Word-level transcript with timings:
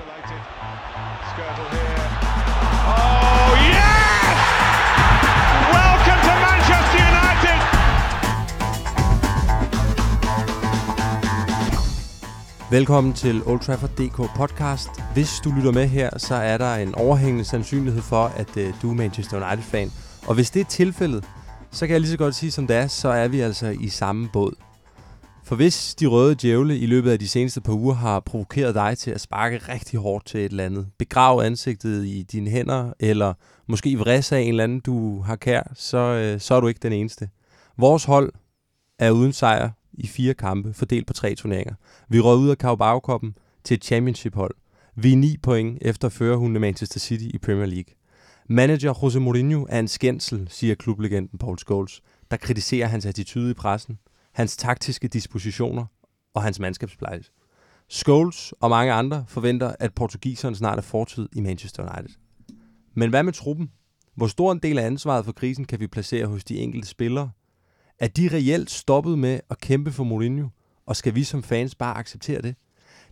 Isolated. 0.00 0.42
Skirtle 1.30 1.66
here. 1.76 2.04
Oh, 2.96 3.50
yes! 3.74 4.38
Welcome 5.76 6.20
to 6.28 6.34
Manchester 6.46 7.00
United! 7.12 7.58
Velkommen 12.70 13.12
til 13.12 13.42
Old 13.46 13.60
Trafford 13.60 13.90
DK 13.90 14.16
podcast. 14.36 14.88
Hvis 15.14 15.40
du 15.44 15.52
lytter 15.56 15.72
med 15.72 15.86
her, 15.86 16.18
så 16.18 16.34
er 16.34 16.58
der 16.58 16.74
en 16.74 16.94
overhængende 16.94 17.44
sandsynlighed 17.44 18.02
for, 18.02 18.24
at 18.24 18.56
øh, 18.56 18.74
du 18.82 18.90
er 18.90 18.94
Manchester 18.94 19.46
United-fan. 19.46 19.92
Og 20.26 20.34
hvis 20.34 20.50
det 20.50 20.60
er 20.60 20.64
tilfældet, 20.64 21.24
så 21.70 21.86
kan 21.86 21.92
jeg 21.92 22.00
lige 22.00 22.10
så 22.10 22.18
godt 22.18 22.34
sige 22.34 22.50
som 22.50 22.66
det 22.66 22.76
er, 22.76 22.86
så 22.86 23.08
er 23.08 23.28
vi 23.28 23.40
altså 23.40 23.76
i 23.80 23.88
samme 23.88 24.28
båd. 24.32 24.69
For 25.50 25.56
hvis 25.56 25.94
de 25.94 26.06
røde 26.06 26.34
djævle 26.34 26.78
i 26.78 26.86
løbet 26.86 27.10
af 27.10 27.18
de 27.18 27.28
seneste 27.28 27.60
par 27.60 27.72
uger 27.72 27.94
har 27.94 28.20
provokeret 28.20 28.74
dig 28.74 28.98
til 28.98 29.10
at 29.10 29.20
sparke 29.20 29.58
rigtig 29.58 29.98
hårdt 29.98 30.26
til 30.26 30.40
et 30.40 30.50
eller 30.50 30.64
andet, 30.64 30.86
begrave 30.98 31.44
ansigtet 31.44 32.06
i 32.06 32.22
dine 32.22 32.50
hænder, 32.50 32.92
eller 33.00 33.34
måske 33.66 33.98
vrisse 33.98 34.36
af 34.36 34.40
en 34.40 34.48
eller 34.48 34.64
anden, 34.64 34.80
du 34.80 35.20
har 35.20 35.36
kær, 35.36 35.72
så, 35.74 35.98
øh, 35.98 36.40
så 36.40 36.54
er 36.54 36.60
du 36.60 36.68
ikke 36.68 36.80
den 36.82 36.92
eneste. 36.92 37.28
Vores 37.78 38.04
hold 38.04 38.32
er 38.98 39.10
uden 39.10 39.32
sejr 39.32 39.70
i 39.92 40.06
fire 40.06 40.34
kampe, 40.34 40.74
fordelt 40.74 41.06
på 41.06 41.12
tre 41.12 41.34
turneringer. 41.34 41.74
Vi 42.08 42.20
røg 42.20 42.38
ud 42.38 42.50
af 42.50 42.56
carabao 42.56 43.20
til 43.64 43.74
et 43.74 43.84
championship-hold. 43.84 44.54
Vi 44.96 45.12
er 45.12 45.16
ni 45.16 45.36
point 45.42 45.78
efter 45.80 46.08
førerhundene 46.08 46.60
Manchester 46.60 47.00
City 47.00 47.34
i 47.34 47.38
Premier 47.38 47.66
League. 47.66 47.94
Manager 48.48 48.94
Jose 49.02 49.20
Mourinho 49.20 49.66
er 49.68 49.78
en 49.78 49.88
skændsel, 49.88 50.46
siger 50.50 50.74
klublegenden 50.74 51.38
Paul 51.38 51.58
Scholes, 51.58 52.00
der 52.30 52.36
kritiserer 52.36 52.86
hans 52.86 53.06
attitude 53.06 53.50
i 53.50 53.54
pressen, 53.54 53.98
hans 54.40 54.56
taktiske 54.56 55.08
dispositioner 55.08 55.84
og 56.34 56.42
hans 56.42 56.58
mandskabspleje. 56.58 57.20
Scholes 57.88 58.54
og 58.60 58.70
mange 58.70 58.92
andre 58.92 59.24
forventer, 59.28 59.74
at 59.78 59.94
portugiseren 59.94 60.54
snart 60.54 60.78
er 60.78 60.82
fortid 60.82 61.28
i 61.32 61.40
Manchester 61.40 61.82
United. 61.82 62.16
Men 62.94 63.10
hvad 63.10 63.22
med 63.22 63.32
truppen? 63.32 63.70
Hvor 64.14 64.26
stor 64.26 64.52
en 64.52 64.58
del 64.58 64.78
af 64.78 64.86
ansvaret 64.86 65.24
for 65.24 65.32
krisen 65.32 65.64
kan 65.64 65.80
vi 65.80 65.86
placere 65.86 66.26
hos 66.26 66.44
de 66.44 66.58
enkelte 66.58 66.88
spillere? 66.88 67.30
Er 67.98 68.08
de 68.08 68.28
reelt 68.32 68.70
stoppet 68.70 69.18
med 69.18 69.40
at 69.50 69.60
kæmpe 69.60 69.92
for 69.92 70.04
Mourinho? 70.04 70.48
Og 70.86 70.96
skal 70.96 71.14
vi 71.14 71.24
som 71.24 71.42
fans 71.42 71.74
bare 71.74 71.96
acceptere 71.96 72.42
det? 72.42 72.54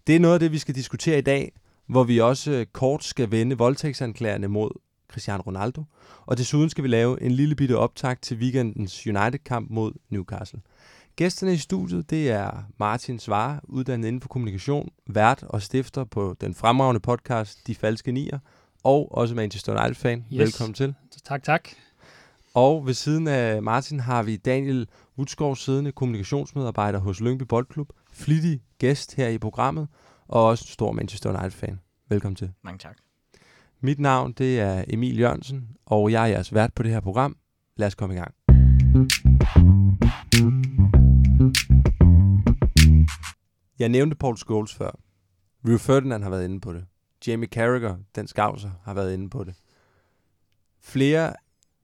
Det 0.07 0.17
er 0.17 0.20
noget 0.20 0.35
af 0.35 0.41
det, 0.41 0.53
vi 0.53 0.59
skal 0.59 0.75
diskutere 0.75 1.19
i 1.19 1.23
dag, 1.23 1.53
hvor 1.87 2.05
vi 2.05 2.20
også 2.20 2.51
øh, 2.51 2.67
kort 2.73 3.05
skal 3.05 3.31
vende 3.31 3.59
voldtægtsanklagerne 3.59 4.48
mod 4.48 4.70
Cristiano 5.09 5.42
Ronaldo. 5.47 5.85
Og 6.27 6.39
desuden 6.39 6.70
skal 6.70 6.85
vi 6.85 6.89
lave 6.89 7.23
en 7.23 7.31
lille 7.31 7.55
bitte 7.55 7.79
optag 7.79 8.17
til 8.23 8.37
weekendens 8.37 9.07
United-kamp 9.07 9.70
mod 9.70 9.92
Newcastle. 10.11 10.61
Gæsterne 11.19 11.52
i 11.52 11.56
studiet, 11.56 12.11
det 12.11 12.30
er 12.30 12.50
Martin 12.77 13.19
Svare, 13.19 13.61
uddannet 13.64 14.08
inden 14.08 14.22
for 14.22 14.28
kommunikation, 14.28 14.88
vært 15.06 15.42
og 15.42 15.62
stifter 15.62 16.05
på 16.05 16.36
den 16.41 16.55
fremragende 16.55 17.00
podcast 17.00 17.66
De 17.66 17.74
Falske 17.74 18.12
Nier, 18.12 18.38
og 18.84 19.14
også 19.14 19.34
Manchester 19.34 19.80
United-fan. 19.80 20.24
Yes. 20.33 20.39
Velkommen 20.39 20.74
til. 20.74 20.94
Tak, 21.24 21.42
tak. 21.42 21.69
Og 22.55 22.86
ved 22.86 22.94
siden 22.94 23.28
af 23.28 23.62
Martin 23.62 24.00
har 24.00 24.22
vi 24.22 24.36
Daniel 24.36 24.89
Utskov, 25.16 25.56
siddende 25.56 25.92
kommunikationsmedarbejder 25.92 26.98
hos 26.98 27.20
Lyngby 27.20 27.42
Boldklub, 27.42 27.89
flittig 28.12 28.61
gæst 28.78 29.14
her 29.14 29.28
i 29.28 29.39
programmet, 29.39 29.89
og 30.28 30.44
også 30.44 30.62
en 30.62 30.72
stor 30.72 30.92
Manchester 30.92 31.30
United-fan. 31.30 31.80
Velkommen 32.08 32.36
til. 32.36 32.52
Mange 32.64 32.78
tak. 32.78 32.96
Mit 33.80 33.98
navn 33.98 34.33
det 34.33 34.61
er 34.61 34.84
Emil 34.89 35.19
Jørgensen, 35.19 35.69
og 35.86 36.12
jeg 36.12 36.22
er 36.22 36.27
jeres 36.27 36.55
vært 36.55 36.74
på 36.74 36.83
det 36.83 36.92
her 36.92 37.00
program. 37.00 37.36
Lad 37.77 37.86
os 37.86 37.94
komme 37.94 38.14
i 38.14 38.19
gang. 38.19 38.34
Jeg 43.78 43.89
nævnte 43.89 44.17
Paul 44.17 44.36
Scholes 44.36 44.75
før. 44.75 44.91
Rio 45.69 45.78
Ferdinand 45.78 46.22
har 46.22 46.30
været 46.30 46.45
inde 46.45 46.61
på 46.61 46.72
det. 46.72 46.84
Jamie 47.27 47.48
Carragher, 47.48 47.97
den 48.14 48.27
skavser, 48.27 48.70
har 48.83 48.95
været 48.95 49.14
inde 49.14 49.30
på 49.30 49.45
det. 49.45 49.55
Flere 50.80 51.35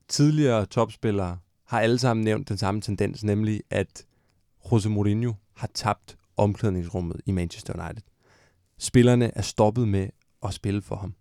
tidligere 0.07 0.65
topspillere 0.65 1.37
har 1.65 1.79
alle 1.79 1.99
sammen 1.99 2.23
nævnt 2.23 2.49
den 2.49 2.57
samme 2.57 2.81
tendens, 2.81 3.23
nemlig 3.23 3.61
at 3.69 4.05
Jose 4.71 4.89
Mourinho 4.89 5.33
har 5.53 5.69
tabt 5.73 6.17
omklædningsrummet 6.37 7.21
i 7.25 7.31
Manchester 7.31 7.85
United. 7.85 8.03
Spillerne 8.77 9.37
er 9.37 9.41
stoppet 9.41 9.87
med 9.87 10.09
at 10.43 10.53
spille 10.53 10.81
for 10.81 10.95
ham. 10.95 11.13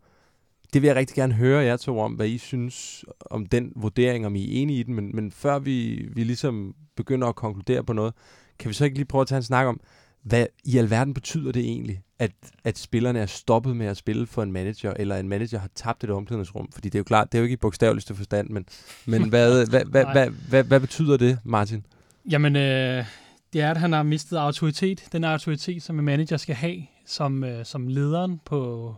Det 0.75 0.83
vil 0.83 0.89
jeg 0.89 0.97
rigtig 0.97 1.17
gerne 1.17 1.35
høre 1.35 1.65
jer 1.65 1.77
to 1.77 1.99
om, 1.99 2.13
hvad 2.13 2.27
I 2.27 2.39
synes 2.39 3.05
om 3.21 3.47
den 3.47 3.73
vurdering, 3.77 4.27
om 4.27 4.37
I 4.37 4.43
er 4.43 4.63
enige 4.63 4.81
i 4.81 4.83
den, 4.83 4.95
men, 4.95 5.17
men 5.17 5.31
før 5.31 5.59
vi, 5.59 6.09
vi 6.13 6.25
ligesom 6.25 6.75
begynder 6.97 7.29
at 7.29 7.35
konkludere 7.35 7.85
på 7.85 7.93
noget, 7.93 8.15
kan 8.59 8.69
vi 8.69 8.75
så 8.75 8.85
ikke 8.85 8.97
lige 8.97 9.07
prøve 9.07 9.23
at 9.23 9.29
tage 9.29 9.37
en 9.37 9.43
snak 9.43 9.67
om, 9.67 9.81
hvad 10.23 10.47
i 10.65 10.79
alverden 10.79 11.15
betyder 11.15 11.53
det 11.53 11.63
egentlig, 11.63 12.03
at, 12.19 12.31
at 12.65 12.79
spillerne 12.79 13.19
er 13.19 13.27
stoppet 13.27 13.77
med 13.77 13.87
at 13.87 13.97
spille 13.97 14.27
for 14.27 14.43
en 14.43 14.53
manager, 14.53 14.93
eller 14.97 15.17
en 15.17 15.29
manager 15.29 15.59
har 15.59 15.71
tabt 15.75 16.05
et 16.05 16.11
omklædningsrum? 16.11 16.69
Fordi 16.73 16.89
det 16.89 16.95
er 16.95 17.01
jo 17.01 17.05
klart, 17.05 17.33
det 17.33 17.39
er 17.39 17.41
jo 17.41 17.45
ikke 17.45 17.53
i 17.55 17.57
bogstaveligste 17.57 18.15
forstand, 18.15 18.51
men, 18.51 18.67
men 19.07 19.29
hvad, 19.29 19.67
hvad, 19.67 19.85
hvad, 19.85 20.05
hvad, 20.13 20.31
hvad, 20.49 20.65
hvad 20.65 20.81
betyder 20.81 21.17
det, 21.17 21.39
Martin? 21.45 21.87
Jamen, 22.31 22.57
øh, 22.57 23.05
det 23.53 23.61
er, 23.61 23.71
at 23.71 23.77
han 23.77 23.93
har 23.93 24.03
mistet 24.03 24.37
autoritet. 24.37 25.05
Den 25.13 25.25
autoritet, 25.25 25.83
som 25.83 25.99
en 25.99 26.05
manager 26.05 26.37
skal 26.37 26.55
have, 26.55 26.83
som, 27.07 27.45
øh, 27.45 27.65
som 27.65 27.89
lederen 27.89 28.41
på, 28.45 28.95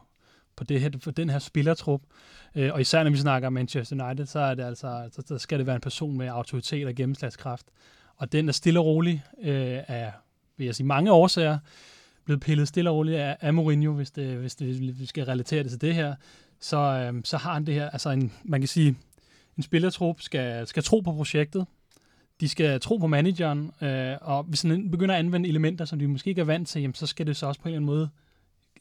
på, 0.57 0.65
det 0.65 0.81
her, 0.81 0.91
for 1.01 1.11
den 1.11 1.31
her 1.31 1.39
spillertrup. 1.39 2.01
Øh, 2.55 2.73
og 2.73 2.81
især 2.81 3.03
når 3.03 3.11
vi 3.11 3.17
snakker 3.17 3.51
Manchester 3.51 4.07
United, 4.07 4.27
så 4.27 4.39
er 4.39 4.55
det 4.55 4.63
altså, 4.63 5.09
så, 5.13 5.23
så 5.27 5.39
skal 5.39 5.59
det 5.59 5.67
være 5.67 5.77
en 5.77 5.81
person 5.81 6.19
med 6.19 6.27
autoritet 6.27 6.87
og 6.87 6.95
gennemslagskraft. 6.95 7.67
Og 8.17 8.33
den 8.33 8.49
er 8.49 8.53
stille 8.53 8.81
og 8.81 8.87
rolig 8.87 9.25
øh, 9.43 9.79
af, 9.89 10.13
vil 10.57 10.65
jeg 10.65 10.75
sige, 10.75 10.87
mange 10.87 11.13
årsager 11.13 11.59
blevet 12.25 12.41
pillet 12.41 12.69
stille 12.69 12.91
og 12.91 12.97
roligt 12.97 13.17
af, 13.17 13.37
af 13.41 13.55
Mourinho, 13.55 13.93
hvis, 13.93 14.11
det, 14.11 14.37
hvis 14.37 14.55
det, 14.55 15.01
vi 15.01 15.07
skal 15.07 15.25
relatere 15.25 15.63
det 15.63 15.71
til 15.71 15.81
det 15.81 15.95
her. 15.95 16.15
Så, 16.61 16.77
øh, 16.77 17.21
så 17.25 17.37
har 17.37 17.53
han 17.53 17.67
det 17.67 17.75
her, 17.75 17.91
altså 17.91 18.11
en, 18.11 18.33
man 18.45 18.61
kan 18.61 18.69
sige, 18.69 18.97
en 19.57 19.63
spillertrup 19.63 20.21
skal, 20.21 20.67
skal 20.67 20.83
tro 20.83 21.01
på 21.01 21.13
projektet, 21.13 21.67
de 22.41 22.49
skal 22.49 22.81
tro 22.81 22.97
på 22.97 23.07
manageren, 23.07 23.73
øh, 23.83 24.17
og 24.21 24.43
hvis 24.43 24.63
han 24.63 24.91
begynder 24.91 25.15
at 25.15 25.19
anvende 25.19 25.49
elementer, 25.49 25.85
som 25.85 25.99
de 25.99 26.09
måske 26.09 26.31
ikke 26.31 26.41
er 26.41 26.45
vant 26.45 26.69
til, 26.69 26.81
jamen, 26.81 26.95
så 26.95 27.07
skal 27.07 27.27
det 27.27 27.37
så 27.37 27.47
også 27.47 27.61
på 27.61 27.69
en 27.69 27.75
eller 27.75 27.79
anden 27.79 27.87
måde 27.87 28.09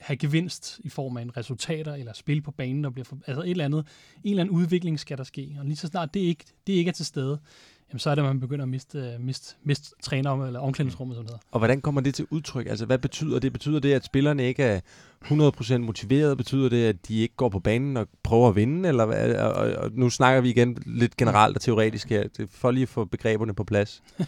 have 0.01 0.17
gevinst 0.17 0.79
i 0.83 0.89
form 0.89 1.17
af 1.17 1.22
en 1.22 1.38
resultater 1.38 1.94
eller 1.94 2.13
spil 2.13 2.41
på 2.41 2.51
banen, 2.51 2.83
der 2.83 2.89
bliver 2.89 3.06
for, 3.06 3.17
altså 3.28 3.41
et 3.41 3.50
eller 3.50 3.66
andet, 3.66 3.88
en 4.23 4.29
eller 4.29 4.44
anden 4.44 4.56
udvikling 4.56 5.00
skal 5.00 5.17
der 5.17 5.23
ske. 5.23 5.56
Og 5.59 5.66
lige 5.66 5.75
så 5.75 5.88
snart 5.88 6.13
det 6.13 6.19
ikke, 6.19 6.45
det 6.67 6.73
ikke 6.73 6.89
er 6.89 6.94
til 6.94 7.06
stede, 7.06 7.39
jamen 7.89 8.00
så 8.00 8.09
er 8.09 8.16
det, 8.16 8.22
at 8.22 8.28
man 8.28 8.39
begynder 8.39 8.63
at 8.63 8.69
miste, 8.69 9.17
miste, 9.19 9.56
miste 9.63 9.95
træner 10.01 10.45
eller 10.45 10.59
omklædningsrummet, 10.59 11.17
det 11.17 11.25
hedder. 11.25 11.39
Og 11.51 11.59
hvordan 11.59 11.81
kommer 11.81 12.01
det 12.01 12.16
til 12.16 12.28
udtryk? 12.29 12.67
Altså, 12.67 12.85
hvad 12.85 12.97
betyder 12.97 13.39
det? 13.39 13.53
Betyder 13.53 13.79
det, 13.79 13.94
at 13.94 14.06
spillerne 14.06 14.44
ikke 14.44 14.63
er 14.63 14.79
100% 15.25 15.78
motiveret? 15.78 16.38
Betyder 16.38 16.69
det, 16.69 16.85
at 16.85 17.07
de 17.07 17.19
ikke 17.19 17.35
går 17.35 17.50
på 17.50 17.59
banen 17.59 17.97
og 17.97 18.07
prøver 18.23 18.50
at 18.50 18.56
vinde? 18.56 18.89
Eller 18.89 19.06
hvad? 19.06 19.35
Og, 19.35 19.53
og, 19.53 19.73
og 19.73 19.91
nu 19.94 20.09
snakker 20.09 20.41
vi 20.41 20.50
igen 20.50 20.77
lidt 20.85 21.17
generelt 21.17 21.56
og 21.56 21.62
teoretisk 21.62 22.09
her, 22.09 22.47
for 22.50 22.72
lige 22.72 22.83
at 22.83 22.89
få 22.89 23.06
begreberne 23.06 23.53
på 23.53 23.63
plads. 23.63 24.03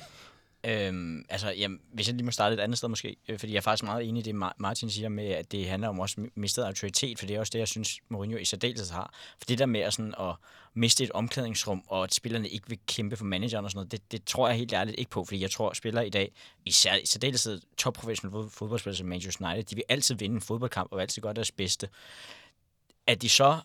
Øhm, 0.64 1.26
altså, 1.30 1.50
jamen, 1.50 1.80
hvis 1.94 2.08
jeg 2.08 2.16
lige 2.16 2.26
må 2.26 2.32
starte 2.32 2.56
et 2.56 2.60
andet 2.60 2.78
sted 2.78 2.88
måske, 2.90 3.16
øh, 3.28 3.40
fordi 3.40 3.52
jeg 3.52 3.58
er 3.58 3.62
faktisk 3.62 3.84
meget 3.84 4.10
enig 4.10 4.20
i 4.20 4.32
det, 4.32 4.36
Martin 4.58 4.90
siger 4.90 5.10
med, 5.10 5.28
at 5.28 5.52
det 5.52 5.70
handler 5.70 5.88
om 5.88 6.00
også 6.00 6.28
mistet 6.36 6.64
autoritet, 6.64 7.20
for 7.20 7.26
det 7.26 7.36
er 7.36 7.40
også 7.40 7.52
det, 7.54 7.60
jeg 7.60 7.68
synes, 7.68 8.00
Mourinho 8.10 8.38
i 8.38 8.46
særdeleshed 8.46 8.94
har. 8.94 9.14
For 9.38 9.46
det 9.46 9.60
der 9.60 9.66
med 9.66 9.80
at, 9.80 9.94
sådan, 9.94 10.14
at 10.20 10.36
miste 10.74 11.04
et 11.04 11.12
omklædningsrum, 11.12 11.84
og 11.88 12.04
at 12.04 12.14
spillerne 12.14 12.50
ikke 12.50 12.70
vil 12.70 12.80
kæmpe 12.88 13.16
for 13.16 13.26
manageren 13.26 13.66
og 13.66 13.72
sådan 13.72 13.78
noget, 13.78 13.92
det, 13.92 14.12
det 14.12 14.26
tror 14.26 14.48
jeg 14.48 14.58
helt 14.58 14.74
ærligt 14.74 15.00
ikke 15.00 15.12
på, 15.12 15.26
fordi 15.26 15.42
jeg 15.42 15.52
tror, 15.52 15.70
at 15.70 15.78
spillere 15.78 16.08
i 16.08 16.10
dag, 16.10 16.32
især, 16.66 16.96
i 16.96 17.06
særdeleshed 17.06 17.62
topprofessionelle 17.78 18.50
fodboldspillere 18.50 18.98
som 18.98 19.08
Manchester 19.08 19.46
United, 19.46 19.64
de 19.64 19.76
vil 19.76 19.84
altid 19.90 20.16
vinde 20.16 20.36
en 20.36 20.42
fodboldkamp 20.42 20.92
og 20.92 21.02
altid 21.02 21.22
gøre 21.22 21.34
deres 21.34 21.52
bedste. 21.52 21.90
At 23.08 23.22
de 23.22 23.30
så 23.30 23.60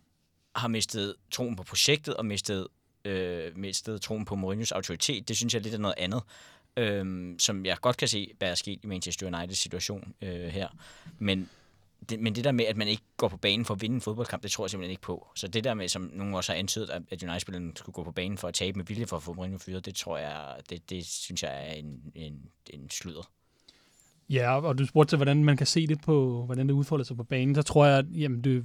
har 0.57 0.69
mistet 0.69 1.15
troen 1.31 1.57
på 1.57 1.63
projektet 1.63 2.17
og 2.17 2.27
mistet, 2.27 2.69
øh, 3.05 3.57
mistet 3.57 4.03
troen 4.03 4.25
på 4.25 4.35
Mourinhos 4.35 4.73
autoritet, 4.73 5.29
det 5.29 5.37
synes 5.37 5.55
jeg 5.55 5.63
lidt 5.63 5.75
er 5.75 5.79
noget 5.79 5.95
andet 5.99 6.23
øhm, 6.77 7.39
som 7.39 7.67
jeg 7.67 7.77
godt 7.81 7.97
kan 7.97 8.09
se, 8.09 8.33
hvad 8.39 8.51
er 8.51 8.55
sket 8.55 8.81
i 8.83 8.87
Manchester 8.87 9.27
Uniteds 9.27 9.59
situation 9.59 10.15
øh, 10.23 10.47
her. 10.49 10.69
Men 11.19 11.49
det, 12.11 12.21
men 12.21 12.35
det 12.35 12.45
der 12.45 12.53
med, 12.53 12.65
at 12.65 12.77
man 12.77 12.89
ikke 12.89 13.03
går 13.17 13.29
på 13.29 13.37
banen 13.37 13.65
for 13.65 13.75
at 13.75 13.83
vinde 13.83 13.95
en 13.95 14.01
fodboldkamp, 14.01 14.43
det 14.43 14.51
tror 14.51 14.65
jeg 14.65 14.71
simpelthen 14.71 14.91
ikke 14.91 15.03
på. 15.03 15.29
Så 15.35 15.49
det 15.49 15.65
der 15.65 15.75
med, 15.75 15.89
som 15.89 16.11
nogen 16.15 16.35
også 16.35 16.53
har 16.53 16.59
antydet, 16.59 16.91
at 16.91 17.23
United-spillerne 17.23 17.73
skulle 17.77 17.95
gå 17.95 18.05
på 18.05 18.13
banen 18.13 18.39
for 18.39 18.49
at 18.49 18.55
tabe 18.55 18.77
med 18.77 18.87
vilje 18.87 19.07
for 19.07 19.17
at 19.17 19.23
få 19.23 19.33
Mourinho 19.33 19.59
fyret, 19.59 19.87
det 19.87 19.95
tror 19.95 20.19
jeg, 20.19 20.57
det, 20.71 20.91
det 20.91 21.07
synes 21.07 21.43
jeg 21.43 21.69
er 21.69 21.73
en, 21.73 22.13
en, 22.15 22.41
en 22.71 22.91
sludder. 22.91 23.31
Ja, 24.31 24.61
og 24.61 24.79
du 24.79 24.87
spurgte 24.87 25.11
til, 25.11 25.17
hvordan 25.17 25.45
man 25.45 25.57
kan 25.57 25.67
se 25.67 25.87
det 25.87 26.01
på, 26.01 26.45
hvordan 26.45 26.69
det 26.69 26.75
udfolder 26.75 27.05
sig 27.05 27.17
på 27.17 27.25
banen. 27.25 27.55
Så 27.55 27.63
tror 27.63 27.87
jeg, 27.87 27.99
at 27.99 28.05
jamen, 28.15 28.45
det, 28.45 28.65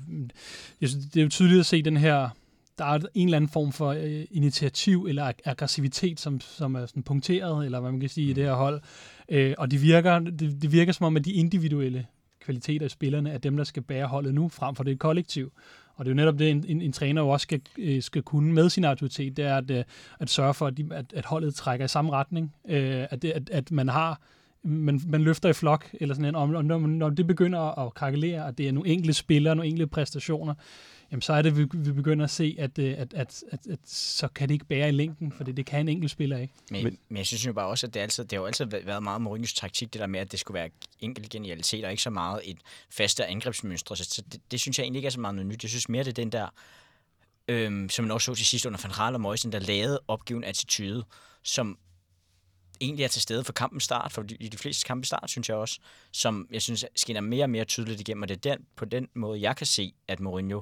jeg 0.82 0.90
synes, 0.90 1.06
det 1.06 1.20
er 1.20 1.24
jo 1.24 1.30
tydeligt 1.30 1.60
at 1.60 1.66
se 1.66 1.82
den 1.82 1.98
her 1.98 2.30
der 2.78 2.86
er 2.86 3.00
en 3.14 3.28
eller 3.28 3.38
anden 3.38 3.50
form 3.50 3.72
for 3.72 3.88
øh, 3.90 4.26
initiativ 4.32 5.06
eller 5.10 5.24
ag- 5.24 5.42
aggressivitet, 5.46 6.20
som, 6.20 6.42
som 6.42 6.76
er 6.76 6.86
sådan 6.86 7.04
punkteret, 7.04 7.66
eller 7.66 7.80
hvad 7.80 7.92
man 7.92 8.00
kan 8.00 8.10
sige, 8.10 8.30
i 8.30 8.34
det 8.34 8.44
her 8.44 8.54
hold. 8.54 8.82
Øh, 9.30 9.54
og 9.58 9.72
det 9.72 9.82
virker, 9.82 10.20
det, 10.20 10.62
det 10.62 10.72
virker 10.72 10.92
som 10.94 11.06
om, 11.06 11.18
at 11.18 11.26
de 11.26 11.32
individuelle 11.32 12.06
kvaliteter 12.40 12.86
af 12.86 12.92
spillerne 12.92 13.32
er 13.32 13.38
dem, 13.38 13.58
der 13.58 13.64
skal 13.64 13.84
bære 13.84 14.08
holdet 14.08 14.34
nu, 14.34 14.50
frem 14.50 14.76
for 14.76 14.84
det 14.84 15.00
kollektiv. 15.00 15.52
Og 15.96 16.06
det 16.06 16.12
er 16.12 16.14
jo 16.14 16.16
netop 16.16 16.40
det, 16.40 16.52
en, 16.52 16.66
en, 16.68 16.82
en 16.82 16.92
træner 16.92 17.22
jo 17.22 17.30
også 17.30 17.44
skal, 17.44 17.62
øh, 17.78 18.02
skal 18.02 18.22
kunne 18.22 18.54
med 18.54 18.70
sin 18.70 18.84
autoritet, 18.84 19.38
det 19.38 19.46
er 19.46 19.58
at, 19.58 19.72
øh, 19.72 19.84
at 20.20 20.30
sørge 20.30 20.54
for, 20.54 20.68
at, 20.68 20.78
de, 20.78 20.88
at, 20.92 21.14
at 21.14 21.26
holdet 21.26 21.56
trækker 21.56 21.86
i 21.86 21.88
samme 21.88 22.12
retning. 22.12 22.54
Øh, 22.68 23.06
at, 23.10 23.22
det, 23.22 23.32
at, 23.32 23.50
at 23.50 23.72
man 23.72 23.90
har 23.90 24.22
man, 24.64 25.02
man 25.08 25.22
løfter 25.22 25.50
i 25.50 25.54
flok, 25.54 25.90
eller 25.94 26.16
sådan 26.16 26.26
en, 26.26 26.36
og, 26.36 26.50
og 26.50 26.66
når, 26.66 26.80
når 26.80 27.10
det 27.10 27.28
begynder 27.28 27.86
at 27.86 27.94
krakelere, 27.94 28.46
og 28.46 28.58
det 28.58 28.68
er 28.68 28.72
nogle 28.72 28.90
enkelte 28.90 29.14
spillere, 29.14 29.56
nogle 29.56 29.68
enkelte 29.68 29.88
præstationer, 29.88 30.54
jamen 31.12 31.22
så 31.22 31.34
er 31.34 31.42
det, 31.42 31.58
vi, 31.58 31.66
vi 31.74 31.92
begynder 31.92 32.26
at 32.26 32.32
se, 32.32 32.56
at, 32.60 32.80
øh, 32.80 32.96
at, 32.98 33.14
at, 33.14 33.44
at, 33.52 33.60
at 33.70 33.80
så 33.86 34.28
kan 34.28 34.50
det 34.50 34.54
ikke 34.54 34.66
bære 34.66 34.90
i 34.90 34.92
længden, 34.92 35.32
for 35.32 35.44
det, 35.44 35.58
det 35.58 35.66
kan 35.66 35.80
en 35.80 35.90
enkelt 35.90 36.12
spiller 36.12 36.38
ikke. 36.38 36.54
Men, 36.72 36.84
men, 36.84 36.98
men 37.10 37.18
jeg 37.18 37.26
synes 37.26 37.46
jo 37.46 37.54
bare 37.54 37.68
også, 37.68 37.88
at 37.88 37.94
det, 37.94 38.00
altid, 38.00 38.24
det 38.24 38.32
har 38.32 38.40
jo 38.40 38.46
altid 38.46 38.66
været 38.66 39.04
meget 39.04 39.22
Mourinho's 39.22 39.56
taktik, 39.56 39.94
det 39.94 40.00
der 40.00 40.08
med, 40.08 40.20
at 40.20 40.32
det 40.32 40.40
skulle 40.40 40.56
være 40.56 40.70
enkelt 41.00 41.30
genialitet, 41.30 41.86
og 41.86 41.92
ikke 41.92 42.04
så 42.04 42.10
meget 42.10 42.42
et 42.44 42.58
faste 42.90 43.26
angrebsmønstre. 43.26 43.96
Så 43.96 44.24
det, 44.32 44.42
det, 44.52 44.60
synes 44.60 44.78
jeg 44.78 44.84
egentlig 44.84 45.00
ikke 45.00 45.08
er 45.08 45.12
så 45.12 45.20
meget 45.20 45.36
noget 45.36 45.48
nyt. 45.48 45.64
Jeg 45.64 45.70
synes 45.70 45.90
mere, 45.90 46.04
det 46.04 46.10
er 46.10 46.24
den 46.24 46.32
der, 46.32 46.48
øhm, 47.48 47.90
som 47.90 48.06
man 48.06 48.12
også 48.12 48.26
så 48.26 48.36
til 48.36 48.46
sidst 48.46 48.66
under 48.66 48.80
Van 48.84 48.92
Gaal 48.98 49.14
og 49.14 49.22
Moyes, 49.22 49.42
den 49.42 49.52
der 49.52 49.60
lavede 49.60 50.00
opgivende 50.08 50.48
attitude, 50.48 51.06
som 51.44 51.78
egentlig 52.82 53.04
er 53.04 53.08
til 53.08 53.22
stede 53.22 53.44
for 53.44 53.54
kampen 53.54 53.80
start, 53.80 54.12
for 54.12 54.22
de, 54.22 54.38
de 54.38 54.58
fleste 54.58 54.86
kampe 54.86 55.08
start, 55.08 55.30
synes 55.30 55.50
jeg 55.50 55.58
også, 55.58 55.80
som 56.12 56.48
jeg 56.52 56.62
synes 56.62 56.86
skinner 56.96 57.22
mere 57.22 57.44
og 57.44 57.50
mere 57.50 57.66
tydeligt 57.66 58.00
igennem, 58.00 58.22
og 58.22 58.30
det 58.30 58.46
er 58.46 58.56
den, 58.56 58.66
på 58.76 58.86
den 58.86 59.08
måde, 59.14 59.42
jeg 59.42 59.56
kan 59.56 59.68
se, 59.68 59.94
at 60.08 60.20
Mourinho 60.20 60.62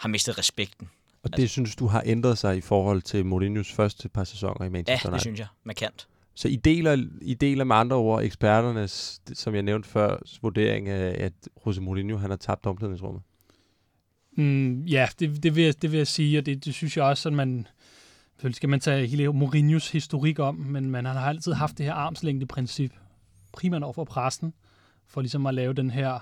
har 0.00 0.08
mistet 0.08 0.38
respekten. 0.38 0.88
Og 1.22 1.30
det 1.30 1.42
altså, 1.42 1.52
synes 1.52 1.76
du 1.76 1.86
har 1.86 2.02
ændret 2.06 2.38
sig 2.38 2.56
i 2.56 2.60
forhold 2.60 3.02
til 3.02 3.26
Mourinhos 3.26 3.72
første 3.72 4.08
par 4.08 4.24
sæsoner 4.24 4.66
i 4.66 4.68
Manchester 4.68 4.92
United? 4.92 5.10
Ja, 5.10 5.14
det 5.14 5.20
synes 5.20 5.38
jeg. 5.38 5.46
Markant. 5.64 6.08
Så 6.34 6.48
I 6.48 6.56
deler, 6.56 7.06
I 7.22 7.34
deler 7.34 7.64
med 7.64 7.76
andre 7.76 7.96
ord 7.96 8.22
eksperternes, 8.22 9.22
som 9.32 9.54
jeg 9.54 9.62
nævnte 9.62 9.88
før, 9.88 10.18
vurdering 10.42 10.88
af, 10.88 11.24
at 11.24 11.32
Jose 11.66 11.80
Mourinho 11.80 12.16
han 12.16 12.30
har 12.30 12.36
tabt 12.36 12.66
omklædningsrummet? 12.66 13.22
Mm, 14.36 14.82
ja, 14.82 15.08
det, 15.18 15.42
det, 15.42 15.56
vil 15.56 15.64
jeg, 15.64 15.82
det 15.82 15.92
vil 15.92 15.96
jeg 15.96 16.06
sige, 16.06 16.38
og 16.38 16.46
det, 16.46 16.64
det 16.64 16.74
synes 16.74 16.96
jeg 16.96 17.04
også, 17.04 17.28
at 17.28 17.32
man... 17.32 17.66
Selvfølgelig 18.32 18.56
skal 18.56 18.68
man 18.68 18.80
tage 18.80 19.06
hele 19.06 19.32
Mourinhos 19.32 19.90
historik 19.90 20.38
om, 20.38 20.54
men 20.54 20.90
man 20.90 21.04
har 21.04 21.28
altid 21.28 21.52
haft 21.52 21.78
det 21.78 21.86
her 21.86 21.92
armslængde-princip, 21.92 22.92
primært 23.52 23.82
over 23.82 23.92
for 23.92 24.04
pressen, 24.04 24.54
for 25.06 25.20
ligesom 25.20 25.46
at 25.46 25.54
lave 25.54 25.72
den 25.72 25.90
her, 25.90 26.18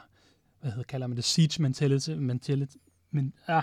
hvad 0.61 0.71
hedder, 0.71 0.85
kalder 0.85 1.07
man 1.07 1.17
det, 1.17 1.25
siege 1.25 1.63
mentality, 1.63 2.11
mentality 2.11 2.77
men 3.11 3.33
ja, 3.49 3.61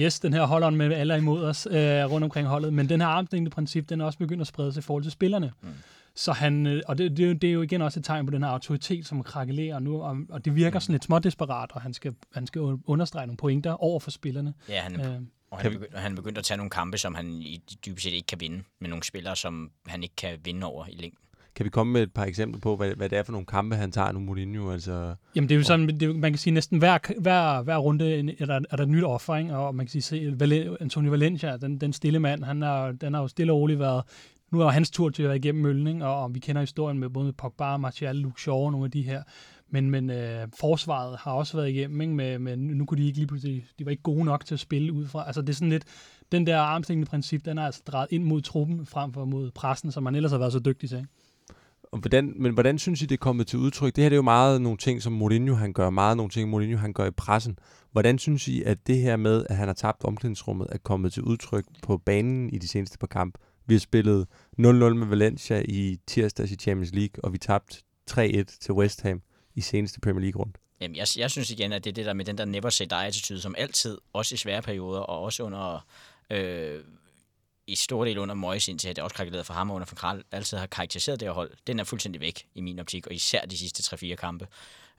yes, 0.00 0.20
den 0.20 0.32
her 0.32 0.44
holder 0.44 0.70
med 0.70 0.92
alle 0.92 1.16
imod 1.16 1.44
os 1.44 1.68
øh, 1.70 1.76
rundt 2.10 2.24
omkring 2.24 2.48
holdet, 2.48 2.72
men 2.72 2.88
den 2.88 3.00
her 3.00 3.08
armslængde-princip, 3.08 3.88
den 3.88 4.00
er 4.00 4.04
også 4.04 4.18
begyndt 4.18 4.40
at 4.40 4.46
sprede 4.46 4.72
sig 4.72 4.80
i 4.80 4.82
forhold 4.82 5.02
til 5.02 5.12
spillerne. 5.12 5.52
Mm. 5.62 5.68
Så 6.14 6.32
han, 6.32 6.66
øh, 6.66 6.82
og 6.86 6.98
det, 6.98 7.16
det, 7.16 7.42
det 7.42 7.48
er 7.48 7.52
jo 7.52 7.62
igen 7.62 7.82
også 7.82 8.00
et 8.00 8.04
tegn 8.04 8.26
på 8.26 8.32
den 8.32 8.42
her 8.42 8.50
autoritet, 8.50 9.06
som 9.06 9.22
krakelerer 9.22 9.78
nu, 9.78 10.02
og, 10.02 10.16
og 10.28 10.44
det 10.44 10.54
virker 10.54 10.78
mm. 10.78 10.80
sådan 10.80 10.92
lidt 10.92 11.04
smådesperat, 11.04 11.72
og 11.72 11.80
han 11.80 11.94
skal, 11.94 12.14
han 12.34 12.46
skal 12.46 12.60
understrege 12.86 13.26
nogle 13.26 13.36
pointer 13.36 13.82
over 13.82 14.00
for 14.00 14.10
spillerne. 14.10 14.54
Ja, 14.68 14.80
han, 14.80 15.00
øh, 15.00 15.20
og 15.50 15.58
han, 15.58 15.72
begynd, 15.72 15.94
han 15.94 16.12
er 16.12 16.16
begyndt 16.16 16.38
at 16.38 16.44
tage 16.44 16.56
nogle 16.56 16.70
kampe, 16.70 16.98
som 16.98 17.14
han 17.14 17.42
i 17.42 17.62
dybest 17.86 18.04
set 18.04 18.12
ikke 18.12 18.26
kan 18.26 18.40
vinde, 18.40 18.62
med 18.80 18.88
nogle 18.88 19.02
spillere, 19.02 19.36
som 19.36 19.70
han 19.86 20.02
ikke 20.02 20.16
kan 20.16 20.38
vinde 20.44 20.66
over 20.66 20.86
i 20.86 20.94
længden. 20.94 21.25
Kan 21.56 21.64
vi 21.64 21.70
komme 21.70 21.92
med 21.92 22.02
et 22.02 22.12
par 22.12 22.24
eksempler 22.24 22.60
på, 22.60 22.76
hvad, 22.76 22.94
hvad 22.96 23.08
det 23.08 23.18
er 23.18 23.22
for 23.22 23.32
nogle 23.32 23.46
kampe, 23.46 23.76
han 23.76 23.92
tager 23.92 24.12
nu, 24.12 24.20
Mourinho? 24.20 24.70
Altså, 24.70 25.14
Jamen 25.34 25.48
det 25.48 25.54
er 25.54 25.58
jo 25.58 25.64
sådan, 25.64 25.88
det, 25.88 26.16
man 26.16 26.32
kan 26.32 26.38
sige 26.38 26.54
næsten 26.54 26.78
hver, 26.78 26.98
hver, 27.20 27.62
hver 27.62 27.76
runde 27.76 28.34
er 28.38 28.46
der, 28.46 28.60
er 28.70 28.76
der 28.76 28.84
et 28.84 28.88
nyt 28.88 29.04
offering, 29.04 29.52
og 29.52 29.74
man 29.74 29.86
kan 29.86 29.90
sige, 29.90 30.02
se, 30.02 30.76
Antonio 30.80 31.10
Valencia, 31.10 31.56
den, 31.56 31.78
den 31.78 31.92
stille 31.92 32.18
mand, 32.18 32.44
han 32.44 32.62
er, 32.62 32.92
den 32.92 33.14
har 33.14 33.20
jo 33.20 33.28
stille 33.28 33.52
og 33.52 33.58
roligt 33.58 33.78
været 33.78 34.02
nu 34.52 34.60
er 34.60 34.68
hans 34.68 34.90
tur 34.90 35.10
til 35.10 35.22
at 35.22 35.28
være 35.28 35.36
igennem 35.36 35.62
mølning, 35.62 36.04
og, 36.04 36.22
og 36.22 36.34
vi 36.34 36.38
kender 36.38 36.62
historien 36.62 36.98
med 36.98 37.08
både 37.08 37.32
Pogba, 37.32 37.76
Martial, 37.76 38.16
Luke 38.16 38.40
Shaw 38.40 38.56
og 38.56 38.72
nogle 38.72 38.84
af 38.84 38.90
de 38.90 39.02
her. 39.02 39.22
Men, 39.70 39.90
men 39.90 40.10
øh, 40.10 40.48
forsvaret 40.60 41.18
har 41.18 41.32
også 41.32 41.56
været 41.56 41.70
igennem, 41.70 42.00
ikke? 42.00 42.14
Med, 42.14 42.38
med, 42.38 42.56
nu 42.56 42.84
kunne 42.84 43.02
de 43.02 43.06
ikke 43.06 43.18
lige 43.18 43.26
pludselig, 43.26 43.66
de 43.78 43.84
var 43.84 43.90
ikke 43.90 44.02
gode 44.02 44.24
nok 44.24 44.44
til 44.44 44.54
at 44.54 44.60
spille 44.60 44.92
ud 44.92 45.06
fra. 45.06 45.26
Altså 45.26 45.40
det 45.40 45.48
er 45.48 45.54
sådan 45.54 45.70
lidt, 45.70 45.84
den 46.32 46.46
der 46.46 46.58
armslængende 46.58 47.10
princip, 47.10 47.44
den 47.44 47.58
er 47.58 47.62
altså 47.62 47.82
drejet 47.86 48.08
ind 48.10 48.24
mod 48.24 48.40
truppen, 48.40 48.86
frem 48.86 49.12
for 49.12 49.24
mod 49.24 49.50
pressen, 49.50 49.92
som 49.92 50.02
man 50.02 50.14
ellers 50.14 50.32
har 50.32 50.38
været 50.38 50.52
så 50.52 50.58
dygtig 50.58 50.88
til. 50.88 50.98
Ikke? 50.98 51.08
Og 51.96 52.00
hvordan, 52.00 52.32
men 52.36 52.52
hvordan 52.52 52.78
synes 52.78 53.02
I, 53.02 53.06
det 53.06 53.14
er 53.14 53.18
kommet 53.18 53.46
til 53.46 53.58
udtryk? 53.58 53.96
Det 53.96 54.04
her 54.04 54.08
det 54.08 54.14
er 54.14 54.18
jo 54.18 54.22
meget 54.22 54.62
nogle 54.62 54.78
ting, 54.78 55.02
som 55.02 55.12
Mourinho 55.12 55.54
han 55.54 55.72
gør, 55.72 55.90
meget 55.90 56.16
nogle 56.16 56.30
ting, 56.30 56.50
Mourinho 56.50 56.76
han 56.76 56.92
gør 56.92 57.06
i 57.06 57.10
pressen. 57.10 57.58
Hvordan 57.92 58.18
synes 58.18 58.48
I, 58.48 58.62
at 58.62 58.86
det 58.86 58.98
her 58.98 59.16
med, 59.16 59.46
at 59.50 59.56
han 59.56 59.68
har 59.68 59.74
tabt 59.74 60.04
omklædningsrummet, 60.04 60.68
er 60.72 60.78
kommet 60.78 61.12
til 61.12 61.22
udtryk 61.22 61.64
på 61.82 61.98
banen 61.98 62.50
i 62.50 62.58
de 62.58 62.68
seneste 62.68 62.98
par 62.98 63.06
kampe? 63.06 63.38
Vi 63.66 63.74
har 63.74 63.78
spillet 63.78 64.26
0-0 64.58 64.62
med 64.62 65.06
Valencia 65.06 65.62
i 65.68 65.98
tirsdags 66.06 66.52
i 66.52 66.56
Champions 66.56 66.92
League, 66.92 67.24
og 67.24 67.32
vi 67.32 67.38
tabte 67.38 67.76
3-1 68.10 68.58
til 68.60 68.72
West 68.72 69.02
Ham 69.02 69.22
i 69.54 69.60
seneste 69.60 70.00
Premier 70.00 70.20
League-runde. 70.20 70.52
Jamen, 70.80 70.96
jeg, 70.96 71.06
jeg 71.16 71.30
synes 71.30 71.50
igen, 71.50 71.72
at 71.72 71.84
det 71.84 71.90
er 71.90 71.94
det 71.94 72.06
der 72.06 72.12
med 72.12 72.24
den 72.24 72.38
der 72.38 72.44
never 72.44 72.70
say 72.70 72.86
die-attitude, 72.90 73.40
som 73.40 73.54
altid, 73.58 73.98
også 74.12 74.34
i 74.34 74.38
svære 74.38 74.62
perioder, 74.62 75.00
og 75.00 75.20
også 75.20 75.42
under 75.42 75.86
øh, 76.30 76.80
i 77.66 77.74
stor 77.74 78.04
del 78.04 78.18
under 78.18 78.34
Moyes, 78.34 78.68
indtil 78.68 78.96
det 78.96 79.04
også 79.04 79.16
krakkelerede 79.16 79.44
for 79.44 79.54
ham 79.54 79.70
under 79.70 79.86
for 79.86 79.96
Kral, 79.96 80.24
altid 80.32 80.58
har 80.58 80.66
karakteriseret 80.66 81.20
det 81.20 81.28
her 81.28 81.32
hold, 81.32 81.50
den 81.66 81.78
er 81.78 81.84
fuldstændig 81.84 82.20
væk 82.20 82.46
i 82.54 82.60
min 82.60 82.78
optik, 82.78 83.06
og 83.06 83.14
især 83.14 83.40
de 83.40 83.58
sidste 83.58 83.96
3-4 83.96 84.14
kampe. 84.14 84.46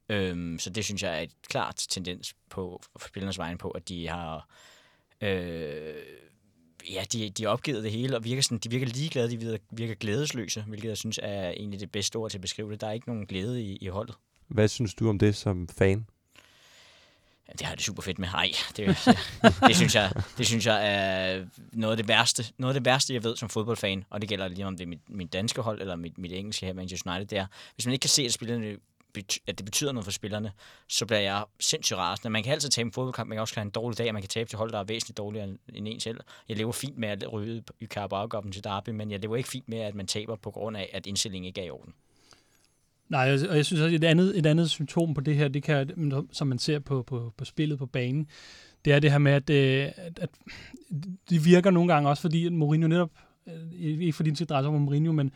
Øhm, 0.09 0.59
så 0.59 0.69
det 0.69 0.85
synes 0.85 1.03
jeg 1.03 1.17
er 1.17 1.21
et 1.21 1.33
klart 1.47 1.85
tendens 1.89 2.35
på 2.49 2.81
spillernes 3.05 3.37
vegne 3.37 3.57
på, 3.57 3.69
at 3.69 3.89
de 3.89 4.07
har 4.07 4.49
øh, 5.21 5.95
ja, 6.89 7.03
de, 7.13 7.29
de 7.29 7.43
har 7.43 7.49
opgivet 7.49 7.83
det 7.83 7.91
hele, 7.91 8.15
og 8.15 8.23
virker 8.23 8.41
sådan, 8.41 8.57
de 8.57 8.69
virker 8.69 8.85
ligeglade, 8.85 9.31
de 9.31 9.37
virker, 9.37 9.57
virker 9.71 9.95
glædesløse, 9.95 10.61
hvilket 10.61 10.89
jeg 10.89 10.97
synes 10.97 11.19
er 11.23 11.49
egentlig 11.49 11.79
det 11.79 11.91
bedste 11.91 12.15
ord 12.15 12.31
til 12.31 12.37
at 12.37 12.41
beskrive 12.41 12.71
det. 12.71 12.81
Der 12.81 12.87
er 12.87 12.91
ikke 12.91 13.07
nogen 13.07 13.25
glæde 13.25 13.61
i, 13.61 13.75
i 13.75 13.87
holdet. 13.87 14.15
Hvad 14.47 14.67
synes 14.67 14.93
du 14.93 15.09
om 15.09 15.19
det 15.19 15.35
som 15.35 15.67
fan? 15.67 16.07
Det 17.51 17.61
har 17.61 17.71
jeg 17.71 17.77
det 17.77 17.85
super 17.85 18.01
fedt 18.01 18.19
med. 18.19 18.27
Nej, 18.27 18.51
det, 18.77 18.87
det, 19.67 19.75
synes 19.75 19.95
jeg, 19.95 20.11
det 20.37 20.47
synes 20.47 20.65
jeg 20.65 20.87
er 20.87 21.45
noget 21.71 21.91
af 21.91 21.97
det 21.97 22.07
værste, 22.07 22.45
noget 22.57 22.75
af 22.75 22.79
det 22.81 22.85
værste, 22.85 23.13
jeg 23.13 23.23
ved 23.23 23.35
som 23.35 23.49
fodboldfan, 23.49 24.05
og 24.09 24.21
det 24.21 24.29
gælder 24.29 24.47
lige 24.47 24.65
om 24.65 24.77
det 24.77 24.83
er 24.83 24.87
mit, 24.87 25.09
mit 25.09 25.33
danske 25.33 25.61
hold 25.61 25.81
eller 25.81 25.95
mit, 25.95 26.17
mit 26.17 26.31
engelske 26.31 26.65
her, 26.65 26.73
Manchester 26.73 27.11
United, 27.11 27.27
det 27.27 27.37
er, 27.37 27.45
hvis 27.75 27.85
man 27.85 27.93
ikke 27.93 28.01
kan 28.01 28.09
se, 28.09 28.23
at 28.23 28.33
spillerne 28.33 28.77
at 29.47 29.57
det 29.57 29.65
betyder 29.65 29.91
noget 29.91 30.05
for 30.05 30.11
spillerne, 30.11 30.51
så 30.87 31.05
bliver 31.05 31.19
jeg 31.19 31.45
sindssygt 31.59 31.97
rasende. 31.97 32.29
Man 32.29 32.43
kan 32.43 32.53
altid 32.53 32.69
tabe 32.69 32.87
en 32.87 32.91
fodboldkamp, 32.91 33.29
man 33.29 33.35
kan 33.35 33.41
også 33.41 33.55
have 33.55 33.61
en 33.61 33.69
dårlig 33.69 33.97
dag, 33.97 34.13
man 34.13 34.21
kan 34.21 34.29
tabe 34.29 34.49
til 34.49 34.57
hold, 34.57 34.71
der 34.71 34.79
er 34.79 34.83
væsentligt 34.83 35.17
dårligere 35.17 35.47
end 35.73 35.87
en 35.87 35.99
selv. 35.99 36.19
Jeg 36.49 36.57
lever 36.57 36.71
fint 36.71 36.97
med 36.97 37.09
at 37.09 37.33
ryge 37.33 37.63
i 37.79 37.85
carabao 37.85 38.41
til 38.51 38.63
Derby, 38.63 38.89
men 38.89 39.11
jeg 39.11 39.19
lever 39.19 39.35
ikke 39.35 39.49
fint 39.49 39.69
med, 39.69 39.79
at 39.79 39.95
man 39.95 40.07
taber 40.07 40.35
på 40.35 40.51
grund 40.51 40.77
af, 40.77 40.89
at 40.93 41.05
indstillingen 41.05 41.47
ikke 41.47 41.61
er 41.61 41.65
i 41.65 41.69
orden. 41.69 41.93
Nej, 43.09 43.37
og 43.49 43.55
jeg 43.55 43.65
synes 43.65 43.81
også, 43.81 43.95
et 43.95 44.03
andet, 44.03 44.37
et 44.37 44.45
andet 44.45 44.69
symptom 44.69 45.13
på 45.13 45.21
det 45.21 45.35
her, 45.35 45.47
det 45.47 45.63
kan, 45.63 46.11
som 46.31 46.47
man 46.47 46.59
ser 46.59 46.79
på, 46.79 47.03
på, 47.03 47.33
på 47.37 47.45
spillet 47.45 47.79
på 47.79 47.85
banen, 47.85 48.27
det 48.85 48.93
er 48.93 48.99
det 48.99 49.11
her 49.11 49.17
med, 49.17 49.31
at, 49.31 49.49
øh, 49.49 49.91
at, 49.95 50.19
at 50.21 50.29
de 51.29 51.43
virker 51.43 51.71
nogle 51.71 51.93
gange 51.93 52.09
også, 52.09 52.21
fordi 52.21 52.49
Mourinho 52.49 52.87
netop, 52.87 53.11
øh, 53.47 53.53
ikke 53.79 54.13
fordi 54.13 54.29
det 54.29 54.49
drejer 54.49 54.63
sig 54.63 54.69
om 54.69 54.81
Mourinho, 54.81 55.11
men 55.11 55.31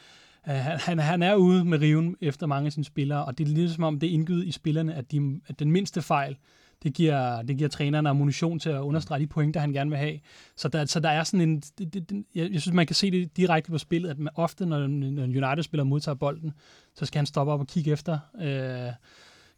uh, 0.47 0.53
han, 0.53 0.99
han 0.99 1.23
er 1.23 1.35
ude 1.35 1.65
med 1.65 1.81
riven 1.81 2.15
efter 2.21 2.47
mange 2.47 2.65
af 2.65 2.73
sine 2.73 2.83
spillere, 2.83 3.25
og 3.25 3.37
det 3.37 3.47
er 3.47 3.51
lidt 3.51 3.71
som 3.71 3.83
om, 3.83 3.99
det 3.99 4.09
er 4.09 4.13
indgivet 4.13 4.45
i 4.45 4.51
spillerne, 4.51 4.95
at, 4.95 5.11
de, 5.11 5.39
at 5.47 5.59
den 5.59 5.71
mindste 5.71 6.01
fejl, 6.01 6.37
det 6.83 6.93
giver, 6.93 7.41
det 7.41 7.57
giver 7.57 7.69
træneren 7.69 8.07
ammunition 8.07 8.59
til 8.59 8.69
at 8.69 8.79
understrege 8.79 9.21
de 9.21 9.27
pointer, 9.27 9.59
han 9.59 9.73
gerne 9.73 9.89
vil 9.89 9.99
have. 9.99 10.19
Så 10.55 10.67
der, 10.67 10.85
så 10.85 10.99
der 10.99 11.09
er 11.09 11.23
sådan 11.23 11.49
en... 11.49 11.59
Det, 11.59 11.93
det, 11.93 12.09
det, 12.09 12.23
jeg, 12.35 12.51
jeg 12.51 12.61
synes, 12.61 12.75
man 12.75 12.87
kan 12.87 12.95
se 12.95 13.11
det 13.11 13.37
direkte 13.37 13.71
på 13.71 13.77
spillet, 13.77 14.09
at 14.09 14.19
man 14.19 14.33
ofte, 14.35 14.65
når, 14.65 14.87
når 14.87 15.23
United-spiller 15.23 15.83
modtager 15.83 16.15
bolden, 16.15 16.51
så 16.95 17.05
skal 17.05 17.19
han 17.19 17.25
stoppe 17.25 17.53
op 17.53 17.59
og 17.59 17.67
kigge 17.67 17.91
efter... 17.91 18.19
Øh, 18.41 18.93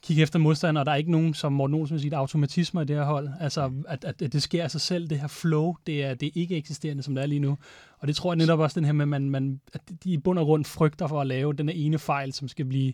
kigge 0.04 0.24
efter 0.24 0.40
modstander, 0.40 0.82
og 0.82 0.86
der 0.86 0.92
er 0.92 0.96
ikke 0.96 1.12
nogen, 1.12 1.34
som 1.34 1.54
Morten 1.54 1.76
Olsen 1.76 1.94
vil 1.94 2.02
sige, 2.02 2.16
automatismer 2.16 2.82
i 2.82 2.86
det 2.86 2.96
her 2.96 3.04
hold. 3.04 3.30
Altså, 3.40 3.72
at, 3.88 4.06
at, 4.06 4.22
at 4.22 4.34
det 4.34 4.44
sker 4.44 4.64
af 4.64 4.72
sig 4.72 4.82
selv, 4.82 5.08
det 5.08 5.20
her 5.20 5.28
flow, 5.28 5.76
det 5.88 6.04
er, 6.04 6.14
det 6.14 6.28
er 6.28 6.32
ikke 6.36 6.58
eksisterende, 6.58 7.04
som 7.04 7.16
det 7.16 7.22
er 7.22 7.26
lige 7.26 7.40
nu. 7.40 7.58
Og 8.00 8.08
det 8.08 8.16
tror 8.16 8.32
jeg 8.32 8.38
netop 8.38 8.60
også, 8.60 8.80
den 8.80 8.86
her 8.86 8.94
med, 8.94 9.06
man, 9.06 9.30
man, 9.30 9.62
at 9.74 9.82
de 10.04 10.14
i 10.14 10.18
bund 10.18 10.40
og 10.40 10.46
grund 10.46 10.66
frygter 10.66 11.08
for 11.08 11.22
at 11.22 11.28
lave 11.28 11.54
den 11.54 11.70
ene 11.70 12.00
fejl, 12.00 12.34
som 12.34 12.48
skal 12.48 12.66
blive 12.66 12.94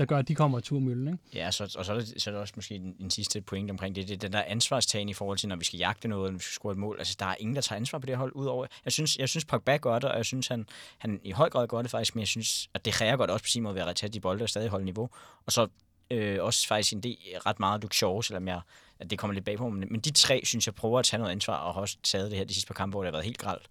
der 0.00 0.06
gør, 0.06 0.18
at 0.18 0.28
de 0.28 0.34
kommer 0.34 0.58
i 0.58 0.62
turmøllen. 0.62 1.08
Ikke? 1.08 1.18
Ja, 1.34 1.50
så, 1.50 1.74
og 1.78 1.84
så 1.84 1.92
er, 1.92 1.98
det, 1.98 2.22
så 2.22 2.30
er 2.30 2.32
det 2.32 2.40
også 2.40 2.52
måske 2.56 2.74
en, 2.74 2.96
en 3.00 3.10
sidste 3.10 3.40
point 3.40 3.70
omkring 3.70 3.96
det. 3.96 4.08
Det 4.08 4.14
er 4.14 4.18
den 4.18 4.32
der 4.32 4.42
ansvarstagen 4.42 5.08
i 5.08 5.14
forhold 5.14 5.38
til, 5.38 5.48
når 5.48 5.56
vi 5.56 5.64
skal 5.64 5.78
jagte 5.78 6.08
noget, 6.08 6.32
når 6.32 6.38
vi 6.38 6.42
skal 6.42 6.52
score 6.52 6.72
et 6.72 6.78
mål. 6.78 6.96
Altså, 6.98 7.16
der 7.18 7.26
er 7.26 7.34
ingen, 7.38 7.56
der 7.56 7.62
tager 7.62 7.76
ansvar 7.76 7.98
på 7.98 8.06
det 8.06 8.16
hold, 8.16 8.32
udover... 8.34 8.66
Jeg 8.84 8.92
synes, 8.92 9.16
jeg 9.16 9.28
synes 9.28 9.44
Pogba 9.44 9.76
gør 9.76 9.98
det, 9.98 10.10
og 10.10 10.16
jeg 10.16 10.24
synes, 10.24 10.48
han, 10.48 10.66
han 10.98 11.20
i 11.24 11.30
høj 11.30 11.50
grad 11.50 11.68
gør 11.68 11.82
det 11.82 11.90
faktisk, 11.90 12.14
men 12.14 12.20
jeg 12.20 12.28
synes, 12.28 12.68
at 12.74 12.84
det 12.84 12.92
kræver 12.92 13.16
godt 13.16 13.30
også 13.30 13.42
på 13.42 13.48
sin 13.48 13.62
måde 13.62 13.74
ved 13.74 13.82
at 13.82 13.96
tæt 13.96 14.14
i 14.14 14.20
bolde 14.20 14.42
og 14.42 14.48
stadig 14.48 14.68
holde 14.68 14.84
niveau. 14.84 15.10
Og 15.46 15.52
så 15.52 15.66
øh, 16.10 16.44
også 16.44 16.66
faktisk 16.66 16.92
en 16.92 17.02
del, 17.02 17.16
ret 17.46 17.60
meget 17.60 17.82
Luke 17.82 17.96
Shaw, 17.96 18.20
selvom 18.20 18.48
jeg, 18.48 18.60
at 18.98 19.10
det 19.10 19.18
kommer 19.18 19.34
lidt 19.34 19.44
bag 19.44 19.56
på 19.56 19.68
men, 19.68 19.88
men 19.90 20.00
de 20.00 20.10
tre, 20.10 20.40
synes 20.44 20.66
jeg, 20.66 20.74
prøver 20.74 20.98
at 20.98 21.04
tage 21.04 21.18
noget 21.18 21.32
ansvar, 21.32 21.56
og 21.56 21.74
har 21.74 21.80
også 21.80 21.96
taget 22.02 22.30
det 22.30 22.38
her 22.38 22.44
de 22.44 22.54
sidste 22.54 22.68
par 22.68 22.74
kampe, 22.74 22.94
hvor 22.94 23.02
det 23.02 23.06
har 23.06 23.12
været 23.12 23.24
helt 23.24 23.38
gralt. 23.38 23.66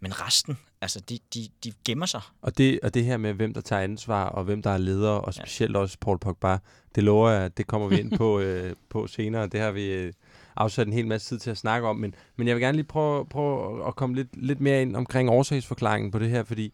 Men 0.00 0.20
resten, 0.26 0.58
altså, 0.80 1.00
de, 1.00 1.18
de, 1.34 1.48
de 1.64 1.72
gemmer 1.84 2.06
sig. 2.06 2.20
Og 2.42 2.58
det, 2.58 2.80
og 2.82 2.94
det 2.94 3.04
her 3.04 3.16
med, 3.16 3.32
hvem 3.32 3.54
der 3.54 3.60
tager 3.60 3.82
ansvar, 3.82 4.24
og 4.24 4.44
hvem 4.44 4.62
der 4.62 4.70
er 4.70 4.78
leder, 4.78 5.10
og 5.10 5.34
specielt 5.34 5.74
ja. 5.74 5.78
også 5.78 5.98
Paul 6.00 6.18
Pogba, 6.18 6.58
det 6.94 7.04
lover 7.04 7.30
jeg, 7.30 7.56
det 7.56 7.66
kommer 7.66 7.88
vi 7.88 8.00
ind 8.00 8.16
på, 8.16 8.40
øh, 8.40 8.74
på 8.88 9.06
senere. 9.06 9.46
Det 9.46 9.60
har 9.60 9.70
vi 9.70 9.92
øh, 9.92 10.12
afsat 10.56 10.86
en 10.86 10.92
hel 10.92 11.06
masse 11.06 11.28
tid 11.28 11.38
til 11.38 11.50
at 11.50 11.58
snakke 11.58 11.88
om. 11.88 11.96
Men, 11.96 12.14
men 12.36 12.48
jeg 12.48 12.56
vil 12.56 12.62
gerne 12.62 12.76
lige 12.76 12.86
prøve, 12.86 13.26
prøve 13.26 13.86
at 13.86 13.96
komme 13.96 14.16
lidt, 14.16 14.28
lidt 14.32 14.60
mere 14.60 14.82
ind 14.82 14.96
omkring 14.96 15.30
årsagsforklaringen 15.30 16.10
på 16.10 16.18
det 16.18 16.30
her, 16.30 16.44
fordi 16.44 16.72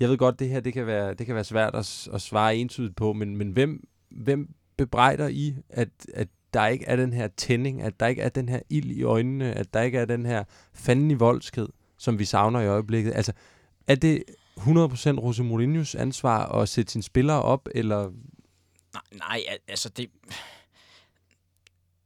jeg 0.00 0.08
ved 0.08 0.18
godt, 0.18 0.38
det 0.38 0.48
her 0.48 0.60
det 0.60 0.72
kan 0.72 0.86
være, 0.86 1.14
det 1.14 1.26
kan 1.26 1.34
være 1.34 1.44
svært 1.44 1.74
at, 1.74 2.08
at 2.12 2.22
svare 2.22 2.56
entydigt 2.56 2.96
på, 2.96 3.12
men, 3.12 3.36
men 3.36 3.50
hvem, 3.50 3.88
hvem 4.10 4.54
bebrejder 4.76 5.28
I, 5.28 5.54
at, 5.68 5.88
at 6.14 6.28
der 6.54 6.66
ikke 6.66 6.84
er 6.84 6.96
den 6.96 7.12
her 7.12 7.28
tænding, 7.36 7.82
at 7.82 8.00
der 8.00 8.06
ikke 8.06 8.22
er 8.22 8.28
den 8.28 8.48
her 8.48 8.60
ild 8.70 8.90
i 8.90 9.02
øjnene, 9.02 9.52
at 9.52 9.74
der 9.74 9.82
ikke 9.82 9.98
er 9.98 10.04
den 10.04 10.26
her 10.26 10.44
fanden 10.72 11.10
i 11.10 11.14
voldsked, 11.14 11.66
som 11.98 12.18
vi 12.18 12.24
savner 12.24 12.60
i 12.60 12.66
øjeblikket. 12.66 13.12
Altså, 13.14 13.32
er 13.86 13.94
det 13.94 14.24
100% 14.58 15.08
Jose 15.08 15.42
Mourinhos 15.42 15.94
ansvar 15.94 16.46
at 16.46 16.68
sætte 16.68 16.92
sine 16.92 17.02
spillere 17.02 17.42
op, 17.42 17.68
eller... 17.74 18.10
Nej, 18.92 19.02
nej 19.12 19.58
altså 19.68 19.88
det... 19.88 20.10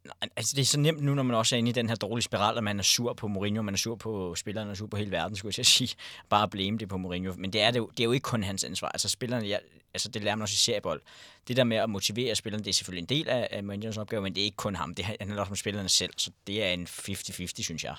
Nej, 0.05 0.29
altså 0.37 0.57
det 0.57 0.63
er 0.63 0.67
så 0.67 0.81
nemt 0.81 1.03
nu, 1.03 1.15
når 1.15 1.23
man 1.23 1.37
også 1.37 1.57
er 1.57 1.59
inde 1.59 1.69
i 1.69 1.73
den 1.73 1.89
her 1.89 1.97
dårlige 1.97 2.23
spiral, 2.23 2.59
at 2.59 2.65
man 2.65 2.79
er 2.79 2.83
sur 2.83 3.13
på 3.13 3.29
Mourinho, 3.29 3.63
man 3.63 3.75
er 3.75 3.79
sur 3.79 3.95
på 3.95 4.35
spillerne, 4.35 4.71
og 4.71 4.77
sur 4.77 4.87
på 4.87 4.97
hele 4.97 5.11
verden, 5.11 5.37
skulle 5.37 5.55
jeg 5.57 5.67
sige. 5.67 5.95
Bare 6.29 6.49
blame 6.49 6.79
det 6.79 6.89
på 6.89 6.97
Mourinho. 6.97 7.35
Men 7.37 7.53
det 7.53 7.61
er, 7.61 7.71
det, 7.71 7.79
jo, 7.79 7.87
det 7.87 8.01
er 8.01 8.05
jo 8.05 8.13
ikke 8.13 8.25
kun 8.25 8.43
hans 8.43 8.65
ansvar. 8.65 8.89
Altså 8.89 9.09
spillerne, 9.09 9.47
ja, 9.47 9.59
altså 9.95 10.09
det 10.09 10.23
lærer 10.23 10.37
man 10.37 10.43
også 10.43 10.55
i 10.55 10.57
seriebold. 10.57 11.03
Det 11.49 11.57
der 11.57 11.65
med 11.65 11.77
at 11.77 11.91
motivere 11.91 12.35
spillerne, 12.35 12.65
det 12.65 12.71
er 12.71 12.75
selvfølgelig 12.75 13.03
en 13.03 13.19
del 13.19 13.29
af, 13.29 13.49
af 13.51 13.65
Mourinhos 13.65 13.97
opgave, 13.97 14.23
men 14.23 14.35
det 14.35 14.41
er 14.41 14.45
ikke 14.45 14.57
kun 14.57 14.77
ham. 14.77 14.95
Det 14.95 15.05
handler 15.05 15.41
også 15.41 15.51
om 15.51 15.57
spillerne 15.57 15.89
selv, 15.89 16.13
så 16.17 16.31
det 16.47 16.65
er 16.65 16.71
en 16.71 16.87
50-50, 16.87 17.63
synes 17.63 17.85
jeg. 17.85 17.97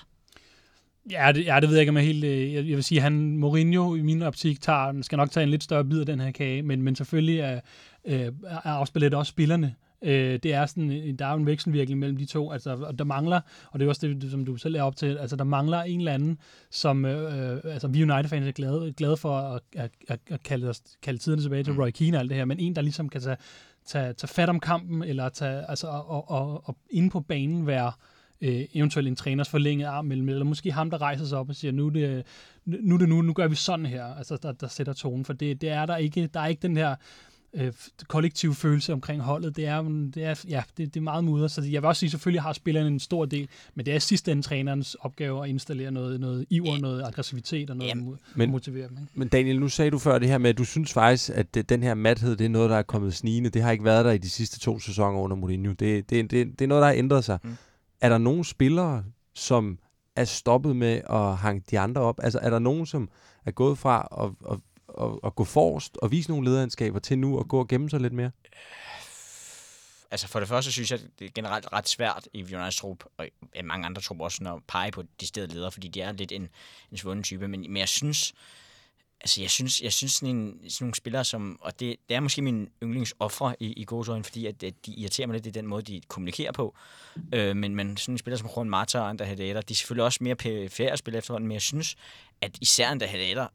Ja 1.10 1.32
det, 1.34 1.46
ja, 1.46 1.60
det 1.60 1.68
ved 1.68 1.76
jeg 1.76 1.82
ikke, 1.82 1.90
om 1.90 1.96
jeg 1.96 2.04
helt... 2.04 2.24
Øh, 2.24 2.54
jeg, 2.54 2.68
jeg 2.68 2.76
vil 2.76 2.84
sige, 2.84 3.00
han 3.00 3.36
Mourinho 3.36 3.94
i 3.94 4.02
min 4.02 4.22
optik 4.22 4.60
tager, 4.60 5.02
skal 5.02 5.16
nok 5.16 5.30
tage 5.30 5.44
en 5.44 5.50
lidt 5.50 5.62
større 5.62 5.84
bid 5.84 6.00
af 6.00 6.06
den 6.06 6.20
her 6.20 6.30
kage, 6.30 6.62
men, 6.62 6.82
men 6.82 6.96
selvfølgelig 6.96 7.40
er, 7.40 7.60
øh, 8.04 8.32
er 8.46 8.66
afspillet 8.66 9.12
det 9.12 9.18
også 9.18 9.30
spillerne. 9.30 9.74
Øh, 10.02 10.38
det 10.42 10.54
er 10.54 10.66
sådan, 10.66 11.16
der 11.18 11.26
er 11.26 11.30
jo 11.30 11.36
en 11.36 11.46
vekselvirkning 11.46 12.00
mellem 12.00 12.16
de 12.18 12.24
to. 12.24 12.52
Altså, 12.52 12.94
der 12.98 13.04
mangler, 13.04 13.40
og 13.70 13.78
det 13.78 13.84
er 13.84 13.88
også 13.88 14.06
det, 14.06 14.30
som 14.30 14.44
du 14.44 14.56
selv 14.56 14.74
er 14.74 14.82
op 14.82 14.96
til, 14.96 15.16
altså 15.18 15.36
der 15.36 15.44
mangler 15.44 15.82
en 15.82 15.98
eller 15.98 16.12
anden, 16.12 16.38
som 16.70 17.04
øh, 17.04 17.60
altså, 17.64 17.88
vi 17.88 18.02
United-fans 18.02 18.46
er 18.46 18.52
glade, 18.52 18.92
glade 18.96 19.16
for 19.16 19.38
at, 19.38 19.60
at, 19.76 19.90
at, 20.08 20.20
at 20.30 20.42
kalde, 20.42 20.74
kalde 21.02 21.18
tiderne 21.18 21.42
tilbage 21.42 21.62
til 21.62 21.72
mm. 21.72 21.78
Roy 21.78 21.90
Keane 21.90 22.16
og 22.16 22.20
alt 22.20 22.30
det 22.30 22.36
her, 22.36 22.44
men 22.44 22.58
en, 22.58 22.76
der 22.76 22.82
ligesom 22.82 23.08
kan 23.08 23.20
tage, 23.20 23.36
tage, 23.86 24.12
tage 24.12 24.28
fat 24.28 24.48
om 24.48 24.60
kampen, 24.60 25.02
eller 25.02 25.28
tage, 25.28 25.70
altså, 25.70 25.86
og, 25.86 26.30
og, 26.30 26.68
og 26.68 26.76
inde 26.90 27.10
på 27.10 27.20
banen 27.20 27.66
være 27.66 27.86
øh, 27.86 28.13
eventuelt 28.40 29.08
en 29.08 29.16
træners 29.16 29.48
forlænget 29.48 29.86
arm 29.86 30.04
mellem, 30.04 30.28
eller 30.28 30.44
måske 30.44 30.72
ham, 30.72 30.90
der 30.90 31.00
rejser 31.00 31.24
sig 31.24 31.38
op 31.38 31.48
og 31.48 31.56
siger, 31.56 31.72
nu 31.72 31.86
er 31.86 31.90
det 31.90 32.26
nu, 32.64 32.94
er 32.94 32.98
det 32.98 33.08
nu, 33.08 33.22
nu 33.22 33.32
gør 33.32 33.48
vi 33.48 33.54
sådan 33.54 33.86
her, 33.86 34.04
altså 34.04 34.36
der, 34.42 34.52
der 34.52 34.68
sætter 34.68 34.92
tonen, 34.92 35.24
for 35.24 35.32
det, 35.32 35.60
det 35.60 35.68
er 35.68 35.86
der 35.86 35.96
ikke, 35.96 36.28
der 36.34 36.40
er 36.40 36.46
ikke 36.46 36.62
den 36.62 36.76
her, 36.76 36.94
øh, 37.54 37.72
kollektiv 38.08 38.54
følelse 38.54 38.92
omkring 38.92 39.22
holdet. 39.22 39.56
Det 39.56 39.66
er, 39.66 39.82
det 40.14 40.24
er, 40.24 40.44
ja, 40.48 40.62
det, 40.76 40.94
det 40.94 41.00
er 41.00 41.04
meget 41.04 41.24
mudder, 41.24 41.48
så 41.48 41.62
jeg 41.62 41.82
vil 41.82 41.88
også 41.88 42.00
sige, 42.00 42.10
selvfølgelig 42.10 42.42
har 42.42 42.52
spillerne 42.52 42.88
en 42.88 43.00
stor 43.00 43.24
del, 43.24 43.48
men 43.74 43.86
det 43.86 43.94
er 43.94 43.98
sidst 43.98 44.28
ende 44.28 44.42
trænerens 44.42 44.94
opgave 44.94 45.44
at 45.44 45.48
installere 45.48 45.90
noget, 45.90 46.20
noget 46.20 46.46
iver, 46.50 46.78
noget 46.78 47.02
aggressivitet 47.04 47.70
og 47.70 47.76
noget 47.76 47.88
Jamen, 47.88 48.18
men, 48.34 48.50
motivere 48.50 48.88
dem. 48.88 48.96
Ikke? 49.00 49.12
Men 49.14 49.28
Daniel, 49.28 49.60
nu 49.60 49.68
sagde 49.68 49.90
du 49.90 49.98
før 49.98 50.18
det 50.18 50.28
her 50.28 50.38
med, 50.38 50.50
at 50.50 50.58
du 50.58 50.64
synes 50.64 50.92
faktisk, 50.92 51.30
at 51.34 51.54
det, 51.54 51.68
den 51.68 51.82
her 51.82 51.94
mathed, 51.94 52.36
det 52.36 52.44
er 52.44 52.48
noget, 52.48 52.70
der 52.70 52.76
er 52.76 52.82
kommet 52.82 53.14
snigende. 53.14 53.50
Det 53.50 53.62
har 53.62 53.70
ikke 53.70 53.84
været 53.84 54.04
der 54.04 54.12
i 54.12 54.18
de 54.18 54.30
sidste 54.30 54.60
to 54.60 54.78
sæsoner 54.78 55.18
under 55.18 55.36
Mourinho. 55.36 55.72
Det, 55.72 56.10
det, 56.10 56.30
det, 56.30 56.46
det 56.58 56.60
er 56.60 56.66
noget, 56.66 56.82
der 56.82 56.88
har 56.88 56.94
ændret 56.94 57.24
sig. 57.24 57.38
Mm. 57.42 57.56
Er 58.00 58.08
der 58.08 58.18
nogle 58.18 58.44
spillere, 58.44 59.04
som 59.34 59.78
er 60.16 60.24
stoppet 60.24 60.76
med 60.76 61.00
at 61.10 61.36
hange 61.36 61.62
de 61.70 61.78
andre 61.78 62.00
op? 62.00 62.20
Altså 62.22 62.38
er 62.42 62.50
der 62.50 62.58
nogen, 62.58 62.86
som 62.86 63.08
er 63.44 63.50
gået 63.50 63.78
fra 63.78 64.08
at, 64.20 64.52
at 64.52 64.58
at, 65.00 65.18
at 65.24 65.34
gå 65.34 65.44
forrest 65.44 65.96
og 65.96 66.10
vise 66.10 66.30
nogle 66.30 66.50
lederskaber 66.50 66.98
til 66.98 67.18
nu 67.18 67.40
at 67.40 67.48
gå 67.48 67.58
og 67.58 67.68
gemme 67.68 67.90
sig 67.90 68.00
lidt 68.00 68.12
mere? 68.12 68.30
Altså 70.10 70.28
for 70.28 70.38
det 70.38 70.48
første 70.48 70.72
synes 70.72 70.90
jeg, 70.90 71.00
det 71.18 71.24
er 71.24 71.30
generelt 71.34 71.72
ret 71.72 71.88
svært 71.88 72.28
i 72.32 72.42
Jonas 72.42 72.76
trup, 72.76 73.04
og 73.18 73.26
i 73.54 73.62
mange 73.62 73.86
andre 73.86 74.02
trupper 74.02 74.24
også, 74.24 74.54
at 74.56 74.62
pege 74.68 74.90
på 74.90 75.02
de 75.20 75.26
steder 75.26 75.46
ledere, 75.46 75.72
fordi 75.72 75.88
de 75.88 76.00
er 76.00 76.12
lidt 76.12 76.32
en, 76.32 76.48
en 76.90 76.96
svunden 76.96 77.22
type. 77.22 77.48
Men, 77.48 77.60
men 77.60 77.76
jeg 77.76 77.88
synes, 77.88 78.34
altså 79.24 79.40
jeg 79.40 79.50
synes, 79.50 79.80
jeg 79.82 79.92
synes 79.92 80.12
sådan, 80.12 80.36
en, 80.36 80.70
sådan 80.70 80.84
nogle 80.84 80.94
spillere 80.94 81.24
som, 81.24 81.58
og 81.60 81.80
det, 81.80 81.96
det 82.08 82.14
er 82.14 82.20
måske 82.20 82.42
min 82.42 82.68
yndlingsoffre 82.82 83.54
i, 83.60 83.72
i 83.72 83.84
gåsøjne, 83.84 84.24
fordi 84.24 84.46
at, 84.46 84.62
at 84.62 84.74
de 84.86 84.92
irriterer 84.92 85.26
mig 85.26 85.34
lidt 85.34 85.46
i 85.46 85.50
den 85.50 85.66
måde, 85.66 85.82
de 85.82 86.00
kommunikerer 86.08 86.52
på. 86.52 86.74
Øh, 87.34 87.56
men, 87.56 87.74
men 87.74 87.96
sådan 87.96 88.14
en 88.14 88.18
spiller 88.18 88.38
som 88.38 88.48
Juan 88.56 88.70
Mata 88.70 89.00
og 89.00 89.08
Ander 89.08 89.24
Hedder, 89.24 89.60
de 89.60 89.72
er 89.72 89.76
selvfølgelig 89.76 90.04
også 90.04 90.18
mere 90.20 90.34
pæfærdige 90.36 90.92
at 90.92 90.98
spille 90.98 91.18
efterhånden, 91.18 91.48
men 91.48 91.52
jeg 91.52 91.62
synes, 91.62 91.96
at 92.40 92.58
især 92.60 92.88
Ander 92.88 93.06
Hedder 93.06 93.46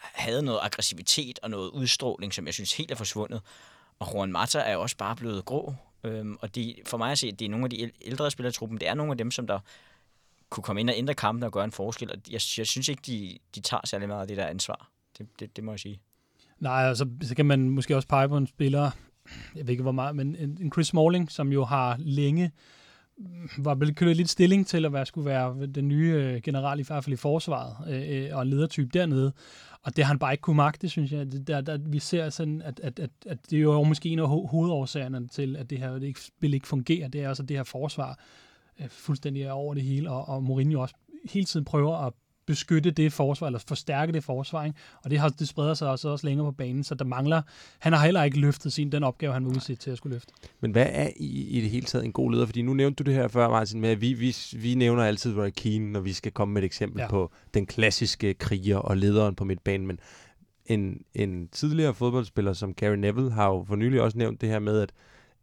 havde 0.00 0.42
noget 0.42 0.60
aggressivitet 0.62 1.38
og 1.42 1.50
noget 1.50 1.70
udstråling, 1.70 2.34
som 2.34 2.46
jeg 2.46 2.54
synes 2.54 2.72
helt 2.72 2.90
er 2.90 2.94
forsvundet. 2.94 3.40
Og 3.98 4.14
Juan 4.14 4.32
Mata 4.32 4.58
er 4.58 4.76
også 4.76 4.96
bare 4.96 5.16
blevet 5.16 5.44
grå. 5.44 5.74
Øhm, 6.04 6.38
og 6.40 6.54
det, 6.54 6.76
for 6.86 6.98
mig 6.98 7.12
at 7.12 7.18
se, 7.18 7.32
det 7.32 7.44
er 7.44 7.48
nogle 7.48 7.64
af 7.66 7.70
de 7.70 7.90
ældre 8.02 8.30
spillere 8.30 8.50
i 8.50 8.52
truppen. 8.52 8.80
Det 8.80 8.88
er 8.88 8.94
nogle 8.94 9.12
af 9.12 9.18
dem, 9.18 9.30
som 9.30 9.46
der 9.46 9.58
kunne 10.52 10.64
komme 10.64 10.80
ind 10.80 10.90
og 10.90 10.96
ændre 10.98 11.14
kampen 11.14 11.42
og 11.42 11.52
gøre 11.52 11.64
en 11.64 11.72
forskel. 11.72 12.10
Og 12.10 12.16
jeg, 12.26 12.40
jeg 12.58 12.66
synes 12.66 12.88
ikke, 12.88 13.02
de, 13.06 13.38
de 13.54 13.60
tager 13.60 13.80
særlig 13.84 14.08
meget 14.08 14.20
af 14.20 14.28
det 14.28 14.36
der 14.36 14.46
ansvar. 14.46 14.90
Det, 15.18 15.26
det, 15.40 15.56
det 15.56 15.64
må 15.64 15.72
jeg 15.72 15.80
sige. 15.80 16.00
Nej, 16.58 16.88
altså, 16.88 17.08
så 17.22 17.34
kan 17.34 17.46
man 17.46 17.70
måske 17.70 17.96
også 17.96 18.08
pege 18.08 18.28
på 18.28 18.36
en 18.36 18.46
spiller, 18.46 18.90
jeg 19.56 19.66
ved 19.66 19.70
ikke 19.70 19.82
hvor 19.82 19.92
meget, 19.92 20.16
men 20.16 20.36
en 20.36 20.72
Chris 20.72 20.86
Smalling, 20.86 21.30
som 21.30 21.52
jo 21.52 21.64
har 21.64 21.96
længe 21.98 22.50
mm, 23.18 23.48
var 23.58 23.74
blevet 23.74 23.96
kørt 23.96 24.16
lidt 24.16 24.30
stilling 24.30 24.66
til 24.66 24.84
at 24.84 24.92
være, 24.92 25.06
skulle 25.06 25.26
være 25.26 25.66
den 25.66 25.88
nye 25.88 26.12
øh, 26.12 26.42
general 26.42 26.80
i 26.80 26.82
hvert 26.82 27.04
fald 27.04 27.12
i 27.12 27.16
forsvaret 27.16 27.76
øh, 27.88 28.26
øh 28.26 28.36
og 28.36 28.46
ledertype 28.46 28.90
dernede. 28.94 29.32
Og 29.82 29.96
det 29.96 30.04
har 30.04 30.08
han 30.08 30.18
bare 30.18 30.32
ikke 30.32 30.42
kunne 30.42 30.56
magte, 30.56 30.88
synes 30.88 31.12
jeg. 31.12 31.32
Det, 31.32 31.46
der, 31.46 31.60
der, 31.60 31.78
vi 31.78 31.98
ser 31.98 32.30
sådan, 32.30 32.62
at, 32.62 32.80
at, 32.80 32.98
at, 32.98 33.10
at 33.26 33.38
det 33.50 33.56
er 33.56 33.60
jo 33.60 33.82
måske 33.82 34.08
en 34.08 34.18
af 34.18 34.26
ho- 34.26 34.46
hovedårsagerne 34.46 35.28
til, 35.28 35.56
at 35.56 35.70
det 35.70 35.78
her 35.78 35.92
det 35.92 36.02
ikke, 36.02 36.20
spil 36.20 36.54
ikke 36.54 36.68
fungerer. 36.68 37.08
Det 37.08 37.22
er 37.22 37.28
også, 37.28 37.42
det 37.42 37.56
her 37.56 37.64
forsvar 37.64 38.18
er 38.84 38.88
fuldstændig 38.88 39.52
over 39.52 39.74
det 39.74 39.82
hele, 39.82 40.10
og, 40.10 40.28
og 40.28 40.42
Mourinho 40.42 40.80
også 40.80 40.94
hele 41.24 41.46
tiden 41.46 41.64
prøver 41.64 41.96
at 41.96 42.12
beskytte 42.46 42.90
det 42.90 43.12
forsvar, 43.12 43.46
eller 43.46 43.58
forstærke 43.58 44.12
det 44.12 44.24
forsvar, 44.24 44.64
ikke? 44.64 44.78
og 45.04 45.10
det, 45.10 45.18
har, 45.18 45.28
det 45.28 45.48
spreder 45.48 45.74
sig 45.74 45.88
også, 45.88 46.08
også 46.08 46.26
længere 46.26 46.46
på 46.46 46.52
banen, 46.52 46.84
så 46.84 46.94
der 46.94 47.04
mangler, 47.04 47.42
han 47.78 47.92
har 47.92 48.04
heller 48.04 48.22
ikke 48.22 48.40
løftet 48.40 48.72
sin, 48.72 48.92
den 48.92 49.04
opgave, 49.04 49.32
han 49.32 49.44
var 49.44 49.50
udsat 49.50 49.78
til 49.78 49.90
at 49.90 49.96
skulle 49.96 50.14
løfte. 50.14 50.32
Men 50.60 50.70
hvad 50.70 50.86
er 50.90 51.10
i, 51.16 51.58
i 51.58 51.60
det 51.60 51.70
hele 51.70 51.86
taget 51.86 52.04
en 52.04 52.12
god 52.12 52.32
leder? 52.32 52.46
Fordi 52.46 52.62
nu 52.62 52.74
nævnte 52.74 53.04
du 53.04 53.10
det 53.10 53.18
her 53.18 53.28
før, 53.28 53.48
Martin, 53.48 53.80
med 53.80 53.88
at 53.88 54.00
vi, 54.00 54.12
vi, 54.12 54.36
vi 54.52 54.74
nævner 54.74 55.04
altid 55.04 55.38
Roy 55.38 55.50
Keane, 55.56 55.92
når 55.92 56.00
vi 56.00 56.12
skal 56.12 56.32
komme 56.32 56.54
med 56.54 56.62
et 56.62 56.66
eksempel 56.66 57.00
ja. 57.00 57.08
på 57.08 57.30
den 57.54 57.66
klassiske 57.66 58.34
kriger 58.34 58.76
og 58.76 58.96
lederen 58.96 59.34
på 59.34 59.44
midtbanen, 59.44 59.86
men 59.86 59.98
en, 60.66 61.04
en 61.14 61.48
tidligere 61.48 61.94
fodboldspiller 61.94 62.52
som 62.52 62.74
Gary 62.74 62.96
Neville 62.96 63.32
har 63.32 63.48
jo 63.48 63.64
for 63.68 63.76
nylig 63.76 64.00
også 64.00 64.18
nævnt 64.18 64.40
det 64.40 64.48
her 64.48 64.58
med, 64.58 64.80
at 64.80 64.92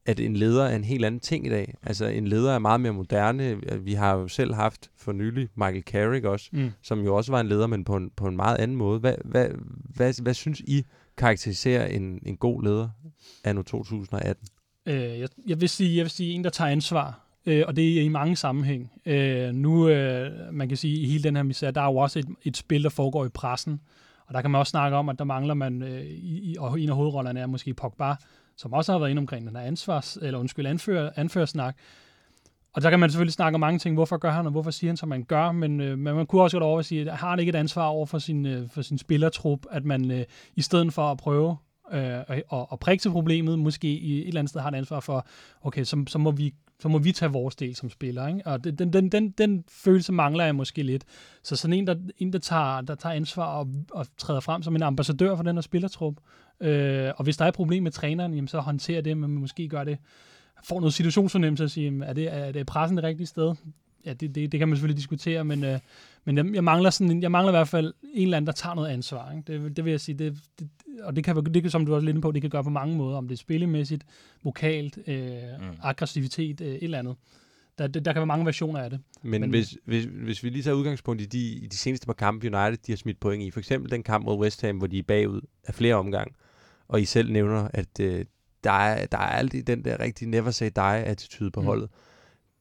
at 0.06 0.20
en 0.20 0.36
leder 0.36 0.66
er 0.66 0.76
en 0.76 0.84
helt 0.84 1.06
anden 1.06 1.20
ting 1.20 1.46
i 1.46 1.50
dag. 1.50 1.74
Altså 1.84 2.06
en 2.06 2.28
leder 2.28 2.54
er 2.54 2.60
meget 2.60 2.82
mere 2.82 2.94
moderne. 2.94 3.58
Vi 3.84 3.94
har 3.94 4.16
jo 4.16 4.28
selv 4.28 4.54
haft 4.54 4.90
for 4.98 5.12
nylig 5.12 5.50
Michael 5.56 5.84
Carrick 5.84 6.26
også, 6.26 6.50
mm. 6.52 6.72
som 6.82 7.00
jo 7.00 7.16
også 7.16 7.32
var 7.32 7.40
en 7.40 7.48
leder, 7.48 7.68
men 7.68 7.84
på 7.84 7.96
en, 7.96 8.12
på 8.16 8.28
en 8.28 8.36
meget 8.36 8.58
anden 8.58 8.78
måde. 8.78 9.00
Hvad, 9.00 9.16
hvad, 9.26 9.48
hvad, 9.96 10.22
hvad 10.22 10.34
synes 10.34 10.60
I 10.60 10.84
karakteriserer 11.18 11.86
en, 11.88 12.20
en 12.26 12.38
god 12.38 12.64
leder 12.64 12.90
anno 13.44 13.62
2018? 13.62 14.48
Øh, 14.86 15.20
jeg, 15.20 15.30
jeg, 15.48 15.62
vil 15.62 15.70
sige, 15.70 15.98
jeg 15.98 16.04
vil 16.04 16.12
sige 16.12 16.34
en, 16.34 16.44
der 16.44 16.50
tager 16.50 16.72
ansvar. 16.72 17.26
Øh, 17.46 17.64
og 17.68 17.76
det 17.76 17.98
er 18.00 18.04
i 18.04 18.08
mange 18.08 18.36
sammenhæng. 18.36 18.92
Øh, 19.06 19.54
nu, 19.54 19.90
øh, 19.90 20.32
man 20.54 20.68
kan 20.68 20.78
sige, 20.78 21.00
i 21.00 21.06
hele 21.06 21.24
den 21.24 21.36
her 21.36 21.44
misære, 21.44 21.72
der 21.72 21.82
er 21.82 21.86
jo 21.86 21.96
også 21.96 22.20
et, 22.20 22.28
et 22.44 22.58
spil, 22.58 22.84
der 22.84 22.90
foregår 22.90 23.26
i 23.26 23.30
pressen. 23.30 23.80
Og 24.28 24.34
der 24.34 24.42
kan 24.42 24.52
man 24.52 24.60
også 24.60 24.72
snakke 24.72 24.98
om, 24.98 25.10
at 25.10 25.20
der 25.20 25.26
mangler 25.26 25.54
man, 25.54 25.82
øh, 25.82 26.06
i, 26.06 26.56
og 26.60 26.80
en 26.80 26.90
af 26.90 26.96
hovedrollerne 26.96 27.40
er 27.40 27.48
måske 27.48 27.74
Pogba, 27.74 28.16
som 28.60 28.74
også 28.74 28.92
har 28.92 29.00
været 29.00 29.10
inde 29.10 29.20
omkring 29.20 29.48
den 29.48 29.56
her 29.56 29.64
ansvars, 29.64 30.18
eller 30.22 30.40
undskyld, 30.40 30.66
anfører, 30.66 31.10
anførsnak. 31.16 31.78
Og 32.74 32.82
der 32.82 32.90
kan 32.90 33.00
man 33.00 33.10
selvfølgelig 33.10 33.34
snakke 33.34 33.56
om 33.56 33.60
mange 33.60 33.80
ting, 33.80 33.96
hvorfor 33.96 34.18
gør 34.18 34.32
han, 34.32 34.46
og 34.46 34.52
hvorfor 34.52 34.72
siger 34.72 34.92
han, 34.92 34.98
som 34.98 35.10
man 35.10 35.24
gør, 35.24 35.52
men, 35.52 35.82
øh, 35.82 35.98
men 35.98 36.16
man 36.16 36.26
kunne 36.26 36.42
også 36.42 36.56
godt 36.58 36.64
over 36.64 36.80
at 36.80 36.86
sige, 36.86 37.12
at 37.12 37.18
har 37.18 37.30
han 37.30 37.40
ikke 37.40 37.50
et 37.50 37.56
ansvar 37.56 37.86
over 37.86 38.06
for 38.06 38.20
sin, 38.20 38.46
øh, 38.46 38.70
for 38.70 38.82
sin 38.82 38.98
spillertrup, 38.98 39.66
at 39.72 39.86
man 39.86 40.12
øh, 40.12 40.26
i 40.56 40.62
stedet 40.62 40.94
for 40.94 41.12
at 41.12 41.18
prøve 41.18 41.58
øh, 41.92 42.42
og, 42.48 42.72
og 42.72 42.80
prikke 42.80 43.02
til 43.02 43.10
problemet, 43.10 43.60
måske 43.60 43.88
i 43.88 44.22
et 44.22 44.28
eller 44.28 44.40
andet 44.40 44.50
sted 44.50 44.62
har 44.62 44.70
et 44.70 44.76
ansvar 44.76 45.00
for, 45.00 45.28
okay, 45.62 45.84
så, 45.84 46.04
så 46.08 46.18
må 46.18 46.32
vi 46.32 46.54
så 46.82 46.88
må 46.88 46.98
vi 46.98 47.12
tage 47.12 47.32
vores 47.32 47.56
del 47.56 47.76
som 47.76 47.90
spiller. 47.90 48.28
Ikke? 48.28 48.42
Og 48.46 48.64
den, 48.64 48.94
den, 48.94 49.12
den, 49.12 49.30
den 49.30 49.64
følelse 49.70 50.12
mangler 50.12 50.46
jeg 50.46 50.56
måske 50.56 50.84
lidt. 50.84 51.04
Så 51.44 51.56
sådan 51.56 51.74
en, 51.74 51.88
der, 51.88 51.96
en, 52.18 52.34
der, 52.34 52.40
tager, 52.40 52.82
der 52.82 52.96
tager 52.96 53.16
ansvar 53.16 53.46
og, 53.46 53.68
og 53.92 54.06
træder 54.18 54.40
frem 54.40 54.64
som 54.64 54.76
en 54.76 54.84
ambassadør 54.84 55.36
for 55.36 55.44
den 55.44 55.56
her 55.56 55.62
spillertrup. 55.62 56.16
Øh, 56.62 57.12
og 57.18 57.24
hvis 57.24 57.38
der 57.38 57.46
er 57.46 57.50
et 57.50 57.56
problem 57.56 57.84
med 57.84 57.92
træneren, 57.92 58.34
jamen, 58.34 58.48
så 58.48 58.60
håndterer 58.60 59.02
det, 59.02 59.18
men 59.18 59.32
måske 59.32 59.68
gør 59.68 59.84
det, 59.84 59.98
får 60.64 60.80
noget 60.80 60.94
situationsfornemmelse 60.94 61.64
at 61.64 61.72
sige, 61.72 62.06
er 62.06 62.14
det, 62.14 62.34
er 62.34 62.52
det 62.52 62.66
pressen 62.66 62.98
det 62.98 63.04
rigtige 63.04 63.28
sted? 63.28 63.56
Ja, 64.06 64.14
det, 64.14 64.36
det, 64.36 64.52
det 64.52 64.60
kan 64.60 64.68
man 64.68 64.78
selvfølgelig 64.78 64.98
diskutere, 64.98 65.46
men, 65.46 65.64
øh, 65.64 65.80
men 66.26 66.38
jeg, 66.38 66.46
jeg, 66.54 66.64
mangler 66.64 66.90
sådan, 66.90 67.22
jeg 67.22 67.32
mangler 67.32 67.52
i 67.52 67.56
hvert 67.56 67.68
fald 67.68 67.94
en 68.14 68.24
eller 68.24 68.38
anden, 68.38 68.48
der 68.48 68.54
tager 68.54 68.76
noget 68.76 68.90
ansvar. 68.90 69.32
Ikke? 69.32 69.64
Det, 69.64 69.78
det 69.78 69.86
vil 69.86 69.92
jeg 69.92 70.00
sige, 70.00 70.18
det, 70.18 70.38
det, 70.60 70.70
og 71.04 71.16
det 71.16 71.24
kan, 71.24 71.46
det 71.46 71.62
kan, 71.62 71.72
som 71.72 71.86
du 71.86 71.96
også 71.96 72.06
lidt 72.06 72.14
inde 72.14 72.22
på, 72.22 72.32
det 72.32 72.42
kan 72.42 72.50
gøre 72.50 72.64
på 72.64 72.70
mange 72.70 72.96
måder, 72.96 73.18
om 73.18 73.28
det 73.28 73.36
er 73.36 73.38
spillemæssigt, 73.38 74.06
vokalt, 74.44 75.00
øh, 75.08 75.32
mm. 75.60 75.66
aggressivitet, 75.84 76.62
øh, 76.62 76.68
et 76.68 76.84
eller 76.84 77.00
andet. 77.00 77.16
Der, 77.78 77.88
der, 77.88 78.00
der 78.00 78.14
kan 78.14 78.20
være 78.20 78.26
mange 78.26 78.46
versioner 78.46 78.80
af 78.80 78.90
det. 78.90 79.00
Men, 79.22 79.42
Men 79.42 79.50
hvis, 79.50 79.78
hvis, 79.86 80.06
hvis 80.06 80.44
vi 80.44 80.50
lige 80.50 80.64
tager 80.64 80.76
udgangspunkt 80.76 81.22
i 81.22 81.26
de, 81.26 81.40
i 81.40 81.68
de 81.68 81.78
seneste 81.78 82.06
par 82.06 82.14
kampe, 82.14 82.48
United 82.48 82.78
de 82.78 82.92
har 82.92 82.98
smidt 82.98 83.20
point 83.20 83.44
i, 83.44 83.52
for 83.52 83.60
eksempel 83.60 83.92
den 83.92 84.04
kamp 84.04 84.26
mod 84.26 84.38
West 84.38 84.62
Ham, 84.62 84.78
hvor 84.78 84.88
de 84.88 85.00
er 85.00 85.04
bagud 85.04 85.42
af 85.66 85.74
flere 85.74 85.96
omgange, 85.96 86.34
og 86.90 87.02
I 87.02 87.06
selv 87.06 87.32
nævner, 87.32 87.68
at 87.74 88.00
øh, 88.00 88.26
der, 88.64 88.72
er, 88.72 89.06
der 89.06 89.18
er 89.18 89.38
altid 89.38 89.64
den 89.64 89.86
der 89.86 90.00
rigtig 90.00 90.28
never 90.28 90.52
say 90.52 90.70
die-attitude 90.76 91.52
på 91.52 91.60
mm. 91.60 91.66
holdet. 91.66 91.90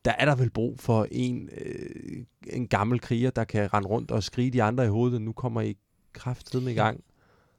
Der 0.04 0.12
er 0.18 0.24
der 0.24 0.34
vel 0.34 0.50
brug 0.50 0.80
for 0.80 1.06
en, 1.10 1.48
øh, 1.58 2.24
en 2.46 2.68
gammel 2.68 3.00
kriger, 3.00 3.30
der 3.30 3.44
kan 3.44 3.74
rende 3.74 3.88
rundt 3.88 4.10
og 4.10 4.22
skrige 4.22 4.50
de 4.50 4.62
andre 4.62 4.84
i 4.84 4.88
hovedet, 4.88 5.22
nu 5.22 5.32
kommer 5.32 5.60
I 5.60 5.76
kraftedet 6.12 6.68
i 6.68 6.74
gang. 6.84 7.04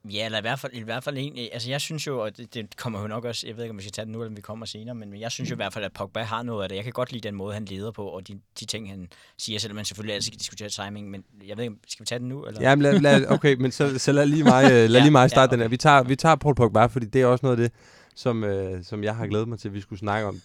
Ja, 0.05 0.25
eller 0.25 0.37
i 0.37 0.41
hvert 0.41 0.59
fald, 0.59 0.73
i 0.73 0.81
hvert 0.81 1.03
fald 1.03 1.17
en, 1.19 1.37
altså 1.53 1.69
jeg 1.69 1.81
synes 1.81 2.07
jo, 2.07 2.23
og 2.23 2.37
det, 2.37 2.53
det 2.53 2.77
kommer 2.77 3.01
jo 3.01 3.07
nok 3.07 3.25
også, 3.25 3.47
jeg 3.47 3.55
ved 3.57 3.63
ikke, 3.63 3.71
om 3.71 3.77
vi 3.77 3.81
skal 3.83 3.91
tage 3.91 4.05
den 4.05 4.11
nu, 4.11 4.19
eller 4.21 4.29
om 4.29 4.37
vi 4.37 4.41
kommer 4.41 4.65
senere, 4.65 4.95
men 4.95 5.19
jeg 5.19 5.31
synes 5.31 5.49
jo 5.49 5.55
i 5.55 5.61
hvert 5.61 5.73
fald, 5.73 5.85
at 5.85 5.93
Pogba 5.93 6.19
har 6.23 6.43
noget 6.43 6.63
af 6.63 6.69
det. 6.69 6.75
Jeg 6.75 6.83
kan 6.83 6.93
godt 6.93 7.11
lide 7.11 7.27
den 7.27 7.35
måde, 7.35 7.53
han 7.53 7.65
leder 7.65 7.91
på, 7.91 8.05
og 8.05 8.27
de, 8.27 8.39
de 8.59 8.65
ting, 8.65 8.89
han 8.89 9.07
siger, 9.37 9.59
selvom 9.59 9.75
man 9.75 9.85
selvfølgelig 9.85 10.15
altid 10.15 10.31
kan 10.31 10.37
diskutere 10.39 10.69
timing, 10.69 11.09
men 11.09 11.23
jeg 11.47 11.57
ved 11.57 11.63
ikke, 11.63 11.75
skal 11.87 12.03
vi 12.03 12.05
tage 12.05 12.19
den 12.19 12.29
nu? 12.29 12.45
Eller? 12.45 12.61
Jamen, 12.61 12.83
lad, 12.83 12.99
lad, 12.99 13.25
okay, 13.31 13.55
men 13.55 13.71
så, 13.71 13.99
så 13.99 14.11
lad 14.11 14.25
lige 14.25 14.43
mig, 14.43 14.63
øh, 14.63 14.69
lad 14.71 14.87
Ja, 14.89 14.99
lige 14.99 15.11
mig 15.11 15.29
starte 15.29 15.39
ja, 15.39 15.41
ja, 15.41 15.45
okay. 15.47 15.53
den 15.53 15.61
her. 15.61 15.67
Vi 15.69 15.77
tager, 15.77 16.03
vi 16.03 16.15
tager 16.15 16.35
Paul 16.35 16.55
Pogba, 16.55 16.85
fordi 16.85 17.05
det 17.05 17.21
er 17.21 17.25
også 17.25 17.45
noget 17.45 17.57
af 17.59 17.69
det, 17.69 17.79
som, 18.15 18.43
øh, 18.43 18.83
som 18.83 19.03
jeg 19.03 19.15
har 19.15 19.27
glædet 19.27 19.47
mig 19.47 19.59
til, 19.59 19.67
at 19.67 19.73
vi 19.73 19.81
skulle 19.81 19.99
snakke 19.99 20.27
om. 20.27 20.41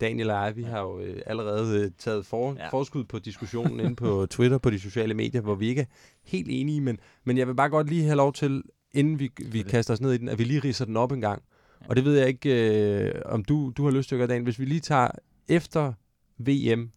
Daniel 0.00 0.30
og 0.30 0.44
jeg, 0.46 0.56
vi 0.56 0.62
har 0.62 0.80
jo 0.80 1.00
øh, 1.00 1.22
allerede 1.26 1.78
øh, 1.84 1.90
taget 1.98 2.26
for, 2.26 2.54
Ja. 2.54 2.62
ja. 2.62 2.68
forskud 2.68 3.04
på 3.04 3.18
diskussionen 3.18 3.80
inde 3.80 3.96
på 3.96 4.26
Twitter, 4.30 4.58
på 4.58 4.70
de 4.70 4.80
sociale 4.80 5.14
medier, 5.14 5.40
hvor 5.40 5.54
vi 5.54 5.68
ikke 5.68 5.80
er 5.80 5.86
helt 6.24 6.46
enige, 6.50 6.80
men, 6.80 6.98
men 7.24 7.38
jeg 7.38 7.46
vil 7.48 7.54
bare 7.54 7.68
godt 7.68 7.88
lige 7.88 8.04
have 8.04 8.16
lov 8.16 8.32
til, 8.32 8.62
inden 8.98 9.18
vi, 9.18 9.30
vi 9.46 9.62
kaster 9.62 9.94
os 9.94 10.00
ned 10.00 10.12
i 10.12 10.18
den, 10.18 10.28
at 10.28 10.38
vi 10.38 10.44
lige 10.44 10.60
riser 10.60 10.84
den 10.84 10.96
op 10.96 11.12
en 11.12 11.20
gang. 11.20 11.42
Ja. 11.80 11.86
Og 11.88 11.96
det 11.96 12.04
ved 12.04 12.18
jeg 12.18 12.28
ikke, 12.28 12.72
øh, 13.04 13.22
om 13.24 13.44
du, 13.44 13.72
du 13.76 13.84
har 13.84 13.90
lyst 13.90 14.08
til 14.08 14.14
at 14.14 14.18
gøre, 14.18 14.28
Daniel. 14.28 14.44
Hvis 14.44 14.58
vi 14.58 14.64
lige 14.64 14.80
tager 14.80 15.08
efter 15.48 15.92
VM, 16.38 16.90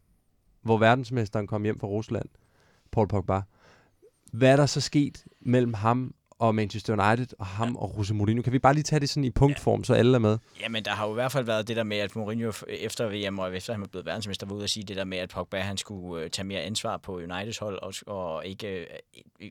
hvor 0.62 0.78
verdensmesteren 0.78 1.48
kom 1.48 1.64
hjem 1.64 1.80
fra 1.80 1.88
Rusland, 1.88 2.30
Paul 2.92 3.08
Pogba, 3.08 3.42
hvad 4.34 4.52
er 4.52 4.56
der 4.56 4.66
så 4.66 4.82
sket 4.82 5.26
mellem 5.42 5.74
ham 5.74 6.14
og 6.42 6.56
Manchester 6.56 6.94
United, 7.10 7.28
og 7.40 7.46
ham 7.46 7.76
og 7.76 7.96
Jose 7.98 8.14
Mourinho? 8.14 8.42
Kan 8.42 8.54
vi 8.54 8.60
bare 8.60 8.74
lige 8.74 8.84
tage 8.84 9.00
det 9.00 9.10
sådan 9.10 9.24
i 9.24 9.30
punktform, 9.30 9.84
så 9.84 9.94
alle 9.94 10.16
er 10.16 10.20
med? 10.20 10.38
Jamen, 10.62 10.86
der 10.86 10.92
har 10.92 11.06
jo 11.06 11.12
i 11.12 11.14
hvert 11.14 11.32
fald 11.32 11.46
været 11.46 11.68
det 11.68 11.76
der 11.76 11.84
med, 11.84 11.98
at 11.98 12.16
Mourinho 12.16 12.52
efter 12.68 13.28
VM 13.30 13.40
og 13.40 13.56
efter 13.58 13.74
han 13.74 13.84
er 13.84 13.88
blevet 13.88 14.06
verdensmester, 14.06 14.48
var 14.48 14.56
ude 14.56 14.64
at 14.64 14.70
sige 14.70 14.84
det 14.84 14.98
der 14.98 15.04
med, 15.06 15.18
at 15.18 15.30
Pogba 15.30 15.60
han 15.60 15.78
skulle 15.78 16.24
øh, 16.24 16.30
tage 16.30 16.46
mere 16.46 16.62
ansvar 16.62 16.98
på 16.98 17.16
Uniteds 17.16 17.58
hold, 17.58 17.80
og, 17.82 17.94
og 18.08 18.46
ikke, 18.46 18.68
øh, 18.80 18.86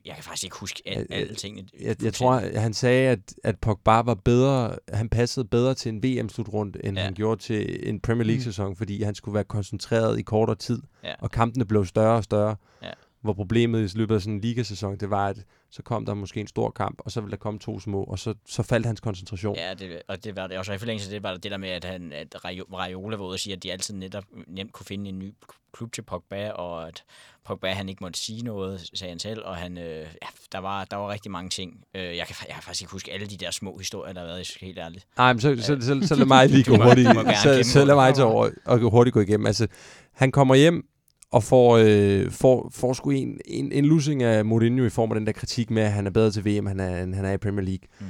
jeg 0.05 0.15
kan 0.15 0.23
faktisk 0.23 0.43
ikke 0.43 0.55
huske 0.59 0.81
al, 0.85 0.97
øh, 0.99 1.05
alle 1.17 1.35
tingene. 1.35 1.67
Jeg, 1.81 2.03
jeg 2.03 2.13
tror, 2.13 2.59
han 2.59 2.73
sagde, 2.73 3.09
at, 3.09 3.19
at 3.43 3.59
Pogba 3.59 3.91
var 4.01 4.13
bedre, 4.15 4.75
han 4.93 5.09
passede 5.09 5.45
bedre 5.45 5.73
til 5.73 5.89
en 5.89 6.03
VM-slutrunde, 6.03 6.79
end 6.85 6.97
Ja. 6.97 7.01
ja. 7.01 7.05
han 7.05 7.13
gjorde 7.13 7.41
til 7.41 7.89
en 7.89 7.99
Premier 7.99 8.25
League-sæson, 8.27 8.75
fordi 8.75 9.03
han 9.03 9.15
skulle 9.15 9.33
være 9.35 9.43
koncentreret 9.43 10.19
i 10.19 10.21
kortere 10.21 10.55
tid, 10.55 10.81
Ja. 11.03 11.13
og 11.19 11.31
kampene 11.31 11.65
blev 11.65 11.85
større 11.85 12.15
og 12.17 12.23
større. 12.23 12.55
Ja. 12.83 12.89
Hvor 13.21 13.33
problemet 13.33 13.93
i 13.93 13.97
løbet 13.97 14.15
af 14.15 14.21
sådan 14.21 14.33
en 14.33 14.41
ligasæson, 14.41 14.97
det 14.97 15.09
var, 15.09 15.27
at 15.27 15.37
så 15.69 15.83
kom 15.83 16.05
der 16.05 16.13
måske 16.13 16.39
en 16.39 16.47
stor 16.47 16.69
kamp, 16.69 17.01
og 17.05 17.11
så 17.11 17.21
ville 17.21 17.31
der 17.31 17.37
komme 17.37 17.59
to 17.59 17.79
små, 17.79 18.03
og 18.03 18.19
så, 18.19 18.33
så 18.45 18.63
faldt 18.63 18.85
hans 18.85 18.99
koncentration. 18.99 19.55
Ja, 19.55 19.73
det, 19.73 20.01
og 20.07 20.23
det 20.23 20.35
var 20.35 20.47
det 20.47 20.57
også. 20.57 20.71
Og 20.71 20.75
i 20.75 20.79
forlængelse 20.79 21.09
af 21.09 21.11
det 21.11 21.23
var 21.23 21.31
der 21.31 21.37
det 21.37 21.51
der 21.51 21.57
med, 21.57 21.69
at, 21.69 21.83
han, 21.83 22.11
at 22.11 22.35
Raiola 22.45 23.17
var 23.17 23.25
ude 23.25 23.33
og 23.33 23.39
sige, 23.39 23.55
at 23.55 23.63
de 23.63 23.71
altid 23.71 23.93
netop 23.93 24.23
nemt 24.47 24.73
kunne 24.73 24.85
finde 24.85 25.09
en 25.09 25.19
ny 25.19 25.33
klub 25.73 25.91
til 25.91 26.01
Pogba, 26.01 26.49
og 26.49 26.87
at 26.87 27.03
Pogba 27.45 27.73
han 27.73 27.89
ikke 27.89 28.03
måtte 28.03 28.19
sige 28.19 28.43
noget, 28.43 28.89
sagde 28.93 29.11
han 29.11 29.19
selv, 29.19 29.41
og 29.45 29.55
han, 29.55 29.77
øh, 29.77 29.99
ja, 29.99 30.27
der, 30.51 30.59
var, 30.59 30.85
der 30.85 30.97
var 30.97 31.09
rigtig 31.09 31.31
mange 31.31 31.49
ting. 31.49 31.83
Øh, 31.95 32.03
jeg, 32.03 32.27
kan, 32.27 32.35
jeg 32.47 32.53
kan 32.53 32.63
faktisk 32.63 32.81
ikke 32.81 32.91
huske 32.91 33.13
alle 33.13 33.27
de 33.27 33.37
der 33.37 33.51
små 33.51 33.77
historier, 33.77 34.13
der 34.13 34.19
har 34.19 34.27
været, 34.27 34.37
jeg 34.37 34.67
helt 34.67 34.79
ærligt. 34.79 35.07
Nej, 35.17 35.33
men 35.33 35.41
så, 35.41 35.55
så, 35.55 35.63
så, 35.63 35.81
så, 35.81 35.99
så 36.07 36.15
lad 36.15 36.25
mig 36.25 36.49
lige 36.49 36.63
gå 36.63 36.83
hurtigt, 36.83 37.07
så, 37.43 37.59
så 37.63 37.85
lad 37.85 37.95
mig 37.95 38.15
til 38.15 38.23
over, 38.23 38.49
og 38.65 38.79
hurtigt 38.79 39.13
gå 39.13 39.19
igennem. 39.19 39.47
Altså, 39.47 39.67
han 40.13 40.31
kommer 40.31 40.55
hjem 40.55 40.85
og 41.31 41.43
får, 41.43 41.77
øh, 41.85 42.31
får, 42.31 42.69
får 42.73 42.93
sgu 42.93 43.09
en, 43.09 43.39
en, 43.45 43.71
en 43.71 43.85
losing 43.85 44.23
af 44.23 44.45
Mourinho 44.45 44.85
i 44.85 44.89
form 44.89 45.11
af 45.11 45.15
den 45.15 45.25
der 45.27 45.31
kritik 45.33 45.69
med, 45.71 45.83
at 45.83 45.91
han 45.91 46.07
er 46.07 46.11
bedre 46.11 46.31
til 46.31 46.45
VM, 46.45 46.65
han 46.65 46.79
er, 46.79 47.03
end 47.03 47.15
han 47.15 47.25
er 47.25 47.31
i 47.31 47.37
Premier 47.37 47.65
League. 47.65 47.87
Mm. 47.99 48.05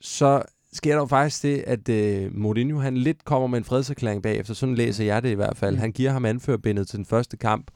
Så 0.00 0.42
sker 0.72 0.92
der 0.92 0.98
jo 1.00 1.06
faktisk 1.06 1.42
det, 1.42 1.64
at 1.66 1.88
øh, 1.88 2.34
Mourinho 2.36 2.78
han 2.78 2.96
lidt 2.96 3.24
kommer 3.24 3.48
med 3.48 3.58
en 3.58 3.64
fredserklæring 3.64 4.22
bagefter. 4.22 4.54
Sådan 4.54 4.74
læser 4.74 5.04
jeg 5.04 5.22
det 5.22 5.30
i 5.30 5.34
hvert 5.34 5.56
fald. 5.56 5.74
Mm. 5.74 5.80
Han 5.80 5.92
giver 5.92 6.10
ham 6.10 6.24
anførbindet 6.24 6.88
til 6.88 6.96
den 6.96 7.06
første 7.06 7.36
kamp, 7.36 7.70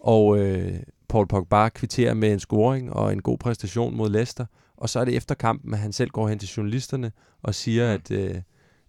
og 0.00 0.38
øh, 0.38 0.72
Paul 1.08 1.26
Pogba 1.28 1.68
kvitterer 1.68 2.14
med 2.14 2.32
en 2.32 2.40
scoring 2.40 2.92
og 2.92 3.12
en 3.12 3.22
god 3.22 3.38
præstation 3.38 3.96
mod 3.96 4.10
Leicester. 4.10 4.46
Og 4.76 4.88
så 4.88 5.00
er 5.00 5.04
det 5.04 5.16
efter 5.16 5.34
kampen, 5.34 5.74
at 5.74 5.80
han 5.80 5.92
selv 5.92 6.10
går 6.10 6.28
hen 6.28 6.38
til 6.38 6.48
journalisterne 6.48 7.12
og 7.42 7.54
siger, 7.54 7.86
Mm. 7.88 7.94
at 7.94 8.10
øh, 8.10 8.34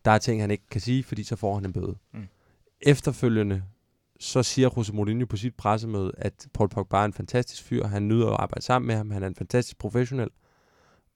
der 0.05 0.11
er 0.11 0.17
ting, 0.17 0.41
han 0.41 0.51
ikke 0.51 0.69
kan 0.71 0.81
sige, 0.81 1.03
fordi 1.03 1.23
så 1.23 1.35
får 1.35 1.55
han 1.55 1.65
en 1.65 1.73
bøde. 1.73 1.95
Mm. 2.13 2.19
Efterfølgende, 2.81 3.63
så 4.19 4.43
siger 4.43 4.69
Jose 4.77 4.93
Mourinho 4.93 5.25
på 5.25 5.37
sit 5.37 5.55
pressemøde, 5.55 6.11
at 6.17 6.47
Paul 6.53 6.69
Pogba 6.69 6.97
er 6.97 7.05
en 7.05 7.13
fantastisk 7.13 7.63
fyr. 7.63 7.85
Han 7.87 8.07
nyder 8.07 8.27
at 8.27 8.37
arbejde 8.39 8.65
sammen 8.65 8.87
med 8.87 8.95
ham. 8.95 9.11
Han 9.11 9.23
er 9.23 9.27
en 9.27 9.35
fantastisk 9.35 9.77
professionel. 9.77 10.29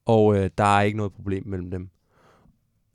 Og 0.05 0.37
øh, 0.37 0.49
der 0.57 0.77
er 0.77 0.81
ikke 0.81 0.97
noget 0.97 1.13
problem 1.13 1.47
mellem 1.47 1.71
dem. 1.71 1.89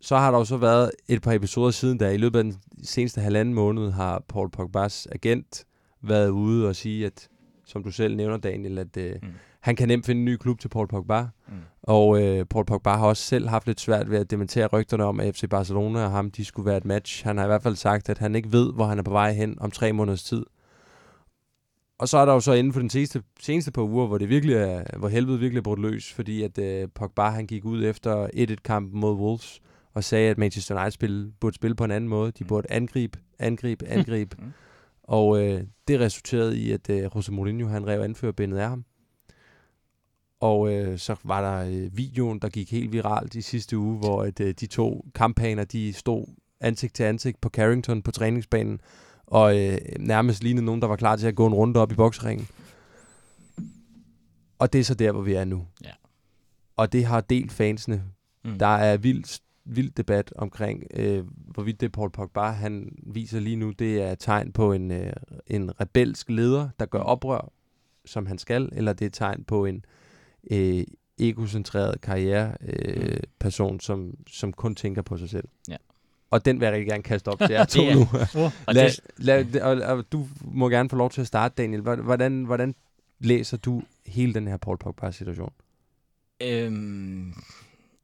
Så 0.00 0.16
har 0.16 0.30
der 0.30 0.38
jo 0.38 0.44
så 0.44 0.56
været 0.56 0.90
et 1.08 1.22
par 1.22 1.32
episoder 1.32 1.70
siden, 1.70 1.98
da 1.98 2.10
i 2.10 2.16
løbet 2.16 2.38
af 2.38 2.44
den 2.44 2.54
seneste 2.82 3.20
halvanden 3.20 3.54
måned 3.54 3.90
har 3.90 4.24
Paul 4.28 4.50
Pogbas 4.50 5.08
agent 5.12 5.64
været 6.02 6.28
ude 6.28 6.68
og 6.68 6.76
sige, 6.76 7.06
at 7.06 7.28
som 7.64 7.82
du 7.82 7.90
selv 7.90 8.16
nævner, 8.16 8.36
Daniel, 8.36 8.78
at 8.78 8.96
øh, 8.96 9.16
Mm 9.22 9.28
han 9.62 9.76
kan 9.76 9.88
nemt 9.88 10.06
finde 10.06 10.18
en 10.18 10.24
ny 10.24 10.36
klub 10.36 10.58
til 10.60 10.68
Paul 10.68 10.88
Pogba. 10.88 11.20
Mm. 11.48 11.54
Og 11.82 12.22
øh, 12.22 12.44
Paul 12.46 12.64
Pogba 12.64 12.90
har 12.90 13.06
også 13.06 13.22
selv 13.22 13.48
haft 13.48 13.66
lidt 13.66 13.80
svært 13.80 14.10
ved 14.10 14.18
at 14.18 14.30
dementere 14.30 14.66
rygterne 14.66 15.04
om, 15.04 15.20
at 15.20 15.34
FC 15.36 15.48
Barcelona 15.50 16.04
og 16.04 16.10
ham, 16.10 16.30
de 16.30 16.44
skulle 16.44 16.66
være 16.66 16.76
et 16.76 16.84
match. 16.84 17.24
Han 17.24 17.36
har 17.36 17.44
i 17.44 17.46
hvert 17.46 17.62
fald 17.62 17.76
sagt, 17.76 18.08
at 18.08 18.18
han 18.18 18.34
ikke 18.34 18.52
ved, 18.52 18.72
hvor 18.72 18.84
han 18.84 18.98
er 18.98 19.02
på 19.02 19.10
vej 19.10 19.32
hen 19.32 19.56
om 19.60 19.70
tre 19.70 19.92
måneders 19.92 20.22
tid. 20.24 20.44
Og 21.98 22.08
så 22.08 22.18
er 22.18 22.24
der 22.24 22.32
jo 22.32 22.40
så 22.40 22.52
inden 22.52 22.72
for 22.72 22.80
den 22.80 22.90
seneste, 22.90 23.22
seneste 23.40 23.72
par 23.72 23.82
uger, 23.82 24.06
hvor 24.06 24.18
det 24.18 24.28
virkelig 24.28 24.56
er, 24.56 24.98
hvor 24.98 25.08
helvede 25.08 25.38
virkelig 25.38 25.58
er 25.58 25.62
brudt 25.62 25.80
løs, 25.80 26.12
fordi 26.12 26.42
at 26.42 26.58
øh, 26.58 26.88
Pogba 26.94 27.22
han 27.22 27.46
gik 27.46 27.64
ud 27.64 27.84
efter 27.84 28.26
1-1-kampen 28.26 29.00
mod 29.00 29.14
Wolves 29.14 29.60
og 29.94 30.04
sagde, 30.04 30.30
at 30.30 30.38
Manchester 30.38 30.74
United 30.76 30.90
spil, 30.90 31.32
burde 31.40 31.54
spille 31.54 31.74
på 31.76 31.84
en 31.84 31.90
anden 31.90 32.08
måde. 32.10 32.30
De 32.32 32.44
Mm. 32.44 32.48
burde 32.48 32.70
angribe, 32.72 33.18
angribe, 33.38 33.86
angribe. 33.96 34.36
Mm. 34.38 34.52
og 35.02 35.42
øh, 35.44 35.60
det 35.88 36.00
resulterede 36.00 36.58
i, 36.58 36.72
at 36.72 36.90
øh, 36.90 37.10
Jose 37.14 37.32
Mourinho 37.32 37.68
han 37.68 37.86
rev 37.86 38.00
anførbindet 38.00 38.58
af 38.58 38.68
ham. 38.68 38.84
Og 40.42 40.72
øh, 40.72 40.98
så 40.98 41.16
var 41.24 41.40
der 41.40 41.70
øh, 41.70 41.96
videoen, 41.96 42.38
der 42.38 42.48
gik 42.48 42.70
helt 42.70 42.92
viralt 42.92 43.34
i 43.34 43.42
sidste 43.42 43.78
uge, 43.78 43.98
hvor 43.98 44.22
at, 44.22 44.40
øh, 44.40 44.54
de 44.60 44.66
to 44.66 45.06
kampaner, 45.14 45.64
de 45.64 45.92
stod 45.92 46.26
ansigt 46.60 46.94
til 46.94 47.02
ansigt 47.02 47.40
på 47.40 47.48
Carrington 47.48 48.02
på 48.02 48.10
træningsbanen, 48.10 48.80
og 49.26 49.60
øh, 49.60 49.78
nærmest 49.98 50.42
lignede 50.42 50.64
nogen, 50.64 50.82
der 50.82 50.88
var 50.88 50.96
klar 50.96 51.16
til 51.16 51.26
at 51.26 51.34
gå 51.34 51.46
en 51.46 51.54
runde 51.54 51.80
op 51.80 51.92
i 51.92 51.94
bokseringen. 51.94 52.48
Og 54.58 54.72
det 54.72 54.78
er 54.78 54.84
så 54.84 54.94
der, 54.94 55.12
hvor 55.12 55.22
vi 55.22 55.32
er 55.32 55.44
nu. 55.44 55.66
Ja. 55.84 55.90
Og 56.76 56.92
det 56.92 57.04
har 57.04 57.20
delt 57.20 57.52
fansene. 57.52 58.04
Mm. 58.44 58.58
Der 58.58 58.66
er 58.66 58.96
vild, 58.96 59.40
vild 59.64 59.90
debat 59.90 60.32
omkring, 60.36 60.84
øh, 60.94 61.24
hvorvidt 61.28 61.80
det 61.80 61.92
Paul 61.92 62.10
Pogba, 62.10 62.46
han 62.46 62.96
viser 63.02 63.40
lige 63.40 63.56
nu, 63.56 63.70
det 63.70 64.02
er 64.02 64.12
et 64.12 64.18
tegn 64.18 64.52
på 64.52 64.72
en, 64.72 64.90
øh, 64.90 65.12
en 65.46 65.80
rebelsk 65.80 66.30
leder, 66.30 66.68
der 66.78 66.86
gør 66.86 67.00
oprør, 67.00 67.52
som 68.04 68.26
han 68.26 68.38
skal, 68.38 68.68
eller 68.72 68.92
det 68.92 69.04
er 69.04 69.06
et 69.06 69.12
tegn 69.12 69.44
på 69.44 69.64
en 69.64 69.84
øh, 70.50 70.84
egocentreret 71.20 72.00
karriereperson, 72.00 73.10
øh, 73.10 73.20
person, 73.38 73.80
som, 73.80 74.14
som 74.28 74.52
kun 74.52 74.74
tænker 74.74 75.02
på 75.02 75.16
sig 75.16 75.30
selv. 75.30 75.48
Ja. 75.68 75.76
Og 76.30 76.44
den 76.44 76.60
vil 76.60 76.66
jeg 76.66 76.72
rigtig 76.72 76.88
gerne 76.88 77.02
kaste 77.02 77.28
op 77.28 77.38
til 77.38 77.50
jer 77.50 77.64
to 77.76 77.82
nu. 77.92 78.00
Og 78.66 78.74
Lad, 78.74 78.90
lad, 79.16 79.60
og, 79.60 79.96
og 79.96 80.04
du 80.12 80.28
må 80.44 80.68
gerne 80.68 80.88
få 80.88 80.96
lov 80.96 81.10
til 81.10 81.20
at 81.20 81.26
starte, 81.26 81.54
Daniel. 81.62 81.80
Hvordan, 81.80 82.44
hvordan 82.44 82.74
læser 83.18 83.56
du 83.56 83.82
hele 84.06 84.34
den 84.34 84.48
her 84.48 84.56
Paul 84.56 84.78
Pogba-situation? 84.78 85.52
Øhm, 86.42 87.34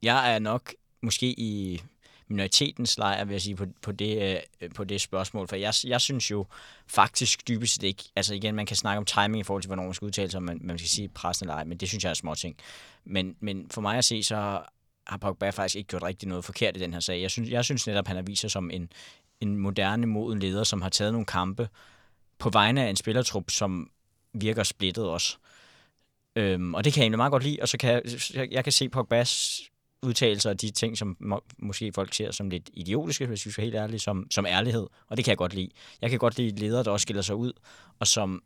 jeg 0.03 0.35
er 0.35 0.39
nok 0.39 0.73
måske 1.03 1.27
i 1.27 1.83
minoritetens 2.29 2.99
lejr, 2.99 3.25
vil 3.25 3.35
jeg 3.35 3.43
sige, 3.43 3.57
på, 3.57 3.67
på, 3.83 3.93
det, 3.93 4.41
øh, 4.61 4.71
på 4.75 4.85
det 4.85 5.01
spørgsmål. 5.01 5.49
For 5.49 5.57
jeg, 5.57 5.75
jeg 5.85 6.01
synes 6.01 6.31
jo 6.31 6.47
faktisk 6.87 7.49
dybest 7.49 7.75
set 7.75 7.83
ikke, 7.83 8.05
altså 8.17 8.35
igen, 8.35 8.55
man 8.55 8.67
kan 8.67 8.77
snakke 8.77 8.99
om 8.99 9.05
timing 9.05 9.41
i 9.41 9.43
forhold 9.43 9.63
til, 9.63 9.69
hvornår 9.69 9.85
man 9.85 9.95
skal 9.95 10.07
udtale 10.07 10.31
sig, 10.31 10.39
om 10.39 10.45
man, 10.45 10.61
man 10.63 10.79
skal 10.79 10.89
sige 10.89 11.09
pressen 11.09 11.45
eller 11.45 11.55
ej, 11.55 11.65
men 11.65 11.79
det 11.79 11.89
synes 11.89 12.05
jeg 12.05 12.11
er 12.11 12.15
små 12.15 12.35
ting. 12.35 12.57
Men, 13.05 13.37
men 13.41 13.71
for 13.71 13.81
mig 13.81 13.99
at 13.99 14.05
se, 14.05 14.23
så 14.23 14.63
har 15.07 15.19
Pogba 15.21 15.51
faktisk 15.51 15.77
ikke 15.77 15.89
gjort 15.89 16.03
rigtig 16.03 16.29
noget 16.29 16.45
forkert 16.45 16.77
i 16.77 16.81
den 16.81 16.93
her 16.93 17.01
sag. 17.01 17.21
Jeg 17.21 17.31
synes, 17.31 17.51
jeg 17.51 17.65
synes 17.65 17.87
netop, 17.87 18.07
han 18.07 18.17
har 18.17 18.23
vist 18.23 18.41
sig 18.41 18.51
som 18.51 18.71
en, 18.71 18.93
en 19.41 19.57
moderne, 19.57 20.07
moden 20.07 20.39
leder, 20.39 20.65
som 20.65 20.83
har 20.83 20.89
taget 20.89 21.13
nogle 21.13 21.27
kampe 21.27 21.69
på 22.39 22.51
vegne 22.51 22.85
af 22.85 22.91
en 22.91 22.97
spillertrup, 22.97 23.51
som 23.51 23.91
virker 24.33 24.63
splittet 24.63 25.09
også. 25.09 25.37
Øhm, 26.37 26.75
og 26.75 26.85
det 26.85 26.93
kan 26.93 27.01
jeg 27.01 27.05
egentlig 27.05 27.17
meget 27.17 27.31
godt 27.31 27.43
lide, 27.43 27.59
og 27.63 27.69
så 27.69 27.79
kan 27.79 28.03
jeg, 28.35 28.53
jeg 28.53 28.65
kan 28.65 28.73
se 28.73 28.89
Pogbas 28.89 29.63
udtalelser 30.03 30.51
og 30.51 30.61
de 30.61 30.71
ting, 30.71 30.99
som 30.99 31.17
må, 31.21 31.45
måske 31.59 31.93
folk 31.93 32.15
ser 32.15 32.31
som 32.31 32.51
lidt 32.51 32.71
idiotiske, 32.73 33.27
hvis 33.27 33.47
vi 33.47 33.51
skal 33.51 33.65
helt 33.65 33.77
ærlige, 33.77 34.01
som, 34.01 34.27
som 34.31 34.47
ærlighed. 34.47 34.87
Og 35.09 35.17
det 35.17 35.25
kan 35.25 35.31
jeg 35.31 35.39
godt 35.39 35.55
lide. 35.55 35.71
Jeg 36.01 36.11
kan 36.11 36.19
godt 36.19 36.39
lide 36.39 36.61
ledere, 36.61 36.85
der 36.85 36.91
også 36.91 37.03
skiller 37.03 37.23
sig 37.23 37.37
ud, 37.37 37.53
og 37.99 38.07
som 38.07 38.43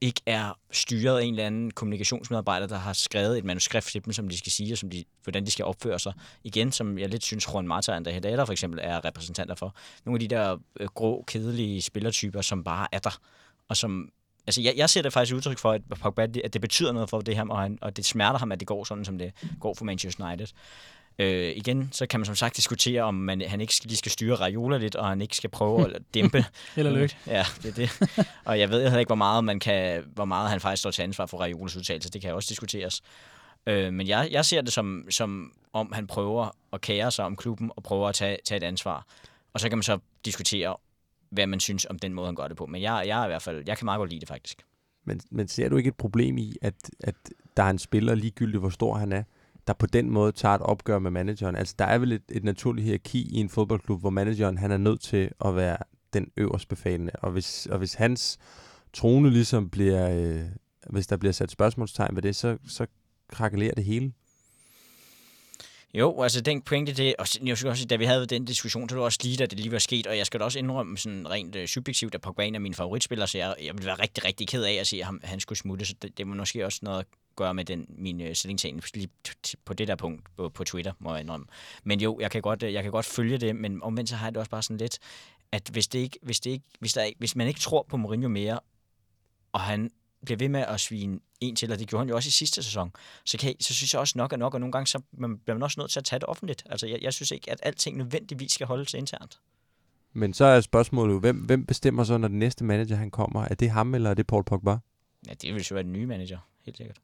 ikke 0.00 0.20
er 0.26 0.58
styret 0.70 1.18
af 1.18 1.24
en 1.24 1.34
eller 1.34 1.46
anden 1.46 1.70
kommunikationsmedarbejder, 1.70 2.66
der 2.66 2.76
har 2.76 2.92
skrevet 2.92 3.38
et 3.38 3.44
manuskript 3.44 3.86
til 3.86 4.04
dem, 4.04 4.12
som 4.12 4.28
de 4.28 4.38
skal 4.38 4.52
sige, 4.52 4.74
og 4.74 4.78
som 4.78 4.90
de, 4.90 5.04
hvordan 5.22 5.46
de 5.46 5.50
skal 5.50 5.64
opføre 5.64 5.98
sig. 5.98 6.12
Igen, 6.44 6.72
som 6.72 6.98
jeg 6.98 7.08
lidt 7.08 7.24
synes, 7.24 7.48
Juan 7.48 7.68
Marta 7.68 7.92
og 7.92 7.98
André 7.98 8.10
Hedada 8.10 8.42
for 8.42 8.52
eksempel 8.52 8.80
er 8.82 9.04
repræsentanter 9.04 9.54
for. 9.54 9.76
Nogle 10.04 10.16
af 10.16 10.28
de 10.28 10.34
der 10.34 10.56
øh, 10.80 10.88
grå, 10.88 11.24
kedelige 11.26 11.82
spillertyper, 11.82 12.40
som 12.40 12.64
bare 12.64 12.86
er 12.92 12.98
der, 12.98 13.18
og 13.68 13.76
som 13.76 14.10
Altså, 14.48 14.60
jeg, 14.62 14.74
jeg 14.76 14.90
ser 14.90 15.02
det 15.02 15.12
faktisk 15.12 15.34
udtryk 15.36 15.58
for, 15.58 15.72
at 15.72 15.80
Pogba, 16.00 16.26
det- 16.26 16.42
at 16.44 16.52
det 16.52 16.60
betyder 16.60 16.92
noget 16.92 17.10
for 17.10 17.20
det 17.20 17.36
her, 17.36 17.44
og, 17.50 17.58
han, 17.62 17.78
og 17.80 17.96
det 17.96 18.04
smerter 18.06 18.38
ham, 18.38 18.52
at 18.52 18.60
det 18.60 18.68
går 18.68 18.84
sådan, 18.84 19.04
som 19.04 19.18
det 19.18 19.32
går 19.60 19.74
for 19.74 19.84
Manchester 19.84 20.24
United. 20.28 20.46
Øh, 21.18 21.52
igen, 21.56 21.88
så 21.92 22.06
kan 22.06 22.20
man 22.20 22.24
som 22.24 22.34
sagt 22.36 22.56
diskutere, 22.56 23.02
om 23.02 23.14
man, 23.14 23.40
han 23.40 23.60
ikke 23.60 23.74
skal, 23.74 23.88
lige 23.88 23.96
skal 23.98 24.12
styre 24.12 24.34
Raiola 24.34 24.76
lidt, 24.78 24.94
og 24.94 25.08
han 25.08 25.20
ikke 25.20 25.36
skal 25.36 25.50
prøve 25.50 25.94
at 25.94 26.02
dæmpe. 26.14 26.44
Og 26.92 26.92
lykke. 27.00 27.16
Ja, 27.26 27.44
det 27.62 27.68
er 27.68 27.72
det. 27.74 28.26
Og 28.44 28.58
jeg 28.60 28.70
ved 28.70 28.82
heller 28.82 28.98
ikke, 28.98 29.08
hvor 29.08 29.14
meget, 29.16 29.44
man 29.44 29.60
kan, 29.60 30.04
hvor 30.14 30.24
meget 30.24 30.50
han 30.50 30.60
faktisk 30.60 30.80
står 30.80 30.90
til 30.90 31.02
ansvar 31.02 31.26
for 31.26 31.38
Raiolas 31.38 31.76
udtalelse. 31.76 32.10
Det 32.10 32.20
kan 32.22 32.34
også 32.34 32.46
diskuteres. 32.48 33.02
Øh, 33.66 33.92
men 33.92 34.08
jeg, 34.08 34.28
jeg 34.30 34.44
ser 34.44 34.60
det 34.60 34.72
som, 34.72 35.04
som 35.10 35.52
om 35.72 35.92
han 35.92 36.06
prøver 36.06 36.48
at 36.72 36.80
kære 36.80 37.10
sig 37.10 37.24
om 37.24 37.36
klubben 37.36 37.70
og 37.76 37.82
prøver 37.82 38.08
at 38.08 38.14
tage, 38.14 38.38
tage 38.44 38.56
et 38.56 38.62
ansvar. 38.62 39.06
Og 39.54 39.60
så 39.60 39.68
kan 39.68 39.78
man 39.78 39.82
så 39.82 39.98
diskutere, 40.24 40.76
hvad 41.30 41.46
man 41.46 41.60
synes 41.60 41.86
om 41.90 41.98
den 41.98 42.14
måde, 42.14 42.26
han 42.26 42.34
gør 42.34 42.48
det 42.48 42.56
på. 42.56 42.66
Men 42.66 42.82
jeg, 42.82 43.04
jeg 43.06 43.20
er 43.20 43.24
i 43.24 43.28
hvert 43.28 43.42
fald, 43.42 43.64
jeg 43.66 43.78
kan 43.78 43.84
meget 43.84 43.98
godt 43.98 44.10
lide 44.10 44.20
det 44.20 44.28
faktisk. 44.28 44.62
Men, 45.04 45.20
men 45.30 45.48
ser 45.48 45.68
du 45.68 45.76
ikke 45.76 45.88
et 45.88 45.96
problem 45.96 46.38
i, 46.38 46.56
at, 46.62 46.90
at 47.00 47.14
der 47.56 47.62
er 47.62 47.70
en 47.70 47.78
spiller, 47.78 48.14
ligegyldigt 48.14 48.60
hvor 48.60 48.70
stor 48.70 48.94
han 48.94 49.12
er, 49.12 49.22
der 49.66 49.72
på 49.72 49.86
den 49.86 50.10
måde 50.10 50.32
tager 50.32 50.54
et 50.54 50.62
opgør 50.62 50.98
med 50.98 51.10
manageren? 51.10 51.56
Altså, 51.56 51.74
der 51.78 51.84
er 51.84 51.98
vel 51.98 52.12
et, 52.12 52.22
et 52.28 52.44
naturligt 52.44 52.84
hierarki 52.84 53.28
i 53.30 53.36
en 53.36 53.48
fodboldklub, 53.48 54.00
hvor 54.00 54.10
manageren 54.10 54.58
han 54.58 54.70
er 54.70 54.76
nødt 54.76 55.00
til 55.00 55.30
at 55.44 55.56
være 55.56 55.76
den 56.12 56.30
øverste 56.36 56.68
befalende. 56.68 57.12
Og 57.12 57.30
hvis, 57.30 57.66
og 57.66 57.78
hvis 57.78 57.94
hans 57.94 58.38
trone 58.92 59.30
ligesom 59.30 59.70
bliver, 59.70 60.10
øh, 60.10 60.40
hvis 60.90 61.06
der 61.06 61.16
bliver 61.16 61.32
sat 61.32 61.50
spørgsmålstegn 61.50 62.16
ved 62.16 62.22
det, 62.22 62.36
så, 62.36 62.58
så 62.68 62.86
krakelerer 63.28 63.74
det 63.74 63.84
hele. 63.84 64.12
Jo, 65.94 66.22
altså 66.22 66.40
den 66.40 66.62
pointe, 66.62 66.92
det, 66.92 67.14
og 67.18 67.26
jeg 67.46 67.56
synes 67.56 67.64
også, 67.64 67.86
da 67.86 67.96
vi 67.96 68.04
havde 68.04 68.26
den 68.26 68.44
diskussion, 68.44 68.88
så 68.88 68.94
var 68.94 69.00
det 69.00 69.04
også 69.04 69.18
lige, 69.22 69.36
da 69.36 69.46
det 69.46 69.60
lige 69.60 69.72
var 69.72 69.78
sket, 69.78 70.06
og 70.06 70.16
jeg 70.16 70.26
skal 70.26 70.40
da 70.40 70.44
også 70.44 70.58
indrømme 70.58 70.98
sådan 70.98 71.30
rent 71.30 71.56
øh, 71.56 71.68
subjektivt, 71.68 72.14
at 72.14 72.20
Pogba 72.20 72.42
er 72.42 72.46
en 72.46 72.54
af 72.54 72.60
mine 72.60 72.74
favoritspillere, 72.74 73.28
så 73.28 73.38
jeg, 73.38 73.54
jeg 73.62 73.74
ville 73.74 73.86
være 73.86 73.94
rigtig, 73.94 74.24
rigtig 74.24 74.48
ked 74.48 74.64
af 74.64 74.72
at 74.72 74.86
se, 74.86 74.96
at 74.96 75.04
ham, 75.04 75.20
han 75.24 75.40
skulle 75.40 75.58
smutte, 75.58 75.84
så 75.84 75.94
det, 76.02 76.18
det 76.18 76.26
må 76.26 76.34
måske 76.34 76.64
også 76.64 76.80
noget 76.82 76.98
at 76.98 77.06
gøre 77.36 77.54
med 77.54 77.64
den, 77.64 77.86
min 77.88 78.20
øh, 78.20 78.34
stillingtagen 78.34 78.82
lige 78.94 79.08
på 79.64 79.74
det 79.74 79.88
der 79.88 79.96
punkt 79.96 80.22
på, 80.36 80.48
på 80.48 80.64
Twitter, 80.64 80.92
må 80.98 81.12
jeg 81.12 81.20
indrømme. 81.20 81.46
Men 81.84 82.00
jo, 82.00 82.20
jeg 82.20 82.30
kan, 82.30 82.42
godt, 82.42 82.62
øh, 82.62 82.72
jeg 82.72 82.82
kan 82.82 82.92
godt 82.92 83.06
følge 83.06 83.38
det, 83.38 83.56
men 83.56 83.82
omvendt 83.82 84.10
så 84.10 84.16
har 84.16 84.26
jeg 84.26 84.32
det 84.32 84.38
også 84.38 84.50
bare 84.50 84.62
sådan 84.62 84.76
lidt, 84.76 84.98
at 85.52 85.68
hvis, 85.72 85.88
det 85.88 85.98
ikke, 85.98 86.18
hvis, 86.22 86.40
det 86.40 86.50
ikke, 86.50 86.64
hvis, 86.78 86.92
der 86.92 87.02
ikke, 87.02 87.18
hvis 87.18 87.36
man 87.36 87.48
ikke 87.48 87.60
tror 87.60 87.86
på 87.88 87.96
Mourinho 87.96 88.28
mere, 88.28 88.60
og 89.52 89.60
han 89.60 89.90
bliver 90.24 90.38
ved 90.38 90.48
med 90.48 90.60
at 90.60 90.80
svine 90.80 91.20
en 91.40 91.56
til, 91.56 91.72
og 91.72 91.78
det 91.78 91.88
gjorde 91.88 92.00
han 92.00 92.08
jo 92.08 92.16
også 92.16 92.28
i 92.28 92.30
sidste 92.30 92.62
sæson, 92.62 92.92
så, 93.24 93.38
kan, 93.38 93.54
så 93.60 93.74
synes 93.74 93.92
jeg 93.92 94.00
også 94.00 94.18
nok 94.18 94.32
er 94.32 94.36
nok, 94.36 94.54
og 94.54 94.60
nogle 94.60 94.72
gange 94.72 94.86
så 94.86 95.00
man, 95.12 95.38
bliver 95.38 95.54
man 95.54 95.62
også 95.62 95.80
nødt 95.80 95.90
til 95.90 96.00
at 96.00 96.04
tage 96.04 96.20
det 96.20 96.28
offentligt. 96.28 96.62
Altså, 96.66 96.86
jeg, 96.86 96.98
jeg 97.02 97.12
synes 97.12 97.30
ikke, 97.30 97.50
at 97.50 97.60
alting 97.62 97.96
nødvendigvis 97.96 98.52
skal 98.52 98.66
holdes 98.66 98.94
internt. 98.94 99.38
Men 100.12 100.34
så 100.34 100.44
er 100.44 100.60
spørgsmålet 100.60 101.14
jo, 101.14 101.18
hvem, 101.18 101.36
hvem 101.36 101.66
bestemmer 101.66 102.04
så, 102.04 102.18
når 102.18 102.28
den 102.28 102.38
næste 102.38 102.64
manager 102.64 102.96
han 102.96 103.10
kommer? 103.10 103.44
Er 103.44 103.54
det 103.54 103.70
ham, 103.70 103.94
eller 103.94 104.10
er 104.10 104.14
det 104.14 104.26
Paul 104.26 104.44
Pogba? 104.44 104.76
Ja, 105.28 105.32
det 105.42 105.54
vil 105.54 105.66
jo 105.70 105.74
være 105.74 105.82
den 105.82 105.92
nye 105.92 106.06
manager, 106.06 106.38
helt 106.64 106.76
sikkert. 106.76 106.96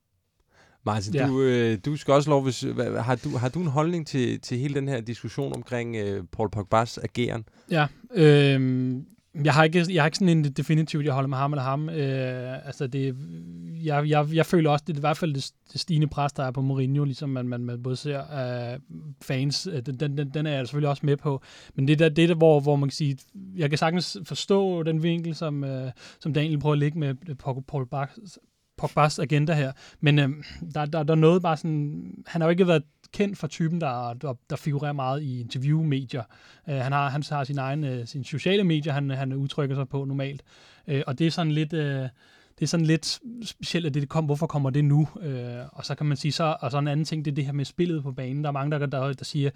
Martin, 0.86 1.14
ja. 1.14 1.26
du, 1.26 1.40
øh, 1.40 1.78
du 1.84 1.96
skal 1.96 2.14
også 2.14 2.30
lov, 2.30 2.42
hvis, 2.42 2.60
hvad, 2.60 3.00
har, 3.00 3.16
du, 3.16 3.36
har 3.36 3.48
du 3.48 3.60
en 3.60 3.66
holdning 3.66 4.06
til, 4.06 4.40
til 4.40 4.58
hele 4.58 4.74
den 4.74 4.88
her 4.88 5.00
diskussion 5.00 5.52
omkring 5.52 5.96
øh, 5.96 6.24
Paul 6.32 6.50
Pogbas 6.50 6.98
ageren? 6.98 7.44
Ja, 7.70 7.86
øh, 8.14 8.96
jeg 9.44 9.54
har 9.54 9.64
ikke, 9.64 9.84
jeg 9.90 10.02
har 10.02 10.06
ikke 10.06 10.18
sådan 10.18 10.38
en 10.38 10.44
definitivt, 10.44 11.04
jeg 11.04 11.14
holder 11.14 11.28
med 11.28 11.38
ham 11.38 11.52
eller 11.52 11.62
ham. 11.62 11.88
Øh, 11.88 12.66
altså 12.66 12.86
det, 12.86 13.16
jeg, 13.84 14.08
jeg, 14.08 14.26
jeg 14.32 14.46
føler 14.46 14.70
også, 14.70 14.84
det 14.86 14.92
er 14.92 14.98
i 14.98 15.00
hvert 15.00 15.16
fald 15.16 15.34
det, 15.34 15.50
det 15.72 15.80
stigende 15.80 16.06
pres, 16.06 16.32
der 16.32 16.44
er 16.44 16.50
på 16.50 16.60
Mourinho, 16.60 17.04
ligesom 17.04 17.30
man, 17.30 17.48
man, 17.48 17.64
man 17.64 17.82
både 17.82 17.96
ser 17.96 18.20
øh, 18.20 18.80
fans, 19.22 19.66
øh, 19.66 19.82
den, 19.86 20.16
den, 20.16 20.30
den 20.34 20.46
er 20.46 20.50
jeg 20.50 20.66
selvfølgelig 20.66 20.90
også 20.90 21.06
med 21.06 21.16
på. 21.16 21.42
Men 21.74 21.88
det 21.88 22.00
er 22.00 22.08
det 22.08 22.28
der, 22.28 22.34
hvor, 22.34 22.60
hvor 22.60 22.76
man 22.76 22.88
kan 22.88 22.96
sige, 22.96 23.18
jeg 23.56 23.68
kan 23.68 23.78
sagtens 23.78 24.18
forstå 24.24 24.82
den 24.82 25.02
vinkel, 25.02 25.34
som, 25.34 25.64
øh, 25.64 25.90
som 26.20 26.34
Daniel 26.34 26.60
prøver 26.60 26.72
at 26.72 26.78
lægge 26.78 26.98
med 26.98 27.14
øh, 27.28 27.36
Paul 27.68 27.86
Bachs, 27.86 28.38
Pogbas 28.76 29.18
agenda 29.18 29.52
her. 29.52 29.72
Men 30.00 30.18
øh, 30.18 30.28
der, 30.74 30.84
der, 30.84 31.02
der 31.02 31.14
er 31.14 31.18
noget 31.18 31.42
bare 31.42 31.56
sådan, 31.56 32.14
han 32.26 32.40
har 32.40 32.48
jo 32.48 32.50
ikke 32.50 32.66
været 32.66 32.82
kendt 33.14 33.38
for 33.38 33.46
typen, 33.46 33.80
der, 33.80 34.14
der, 34.14 34.34
der 34.50 34.56
figurerer 34.56 34.92
meget 34.92 35.22
i 35.22 35.40
interviewmedier. 35.40 36.22
Øh, 36.68 36.76
han, 36.76 36.92
har, 36.92 37.08
han 37.08 37.22
har 37.30 37.44
sin 37.44 37.58
egen 37.58 37.84
øh, 37.84 38.06
sin 38.06 38.24
sociale 38.24 38.64
medier, 38.64 38.92
han, 38.92 39.10
han 39.10 39.32
udtrykker 39.32 39.76
sig 39.76 39.88
på 39.88 40.04
normalt. 40.04 40.42
Øh, 40.88 41.02
og 41.06 41.18
det 41.18 41.26
er 41.26 41.30
sådan 41.30 41.52
lidt... 41.52 41.72
Øh, 41.72 42.08
det 42.58 42.62
er 42.62 42.66
sådan 42.66 42.86
lidt 42.86 43.20
specielt, 43.44 43.86
at 43.86 43.94
det 43.94 44.08
kom, 44.08 44.24
hvorfor 44.24 44.46
kommer 44.46 44.70
det 44.70 44.84
nu? 44.84 45.08
Øh, 45.20 45.56
og 45.72 45.84
så 45.84 45.94
kan 45.94 46.06
man 46.06 46.16
sige, 46.16 46.32
så, 46.32 46.56
og 46.60 46.70
så 46.70 46.78
en 46.78 46.88
anden 46.88 47.04
ting, 47.04 47.24
det 47.24 47.30
er 47.30 47.34
det 47.34 47.44
her 47.44 47.52
med 47.52 47.64
spillet 47.64 48.02
på 48.02 48.12
banen. 48.12 48.44
Der 48.44 48.48
er 48.48 48.52
mange, 48.52 48.78
der, 48.78 48.86
der, 48.86 49.12
der 49.12 49.24
siger, 49.24 49.50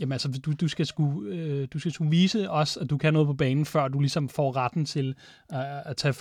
jamen 0.00 0.12
altså, 0.12 0.28
du, 0.28 0.52
du, 0.52 0.68
skal 0.68 0.86
sku, 0.86 1.22
øh, 1.22 1.68
du 1.72 1.78
skal 1.78 1.92
sku 1.92 2.08
vise 2.08 2.50
os, 2.50 2.76
at 2.76 2.90
du 2.90 2.98
kan 2.98 3.12
noget 3.12 3.26
på 3.26 3.34
banen, 3.34 3.64
før 3.64 3.88
du 3.88 4.00
ligesom 4.00 4.28
får 4.28 4.56
retten 4.56 4.84
til 4.84 5.14
øh, 5.52 5.90
at 5.90 5.96
tage 5.96 6.12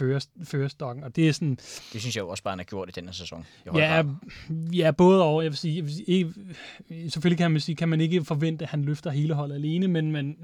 førestokken. 0.43 1.03
Og 1.03 1.15
det 1.15 1.27
er 1.27 1.31
sådan... 1.31 1.55
Det 1.93 2.01
synes 2.01 2.15
jeg 2.15 2.21
jo 2.21 2.29
også 2.29 2.43
bare, 2.43 2.51
han 2.51 2.59
har 2.59 2.63
gjort 2.63 2.89
i 2.89 2.91
denne 2.91 3.13
sæson. 3.13 3.45
Ja, 3.75 4.03
ja, 4.73 4.91
både 4.91 5.23
og. 5.23 5.43
Jeg 5.43 5.51
vil 5.51 5.57
sige, 5.57 5.75
jeg 5.75 5.83
vil 5.83 5.93
sige 5.93 6.05
ikke, 6.07 6.33
selvfølgelig 7.09 7.37
kan 7.37 7.51
man 7.51 7.61
sige, 7.61 7.75
kan 7.75 7.89
man 7.89 8.01
ikke 8.01 8.23
forvente, 8.23 8.65
at 8.65 8.69
han 8.69 8.81
løfter 8.81 9.11
hele 9.11 9.33
holdet 9.33 9.55
alene, 9.55 9.87
men, 9.87 10.11
men 10.11 10.37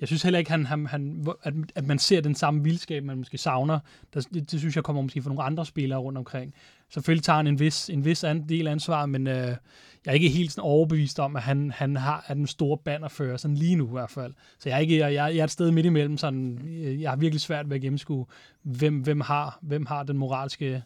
jeg 0.00 0.08
synes 0.08 0.22
heller 0.22 0.38
ikke, 0.38 0.50
han, 0.50 0.66
han, 0.66 0.86
han, 0.86 1.26
at, 1.42 1.54
at 1.74 1.86
man 1.86 1.98
ser 1.98 2.20
den 2.20 2.34
samme 2.34 2.62
vildskab, 2.62 3.04
man 3.04 3.16
måske 3.18 3.38
savner. 3.38 3.78
Det, 4.14 4.28
det, 4.34 4.50
det 4.50 4.60
synes 4.60 4.76
jeg 4.76 4.84
kommer 4.84 5.02
måske 5.02 5.22
fra 5.22 5.28
nogle 5.28 5.42
andre 5.42 5.66
spillere 5.66 5.98
rundt 5.98 6.18
omkring. 6.18 6.54
Selvfølgelig 6.92 7.24
tager 7.24 7.36
han 7.36 7.46
en 7.46 7.60
vis, 7.60 7.90
en 7.90 8.04
vis 8.04 8.24
del 8.48 8.68
ansvar, 8.68 9.06
men 9.06 9.26
øh, 9.26 9.56
jeg 10.04 10.10
er 10.10 10.12
ikke 10.12 10.28
helt 10.28 10.52
sådan 10.52 10.62
overbevist 10.62 11.20
om, 11.20 11.36
at 11.36 11.42
han, 11.42 11.70
han 11.70 11.96
har 11.96 12.24
er 12.28 12.34
den 12.34 12.46
store 12.46 12.78
bannerfører, 12.84 13.36
sådan 13.36 13.56
lige 13.56 13.76
nu 13.76 13.86
i 13.86 13.90
hvert 13.90 14.10
fald. 14.10 14.34
Så 14.58 14.68
jeg 14.68 14.76
er, 14.76 14.80
ikke, 14.80 14.98
jeg, 14.98 15.14
jeg 15.14 15.36
er 15.36 15.44
et 15.44 15.50
sted 15.50 15.70
midt 15.70 15.86
imellem, 15.86 16.18
sådan, 16.18 16.58
øh, 16.68 17.00
jeg 17.00 17.10
har 17.10 17.16
virkelig 17.16 17.40
svært 17.40 17.68
ved 17.68 17.76
at 17.76 17.82
gennemskue, 17.82 18.26
hvem, 18.62 18.98
hvem, 18.98 19.20
har, 19.20 19.58
hvem 19.62 19.86
har 19.86 20.02
den 20.02 20.18
moralske 20.18 20.82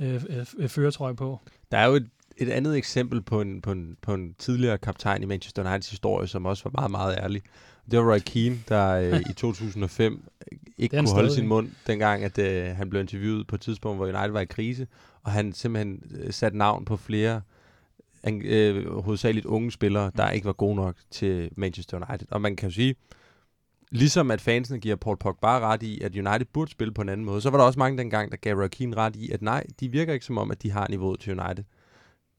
øh, 0.00 0.24
øh, 0.58 0.68
føretrøje 0.68 1.14
på. 1.14 1.40
Der 1.70 1.78
er 1.78 1.86
jo 1.86 1.94
et, 1.94 2.08
et 2.36 2.48
andet 2.48 2.76
eksempel 2.76 3.22
på 3.22 3.40
en, 3.40 3.60
på, 3.60 3.72
en, 3.72 3.96
på 4.02 4.14
en 4.14 4.34
tidligere 4.38 4.78
kaptajn 4.78 5.22
i 5.22 5.26
Manchester 5.26 5.62
Uniteds 5.62 5.90
historie, 5.90 6.28
som 6.28 6.46
også 6.46 6.64
var 6.64 6.80
meget, 6.80 6.90
meget 6.90 7.16
ærlig. 7.18 7.42
Det 7.90 7.98
var 7.98 8.12
Roy 8.12 8.18
Keane, 8.18 8.58
der 8.68 8.88
øh, 8.88 9.20
i 9.30 9.32
2005 9.42 10.28
ikke 10.78 10.96
kunne 10.96 11.10
holde 11.10 11.34
sin 11.34 11.46
mund, 11.46 11.70
dengang 11.86 12.24
at 12.24 12.38
øh, 12.38 12.76
han 12.76 12.90
blev 12.90 13.00
interviewet 13.00 13.46
på 13.46 13.54
et 13.54 13.60
tidspunkt, 13.60 13.98
hvor 13.98 14.06
United 14.06 14.30
var 14.30 14.40
i 14.40 14.44
krise, 14.44 14.86
og 15.22 15.32
han 15.32 15.52
simpelthen 15.52 16.02
øh, 16.10 16.32
satte 16.32 16.58
navn 16.58 16.84
på 16.84 16.96
flere 16.96 17.40
øh, 18.28 19.00
hovedsageligt 19.00 19.46
unge 19.46 19.72
spillere, 19.72 20.10
der 20.16 20.30
ikke 20.30 20.46
var 20.46 20.52
gode 20.52 20.76
nok 20.76 20.96
til 21.10 21.50
Manchester 21.56 21.96
United. 21.96 22.26
Og 22.30 22.40
man 22.40 22.56
kan 22.56 22.68
jo 22.68 22.74
sige, 22.74 22.94
ligesom 23.90 24.30
at 24.30 24.40
fansene 24.40 24.80
giver 24.80 24.96
Paul 24.96 25.16
Pogba 25.16 25.58
ret 25.58 25.82
i, 25.82 26.00
at 26.00 26.16
United 26.16 26.46
burde 26.52 26.70
spille 26.70 26.94
på 26.94 27.02
en 27.02 27.08
anden 27.08 27.26
måde, 27.26 27.40
så 27.40 27.50
var 27.50 27.58
der 27.58 27.64
også 27.64 27.78
mange 27.78 27.98
dengang, 27.98 28.30
der 28.30 28.36
gav 28.36 28.68
Keane 28.68 28.96
ret 28.96 29.16
i, 29.16 29.30
at 29.30 29.42
nej, 29.42 29.64
de 29.80 29.88
virker 29.88 30.12
ikke 30.12 30.26
som 30.26 30.38
om, 30.38 30.50
at 30.50 30.62
de 30.62 30.70
har 30.70 30.86
niveauet 30.90 31.20
til 31.20 31.40
United. 31.40 31.64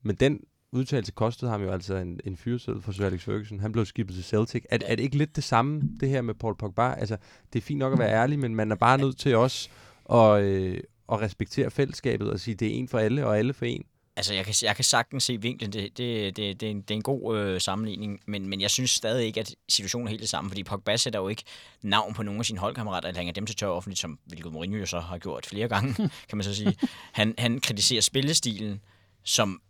Men 0.03 0.15
den 0.15 0.39
udtalelse 0.73 1.11
kostede 1.11 1.51
ham 1.51 1.63
jo 1.63 1.71
altså 1.71 1.95
en, 1.95 2.19
en 2.25 2.37
fyrsel 2.37 2.81
for 2.81 2.91
Sir 2.91 3.05
Alex 3.05 3.21
Ferguson. 3.23 3.59
Han 3.59 3.71
blev 3.71 3.85
skibet 3.85 4.15
til 4.15 4.23
Celtic. 4.23 4.63
Er, 4.69 4.77
er 4.85 4.95
det 4.95 5.03
ikke 5.03 5.17
lidt 5.17 5.35
det 5.35 5.43
samme, 5.43 5.81
det 5.99 6.09
her 6.09 6.21
med 6.21 6.33
Paul 6.33 6.55
Pogba? 6.55 6.93
Altså, 6.93 7.17
det 7.53 7.59
er 7.59 7.63
fint 7.63 7.79
nok 7.79 7.93
at 7.93 7.99
være 7.99 8.11
ærlig, 8.11 8.39
men 8.39 8.55
man 8.55 8.71
er 8.71 8.75
bare 8.75 8.97
nødt 8.97 9.17
til 9.17 9.35
også 9.35 9.69
at, 10.11 10.41
øh, 10.41 10.79
at 11.11 11.21
respektere 11.21 11.71
fællesskabet 11.71 12.31
og 12.31 12.39
sige, 12.39 12.55
det 12.55 12.67
er 12.67 12.71
en 12.71 12.87
for 12.87 12.99
alle, 12.99 13.25
og 13.25 13.37
alle 13.37 13.53
for 13.53 13.65
en. 13.65 13.85
Altså, 14.15 14.33
jeg 14.33 14.45
kan, 14.45 14.53
jeg 14.63 14.75
kan 14.75 14.83
sagtens 14.83 15.23
se 15.23 15.41
vinklen. 15.41 15.73
Det, 15.73 15.97
det, 15.97 16.37
det, 16.37 16.59
det, 16.61 16.67
er, 16.67 16.71
en, 16.71 16.81
det 16.81 16.91
er 16.91 16.95
en 16.95 17.01
god 17.01 17.37
øh, 17.37 17.61
sammenligning, 17.61 18.19
men, 18.25 18.47
men 18.47 18.61
jeg 18.61 18.71
synes 18.71 18.91
stadig 18.91 19.25
ikke, 19.25 19.39
at 19.39 19.55
situationen 19.69 20.07
er 20.07 20.09
helt 20.09 20.21
det 20.21 20.29
samme, 20.29 20.49
fordi 20.49 20.63
Pogba 20.63 20.97
sætter 20.97 21.19
jo 21.19 21.27
ikke 21.27 21.43
navn 21.81 22.13
på 22.13 22.23
nogen 22.23 22.39
af 22.39 22.45
sine 22.45 22.59
holdkammerater, 22.59 23.07
eller 23.07 23.19
hænger 23.19 23.33
dem 23.33 23.45
til 23.45 23.55
tør 23.55 23.67
offentligt, 23.67 23.99
som 23.99 24.19
hvilket 24.25 24.51
Mourinho 24.51 24.77
jo 24.77 24.85
så 24.85 24.99
har 24.99 25.17
gjort 25.17 25.45
flere 25.45 25.67
gange, 25.67 25.93
kan 26.29 26.37
man 26.37 26.43
så 26.43 26.55
sige. 26.55 26.77
Han, 27.11 27.33
han 27.37 27.59
kritiserer 27.59 28.01
spillestilen, 28.01 28.81
som 29.23 29.61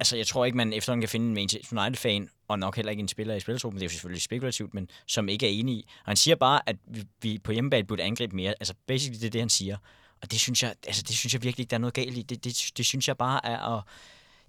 altså, 0.00 0.16
jeg 0.16 0.26
tror 0.26 0.44
ikke, 0.44 0.56
man 0.56 0.72
efterhånden 0.72 1.02
kan 1.02 1.08
finde 1.08 1.26
en 1.26 1.34
Manchester 1.34 1.80
United-fan, 1.80 2.28
og 2.48 2.58
nok 2.58 2.76
heller 2.76 2.90
ikke 2.90 3.00
en 3.00 3.08
spiller 3.08 3.34
i 3.34 3.40
spilletruppen, 3.40 3.80
det 3.80 3.82
er 3.82 3.86
jo 3.86 3.90
selvfølgelig 3.90 4.22
spekulativt, 4.22 4.74
men 4.74 4.90
som 5.06 5.28
ikke 5.28 5.46
er 5.46 5.50
enig 5.50 5.74
i. 5.74 5.84
Og 6.04 6.10
han 6.10 6.16
siger 6.16 6.34
bare, 6.34 6.60
at 6.66 6.76
vi, 6.86 7.04
vi 7.22 7.38
på 7.44 7.52
hjemmebane 7.52 7.86
burde 7.86 8.02
angribe 8.02 8.36
mere. 8.36 8.54
Altså, 8.60 8.74
basically, 8.86 9.20
det 9.20 9.26
er 9.26 9.30
det, 9.30 9.40
han 9.40 9.48
siger. 9.48 9.76
Og 10.22 10.30
det 10.30 10.40
synes 10.40 10.62
jeg, 10.62 10.74
altså, 10.86 11.02
det 11.02 11.16
synes 11.16 11.34
jeg 11.34 11.42
virkelig 11.42 11.62
ikke, 11.62 11.70
der 11.70 11.76
er 11.76 11.80
noget 11.80 11.94
galt 11.94 12.18
i. 12.18 12.22
Det, 12.22 12.44
det, 12.44 12.70
det 12.76 12.86
synes 12.86 13.08
jeg 13.08 13.16
bare 13.16 13.46
er 13.46 13.76
at... 13.76 13.82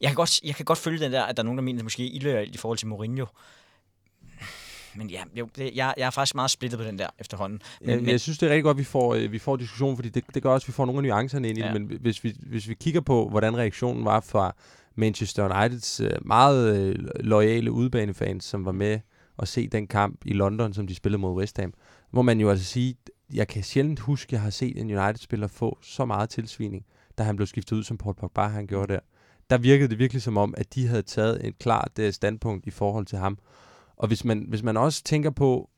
Jeg 0.01 0.09
kan, 0.09 0.15
godt, 0.15 0.41
jeg 0.43 0.55
kan 0.55 0.65
godt 0.65 0.79
følge 0.79 0.99
den 0.99 1.11
der, 1.11 1.23
at 1.23 1.37
der 1.37 1.43
er 1.43 1.45
nogen, 1.45 1.57
der 1.57 1.63
mener, 1.63 1.79
at 1.79 1.83
måske 1.83 2.07
ilder 2.07 2.39
i 2.39 2.57
forhold 2.57 2.77
til 2.77 2.87
Mourinho 2.87 3.25
men 4.95 5.09
ja, 5.09 5.23
jo, 5.35 5.49
det, 5.55 5.71
jeg, 5.75 5.93
jeg 5.97 6.05
er 6.05 6.09
faktisk 6.09 6.35
meget 6.35 6.51
splittet 6.51 6.79
på 6.79 6.83
den 6.83 6.99
der 6.99 7.07
efterhånden. 7.19 7.61
Men, 7.81 7.89
ja, 7.89 7.95
men, 7.95 8.09
jeg 8.09 8.19
synes, 8.19 8.37
det 8.37 8.47
er 8.47 8.49
rigtig 8.49 8.63
godt, 8.63 8.75
at 8.75 8.79
vi 8.79 8.83
får, 8.83 9.15
øh, 9.15 9.31
vi 9.31 9.39
får 9.39 9.55
diskussion, 9.55 9.95
fordi 9.95 10.09
det, 10.09 10.23
det 10.33 10.43
gør 10.43 10.49
også, 10.49 10.65
at 10.65 10.67
vi 10.67 10.73
får 10.73 10.85
nogle 10.85 10.99
af 10.99 11.03
nuancerne 11.03 11.49
ind 11.49 11.57
i 11.57 11.61
ja. 11.61 11.73
det. 11.73 11.81
Men 11.81 11.97
hvis 12.01 12.23
vi, 12.23 12.35
hvis 12.39 12.69
vi 12.69 12.73
kigger 12.73 13.01
på, 13.01 13.29
hvordan 13.29 13.57
reaktionen 13.57 14.05
var 14.05 14.19
fra 14.19 14.55
Manchester 14.95 15.49
Uniteds 15.49 15.99
øh, 15.99 16.11
meget 16.25 16.77
øh, 16.77 16.95
lojale 17.19 17.71
udbanefans, 17.71 18.45
som 18.45 18.65
var 18.65 18.71
med 18.71 18.99
og 19.37 19.47
se 19.47 19.67
den 19.67 19.87
kamp 19.87 20.25
i 20.25 20.33
London, 20.33 20.73
som 20.73 20.87
de 20.87 20.95
spillede 20.95 21.21
mod 21.21 21.37
West 21.37 21.57
Ham, 21.57 21.73
må 22.11 22.21
man 22.21 22.39
jo 22.39 22.49
altså 22.49 22.65
sige, 22.65 22.95
jeg 23.33 23.47
kan 23.47 23.63
sjældent 23.63 23.99
huske, 23.99 24.29
at 24.29 24.33
jeg 24.33 24.41
har 24.41 24.49
set 24.49 24.77
en 24.77 24.97
United-spiller 24.97 25.47
få 25.47 25.77
så 25.81 26.05
meget 26.05 26.29
tilsvining, 26.29 26.85
da 27.17 27.23
han 27.23 27.35
blev 27.35 27.47
skiftet 27.47 27.75
ud, 27.75 27.83
som 27.83 27.97
Paul 27.97 28.15
Pogba 28.15 28.41
han 28.41 28.67
gjorde 28.67 28.93
der. 28.93 28.99
Der 29.49 29.57
virkede 29.57 29.89
det 29.89 29.99
virkelig 29.99 30.21
som 30.21 30.37
om, 30.37 30.53
at 30.57 30.75
de 30.75 30.87
havde 30.87 31.01
taget 31.01 31.47
et 31.47 31.59
klart 31.59 31.91
øh, 31.99 32.13
standpunkt 32.13 32.65
i 32.67 32.71
forhold 32.71 33.05
til 33.05 33.17
ham. 33.17 33.37
Og 33.95 34.07
hvis 34.07 34.25
man, 34.25 34.45
hvis 34.49 34.63
man 34.63 34.77
også 34.77 35.03
tænker 35.03 35.29
på, 35.29 35.69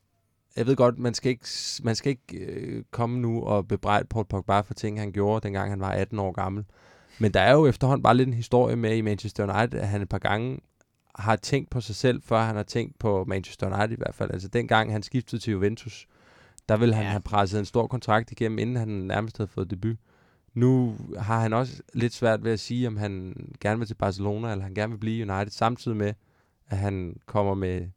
jeg 0.56 0.66
ved 0.66 0.76
godt, 0.76 0.98
man 0.98 1.14
skal 1.14 1.30
ikke, 1.30 1.48
man 1.82 1.96
skal 1.96 2.10
ikke 2.10 2.38
øh, 2.38 2.84
komme 2.90 3.18
nu 3.18 3.42
og 3.42 3.68
bebrejde 3.68 4.06
Paul 4.06 4.24
Pogba 4.24 4.60
for 4.60 4.74
ting, 4.74 5.00
han 5.00 5.12
gjorde, 5.12 5.46
dengang 5.46 5.70
han 5.70 5.80
var 5.80 5.90
18 5.90 6.18
år 6.18 6.32
gammel. 6.32 6.64
Men 7.18 7.34
der 7.34 7.40
er 7.40 7.52
jo 7.52 7.66
efterhånden 7.66 8.02
bare 8.02 8.16
lidt 8.16 8.28
en 8.28 8.34
historie 8.34 8.76
med 8.76 8.96
i 8.96 9.00
Manchester 9.00 9.54
United, 9.54 9.80
at 9.80 9.88
han 9.88 10.02
et 10.02 10.08
par 10.08 10.18
gange 10.18 10.58
har 11.14 11.36
tænkt 11.36 11.70
på 11.70 11.80
sig 11.80 11.94
selv, 11.94 12.22
før 12.22 12.40
han 12.42 12.56
har 12.56 12.62
tænkt 12.62 12.98
på 12.98 13.24
Manchester 13.24 13.66
United 13.66 13.96
i 13.96 13.98
hvert 13.98 14.14
fald. 14.14 14.30
Altså 14.30 14.48
dengang 14.48 14.92
han 14.92 15.02
skiftede 15.02 15.42
til 15.42 15.52
Juventus, 15.52 16.06
der 16.68 16.76
ville 16.76 16.94
han 16.94 17.04
ja. 17.04 17.10
have 17.10 17.22
presset 17.22 17.58
en 17.58 17.64
stor 17.64 17.86
kontrakt 17.86 18.32
igennem, 18.32 18.58
inden 18.58 18.76
han 18.76 18.88
nærmest 18.88 19.36
havde 19.36 19.48
fået 19.48 19.70
debut. 19.70 19.96
Nu 20.54 20.96
har 21.18 21.40
han 21.40 21.52
også 21.52 21.82
lidt 21.94 22.12
svært 22.12 22.44
ved 22.44 22.52
at 22.52 22.60
sige, 22.60 22.86
om 22.86 22.96
han 22.96 23.34
gerne 23.60 23.78
vil 23.78 23.86
til 23.86 23.94
Barcelona, 23.94 24.50
eller 24.50 24.64
han 24.64 24.74
gerne 24.74 24.92
vil 24.92 24.98
blive 24.98 25.32
United, 25.32 25.50
samtidig 25.50 25.96
med, 25.96 26.14
at 26.68 26.78
han 26.78 27.16
kommer 27.26 27.54
med 27.54 27.88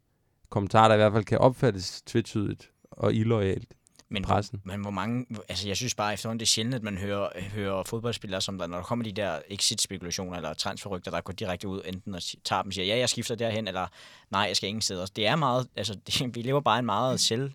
kommentarer, 0.50 0.88
der 0.88 0.94
i 0.94 0.98
hvert 0.98 1.12
fald 1.12 1.24
kan 1.24 1.38
opfattes 1.38 2.02
tvetydigt 2.02 2.70
og 2.90 3.14
illoyalt 3.14 3.74
Men, 4.10 4.22
pressen. 4.22 4.60
men 4.64 4.80
hvor 4.80 4.90
mange... 4.90 5.26
Altså, 5.48 5.68
jeg 5.68 5.76
synes 5.76 5.94
bare 5.94 6.12
efterhånden, 6.12 6.40
det 6.40 6.46
er 6.46 6.48
sjældent, 6.48 6.74
at 6.74 6.82
man 6.82 6.98
hører, 6.98 7.28
hører 7.40 7.82
fodboldspillere, 7.82 8.40
som 8.40 8.58
der, 8.58 8.66
når 8.66 8.76
der 8.76 8.84
kommer 8.84 9.04
de 9.04 9.12
der 9.12 9.38
exit-spekulationer 9.48 10.36
eller 10.36 10.54
transferrygter, 10.54 11.10
der 11.10 11.20
går 11.20 11.32
direkte 11.32 11.68
ud, 11.68 11.82
enten 11.84 12.14
og 12.14 12.22
tager 12.44 12.62
dem 12.62 12.68
og 12.68 12.72
siger, 12.72 12.86
ja, 12.86 12.98
jeg 12.98 13.08
skifter 13.08 13.34
derhen, 13.34 13.68
eller 13.68 13.86
nej, 14.30 14.40
jeg 14.40 14.56
skal 14.56 14.68
ingen 14.68 14.82
steder. 14.82 15.06
Det 15.06 15.26
er 15.26 15.36
meget... 15.36 15.68
Altså, 15.76 15.94
det, 16.06 16.36
vi 16.36 16.42
lever 16.42 16.60
bare 16.60 16.78
en 16.78 16.86
meget 16.86 17.20
selv, 17.20 17.52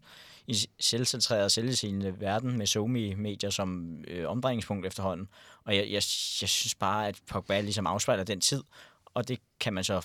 i 0.48 0.56
selvcentreret, 0.80 1.52
selvsigende 1.52 2.20
verden 2.20 2.58
med 2.58 2.68
somi-medier 2.68 3.50
som 3.50 3.98
øh, 4.08 4.30
omdrejningspunkt 4.30 4.86
efterhånden. 4.86 5.28
Og 5.66 5.76
jeg, 5.76 5.84
jeg, 5.84 6.02
jeg 6.42 6.50
synes 6.50 6.76
bare, 6.76 7.08
at 7.08 7.20
Pogba 7.30 7.62
ligesom 7.62 7.88
afspejler 7.88 8.24
den 8.24 8.42
tid, 8.42 8.63
og 9.06 9.28
det 9.28 9.39
kan 9.60 9.74
man 9.74 9.84
så 9.84 10.02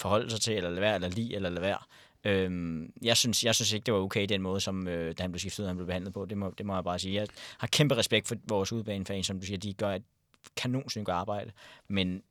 forholde 0.00 0.30
sig 0.30 0.40
til, 0.40 0.56
eller 0.56 0.70
lade 0.70 0.80
være, 0.80 0.94
eller 0.94 1.08
lide, 1.08 1.34
eller 1.34 1.50
lade 1.50 1.62
være. 1.62 1.78
Øhm, 2.24 2.92
jeg, 3.02 3.16
synes, 3.16 3.44
jeg 3.44 3.54
synes 3.54 3.72
ikke, 3.72 3.86
det 3.86 3.94
var 3.94 4.00
okay, 4.00 4.26
den 4.28 4.42
måde, 4.42 4.60
som 4.60 4.88
øh, 4.88 5.14
da 5.18 5.22
han 5.22 5.32
blev 5.32 5.38
skiftet 5.38 5.62
ud, 5.62 5.68
han 5.68 5.76
blev 5.76 5.86
behandlet 5.86 6.12
på. 6.12 6.24
Det 6.24 6.38
må, 6.38 6.54
det 6.58 6.66
må 6.66 6.74
jeg 6.74 6.84
bare 6.84 6.98
sige. 6.98 7.14
Jeg 7.14 7.26
har 7.58 7.66
kæmpe 7.66 7.96
respekt 7.96 8.28
for 8.28 8.36
vores 8.48 8.72
udbanefans, 8.72 9.26
som 9.26 9.40
du 9.40 9.46
siger, 9.46 9.58
de 9.58 9.74
gør 9.74 9.90
et 9.90 10.02
kanonsynligt 10.56 11.08
arbejde. 11.08 11.52
Men 11.88 12.22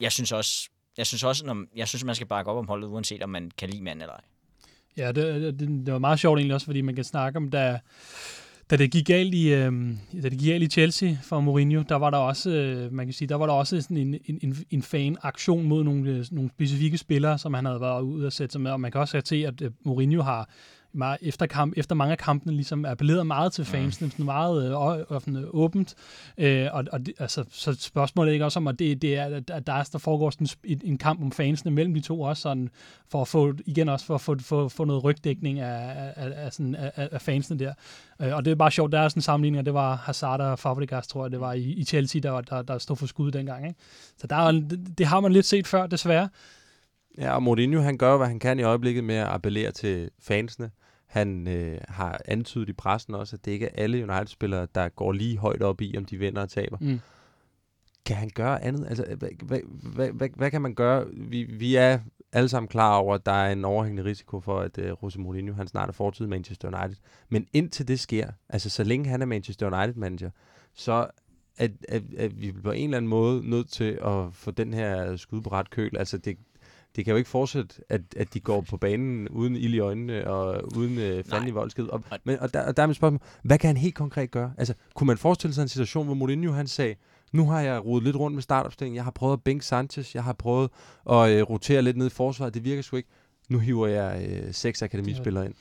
jeg 0.00 0.12
synes 0.12 0.32
også, 0.32 0.68
jeg 0.96 1.06
synes 1.06 1.24
også, 1.24 1.46
når, 1.46 1.64
jeg 1.76 1.88
synes, 1.88 2.04
man 2.04 2.14
skal 2.14 2.26
bakke 2.26 2.50
op 2.50 2.56
om 2.56 2.68
holdet, 2.68 2.88
uanset 2.88 3.22
om 3.22 3.30
man 3.30 3.50
kan 3.58 3.70
lide 3.70 3.82
manden 3.82 4.02
eller 4.02 4.14
ej. 4.14 4.24
Ja, 4.96 5.12
det, 5.12 5.60
det, 5.60 5.68
det 5.86 5.92
var 5.92 5.98
meget 5.98 6.20
sjovt 6.20 6.38
egentlig 6.38 6.54
også, 6.54 6.66
fordi 6.66 6.80
man 6.80 6.94
kan 6.94 7.04
snakke 7.04 7.36
om, 7.36 7.50
da, 7.50 7.80
da 8.70 8.76
det 8.76 8.90
gik 8.90 9.06
galt 9.06 9.34
i, 9.34 9.54
øh, 9.54 9.72
da 10.22 10.28
det 10.28 10.38
gik 10.38 10.48
galt 10.48 10.62
i 10.62 10.66
Chelsea 10.66 11.16
for 11.22 11.40
Mourinho, 11.40 11.82
der 11.88 11.96
var 11.96 12.10
der 12.10 12.18
også, 12.18 12.50
øh, 12.50 12.92
man 12.92 13.06
kan 13.06 13.12
sige, 13.12 13.28
der 13.28 13.34
var 13.34 13.46
der 13.46 13.52
også 13.52 13.80
sådan 13.80 13.96
en, 13.96 14.14
en, 14.24 14.38
en, 14.42 14.56
en 14.70 14.82
fan-aktion 14.82 15.64
mod 15.64 15.84
nogle, 15.84 16.10
øh, 16.10 16.24
nogle 16.30 16.50
specifikke 16.50 16.98
spillere, 16.98 17.38
som 17.38 17.54
han 17.54 17.64
havde 17.64 17.80
været 17.80 18.02
ude 18.02 18.26
at 18.26 18.32
sætte 18.32 18.52
sig 18.52 18.60
med, 18.60 18.70
og 18.70 18.80
man 18.80 18.92
kan 18.92 19.00
også 19.00 19.22
se, 19.24 19.46
at 19.46 19.62
øh, 19.62 19.70
Mourinho 19.84 20.22
har 20.22 20.50
meget, 20.92 21.18
efter, 21.22 21.46
kamp, 21.46 21.74
efter 21.76 21.94
mange 21.94 22.12
af 22.12 22.18
kampene 22.18 22.52
ligesom 22.52 22.84
appelleret 22.84 23.26
meget 23.26 23.52
til 23.52 23.64
fansene, 23.64 24.10
sådan 24.10 24.24
meget 24.24 24.64
øh, 24.64 25.36
øh, 25.36 25.44
åbent. 25.48 25.94
Øh, 26.38 26.66
og, 26.72 26.84
og 26.92 27.06
det, 27.06 27.14
altså, 27.18 27.44
så 27.50 27.76
spørgsmålet 27.80 28.30
er 28.30 28.32
ikke 28.32 28.44
også 28.44 28.58
om, 28.58 28.66
at, 28.66 28.78
det, 28.78 29.02
det 29.02 29.16
er, 29.16 29.24
at 29.24 29.66
der, 29.66 29.72
er, 29.72 29.88
der 29.92 29.98
foregår 29.98 30.30
sådan 30.30 30.46
en, 30.64 30.80
en 30.84 30.98
kamp 30.98 31.22
om 31.22 31.32
fansene 31.32 31.70
mellem 31.70 31.94
de 31.94 32.00
to 32.00 32.20
også, 32.20 32.42
sådan, 32.42 32.70
for 33.08 33.20
at 33.20 33.28
få, 33.28 33.54
igen 33.66 33.88
også 33.88 34.06
for 34.06 34.14
at 34.14 34.20
få, 34.20 34.38
få, 34.38 34.68
få 34.68 34.84
noget 34.84 35.04
rygdækning 35.04 35.60
af, 35.60 36.12
af, 36.16 36.32
af, 36.36 36.52
sådan, 36.52 36.74
af, 36.74 37.08
af 37.12 37.20
fansene 37.20 37.58
der. 37.58 37.74
Øh, 38.22 38.36
og 38.36 38.44
det 38.44 38.50
er 38.50 38.54
bare 38.54 38.70
sjovt, 38.70 38.92
der 38.92 39.00
er 39.00 39.08
sådan 39.08 39.18
en 39.18 39.22
sammenligning, 39.22 39.58
og 39.58 39.66
det 39.66 39.74
var 39.74 39.96
Hazard 39.96 40.40
og 40.40 40.58
Fabregas, 40.58 41.06
tror 41.06 41.24
jeg, 41.24 41.30
det 41.30 41.40
var 41.40 41.52
i, 41.52 41.62
i 41.62 41.84
Chelsea, 41.84 42.20
der, 42.20 42.40
der, 42.40 42.62
der 42.62 42.78
stod 42.78 42.96
for 42.96 43.06
skud 43.06 43.30
dengang. 43.30 43.66
Ikke? 43.66 43.78
Så 44.18 44.26
der 44.26 44.36
er, 44.36 44.52
det, 44.52 44.98
det 44.98 45.06
har 45.06 45.20
man 45.20 45.32
lidt 45.32 45.46
set 45.46 45.66
før, 45.66 45.86
desværre. 45.86 46.28
Ja, 47.18 47.34
og 47.34 47.42
Mourinho, 47.42 47.80
han 47.80 47.98
gør, 47.98 48.16
hvad 48.16 48.26
han 48.26 48.38
kan 48.38 48.58
i 48.58 48.62
øjeblikket 48.62 49.04
med 49.04 49.14
at 49.14 49.26
appellere 49.26 49.70
til 49.70 50.10
fansene. 50.22 50.70
Han 51.10 51.48
øh, 51.48 51.78
har 51.88 52.20
antydet 52.24 52.68
i 52.68 52.72
pressen 52.72 53.14
også, 53.14 53.36
at 53.36 53.44
det 53.44 53.50
ikke 53.50 53.66
er 53.66 53.82
alle 53.82 54.02
United-spillere, 54.02 54.66
der 54.74 54.88
går 54.88 55.12
lige 55.12 55.38
højt 55.38 55.62
op 55.62 55.80
i, 55.80 55.94
om 55.96 56.04
de 56.04 56.18
vinder 56.18 56.42
og 56.42 56.48
taber. 56.48 56.76
Mm. 56.80 57.00
Kan 58.06 58.16
han 58.16 58.30
gøre 58.34 58.62
andet? 58.64 58.86
Altså, 58.88 59.04
hvad, 59.18 59.28
hvad, 59.42 59.60
hvad, 59.94 60.08
hvad, 60.10 60.28
hvad 60.36 60.50
kan 60.50 60.62
man 60.62 60.74
gøre? 60.74 61.06
Vi, 61.12 61.42
vi 61.42 61.76
er 61.76 61.98
alle 62.32 62.48
sammen 62.48 62.68
klar 62.68 62.96
over, 62.96 63.14
at 63.14 63.26
der 63.26 63.32
er 63.32 63.52
en 63.52 63.64
overhængende 63.64 64.04
risiko 64.04 64.40
for, 64.40 64.60
at 64.60 64.78
uh, 64.78 64.84
Jose 64.84 65.20
Mourinho 65.20 65.54
han 65.54 65.68
snart 65.68 65.88
er 65.88 65.92
fortid 65.92 66.26
Manchester 66.26 66.68
United. 66.68 66.96
Men 67.28 67.46
indtil 67.52 67.88
det 67.88 68.00
sker, 68.00 68.30
altså 68.48 68.70
så 68.70 68.84
længe 68.84 69.08
han 69.08 69.22
er 69.22 69.26
Manchester 69.26 69.66
United-manager, 69.66 70.30
så 70.74 71.06
er, 71.58 71.68
er, 71.88 72.00
er 72.16 72.28
vi 72.28 72.52
på 72.52 72.70
en 72.70 72.84
eller 72.84 72.96
anden 72.96 73.08
måde 73.08 73.50
nødt 73.50 73.68
til 73.68 73.98
at 74.04 74.32
få 74.32 74.50
den 74.50 74.74
her 74.74 75.16
skud 75.16 75.40
på 75.40 75.50
ret 75.50 75.70
køl. 75.70 75.96
Altså 75.96 76.18
det, 76.18 76.38
det 76.96 77.04
kan 77.04 77.12
jo 77.12 77.16
ikke 77.16 77.30
fortsætte, 77.30 77.74
at, 77.88 78.00
at 78.16 78.34
de 78.34 78.40
går 78.40 78.60
på 78.60 78.76
banen 78.76 79.28
uden 79.28 79.56
ild 79.56 79.74
i 79.74 79.78
øjnene 79.78 80.26
og 80.26 80.76
uden 80.76 80.98
øh, 80.98 81.24
fanden 81.24 81.48
i 81.48 81.52
voldsked. 81.52 81.84
Og, 81.84 82.04
men, 82.24 82.38
og, 82.40 82.54
der, 82.54 82.66
og 82.66 82.76
der 82.76 82.82
er 82.82 82.86
mit 82.86 82.96
spørgsmål, 82.96 83.20
hvad 83.42 83.58
kan 83.58 83.68
han 83.68 83.76
helt 83.76 83.94
konkret 83.94 84.30
gøre? 84.30 84.52
Altså, 84.58 84.74
kunne 84.94 85.06
man 85.06 85.18
forestille 85.18 85.54
sig 85.54 85.62
en 85.62 85.68
situation, 85.68 86.06
hvor 86.06 86.14
Mourinho 86.14 86.52
han 86.52 86.66
sagde, 86.66 86.94
nu 87.32 87.46
har 87.46 87.60
jeg 87.60 87.84
rodet 87.84 88.04
lidt 88.04 88.16
rundt 88.16 88.34
med 88.34 88.42
startopstillingen, 88.42 88.96
jeg 88.96 89.04
har 89.04 89.10
prøvet 89.10 89.32
at 89.32 89.42
bænke 89.42 89.66
Sanchez, 89.66 90.14
jeg 90.14 90.24
har 90.24 90.32
prøvet 90.32 90.70
at 91.10 91.30
øh, 91.30 91.42
rotere 91.42 91.82
lidt 91.82 91.96
ned 91.96 92.06
i 92.06 92.10
forsvaret, 92.10 92.54
det 92.54 92.64
virker 92.64 92.82
sgu 92.82 92.96
ikke. 92.96 93.08
Nu 93.48 93.58
hiver 93.58 93.86
jeg 93.86 94.28
øh, 94.30 94.54
seks 94.54 94.82
akademispillere 94.82 95.46
ind. 95.46 95.54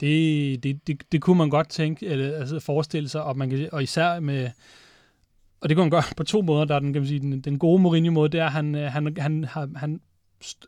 Det, 0.00 0.62
det, 0.62 0.86
det, 0.86 1.12
det 1.12 1.22
kunne 1.22 1.38
man 1.38 1.50
godt 1.50 1.68
tænke, 1.68 2.06
eller, 2.06 2.38
altså 2.38 2.60
forestille 2.60 3.08
sig, 3.08 3.22
og, 3.22 3.38
man 3.38 3.50
kan, 3.50 3.68
og 3.72 3.82
især 3.82 4.20
med, 4.20 4.50
og 5.60 5.68
det 5.68 5.76
kunne 5.76 5.84
man 5.84 5.90
gøre 5.90 6.02
på 6.16 6.24
to 6.24 6.42
måder. 6.42 6.64
Der 6.64 6.74
er 6.74 6.78
den, 6.78 6.92
kan 6.92 7.02
man 7.02 7.08
sige, 7.08 7.20
den, 7.20 7.40
den 7.40 7.58
gode 7.58 7.82
Mourinho-måde, 7.82 8.28
det 8.28 8.40
er, 8.40 8.46
at 8.46 8.52
han, 8.52 8.74
øh, 8.74 8.92
han, 8.92 9.16
han, 9.18 9.44
han, 9.44 9.76
han 9.76 10.00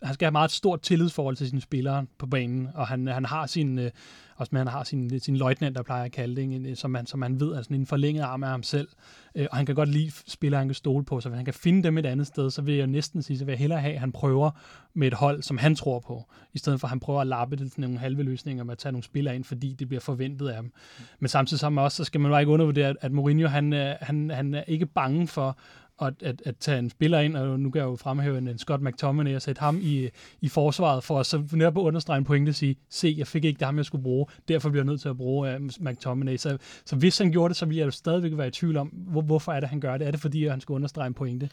han 0.02 0.14
skal 0.14 0.26
have 0.26 0.33
meget 0.33 0.50
stort 0.50 0.81
tillidsforhold 0.81 1.37
til 1.37 1.48
sine 1.48 1.61
spillere 1.61 2.07
på 2.18 2.26
banen, 2.26 2.68
og 2.74 2.87
han, 2.87 3.07
han 3.07 3.24
har 3.24 3.46
sin, 3.46 3.78
øh, 3.78 3.90
også 4.37 4.57
han 4.57 4.66
har 4.66 4.85
sin, 4.85 5.20
sin 5.20 5.37
løjtnant, 5.37 5.76
der 5.76 5.83
plejer 5.83 6.04
at 6.04 6.12
kalde 6.12 6.37
det, 6.37 6.42
ikke? 6.42 6.76
som, 6.76 6.90
man, 6.90 7.07
som 7.07 7.20
man 7.20 7.40
ved 7.40 7.52
er 7.52 7.62
sådan 7.62 7.76
en 7.76 7.87
forlænget 7.87 8.22
arm 8.22 8.42
af 8.42 8.50
ham 8.50 8.62
selv, 8.62 8.88
øh, 9.35 9.46
og 9.50 9.57
han 9.57 9.66
kan 9.66 9.74
godt 9.74 9.88
lide 9.88 10.11
spillere, 10.26 10.59
han 10.59 10.68
kan 10.68 10.74
stole 10.74 11.04
på, 11.04 11.20
så 11.20 11.28
hvis 11.28 11.37
han 11.37 11.44
kan 11.44 11.54
finde 11.54 11.83
dem 11.83 11.98
et 11.98 12.07
andet 12.07 12.26
sted, 12.26 12.50
så 12.50 12.62
vil 12.62 12.74
jeg 12.74 12.87
næsten 12.87 13.22
sige, 13.22 13.38
så 13.38 13.44
vil 13.44 13.52
jeg 13.52 13.59
hellere 13.59 13.81
have, 13.81 13.94
at 13.94 14.00
han 14.00 14.12
prøver 14.12 14.50
med 14.94 15.07
et 15.07 15.14
hold, 15.14 15.42
som 15.42 15.59
han 15.59 15.74
tror 15.74 16.00
på, 16.00 16.24
i 16.52 16.59
stedet 16.59 16.81
for 16.81 16.87
at 16.87 16.90
han 16.90 17.00
prøver 17.00 17.20
at 17.20 17.26
lappe 17.26 17.57
det 17.57 17.72
til 17.72 17.81
nogle 17.81 17.98
halve 17.98 18.22
løsninger 18.22 18.64
med 18.64 18.72
at 18.72 18.78
tage 18.78 18.92
nogle 18.92 19.04
spillere 19.04 19.35
ind, 19.35 19.44
fordi 19.44 19.72
det 19.72 19.88
bliver 19.88 20.00
forventet 20.00 20.48
af 20.48 20.62
dem. 20.62 20.72
Men 21.18 21.28
samtidig 21.28 21.61
sammen 21.61 21.85
også, 21.85 21.96
så 21.96 22.04
skal 22.04 22.20
man 22.20 22.31
bare 22.31 22.40
ikke 22.40 22.52
undervurdere, 22.52 22.94
at 23.00 23.12
Mourinho, 23.12 23.48
han, 23.48 23.72
øh, 23.72 23.94
han, 24.00 24.31
han 24.31 24.54
er 24.54 24.62
ikke 24.66 24.87
bange 24.87 25.26
for 25.26 25.59
at, 26.02 26.14
at, 26.22 26.42
at 26.44 26.56
tage 26.56 26.78
en 26.78 26.90
spiller 26.90 27.20
ind, 27.20 27.37
og 27.37 27.61
nu 27.61 27.70
kan 27.70 27.78
jeg 27.78 27.87
jo 27.87 27.96
fremhæve 27.96 28.38
en, 28.38 28.48
en 28.48 28.58
Scott 28.58 28.82
McTominay 28.82 29.34
og 29.34 29.42
sætte 29.42 29.61
ham 29.61 29.78
i, 29.82 30.08
i 30.40 30.48
forsvaret, 30.48 31.04
for 31.04 31.20
at 31.20 31.26
så 31.26 31.42
netop 31.52 31.78
at 31.78 31.82
understrege 31.82 32.18
en 32.18 32.24
pointe 32.24 32.50
og 32.50 32.54
sige, 32.54 32.76
se, 32.90 33.14
jeg 33.18 33.26
fik 33.26 33.44
ikke 33.44 33.58
det 33.58 33.64
ham, 33.64 33.76
jeg 33.76 33.84
skulle 33.84 34.02
bruge, 34.02 34.26
derfor 34.48 34.70
bliver 34.70 34.82
jeg 34.82 34.87
nødt 34.90 35.00
til 35.00 35.08
at 35.08 35.16
bruge 35.16 35.56
uh, 35.56 35.62
McTominay. 35.80 36.37
Så, 36.37 36.58
så 36.84 36.96
hvis 36.96 37.18
han 37.18 37.30
gjorde 37.30 37.48
det, 37.48 37.56
så 37.56 37.66
ville 37.66 37.78
jeg 37.78 37.87
jo 37.87 37.90
stadigvæk 37.90 38.32
være 38.37 38.48
i 38.48 38.50
tvivl 38.50 38.76
om, 38.76 38.88
hvor, 38.88 39.22
hvorfor 39.22 39.52
er 39.52 39.61
det, 39.61 39.68
han 39.68 39.80
gør 39.80 39.98
det? 39.98 40.06
Er 40.06 40.11
det 40.11 40.20
fordi, 40.20 40.46
han 40.46 40.61
skulle 40.61 40.74
understrege 40.74 41.06
en 41.06 41.14
pointe? 41.14 41.50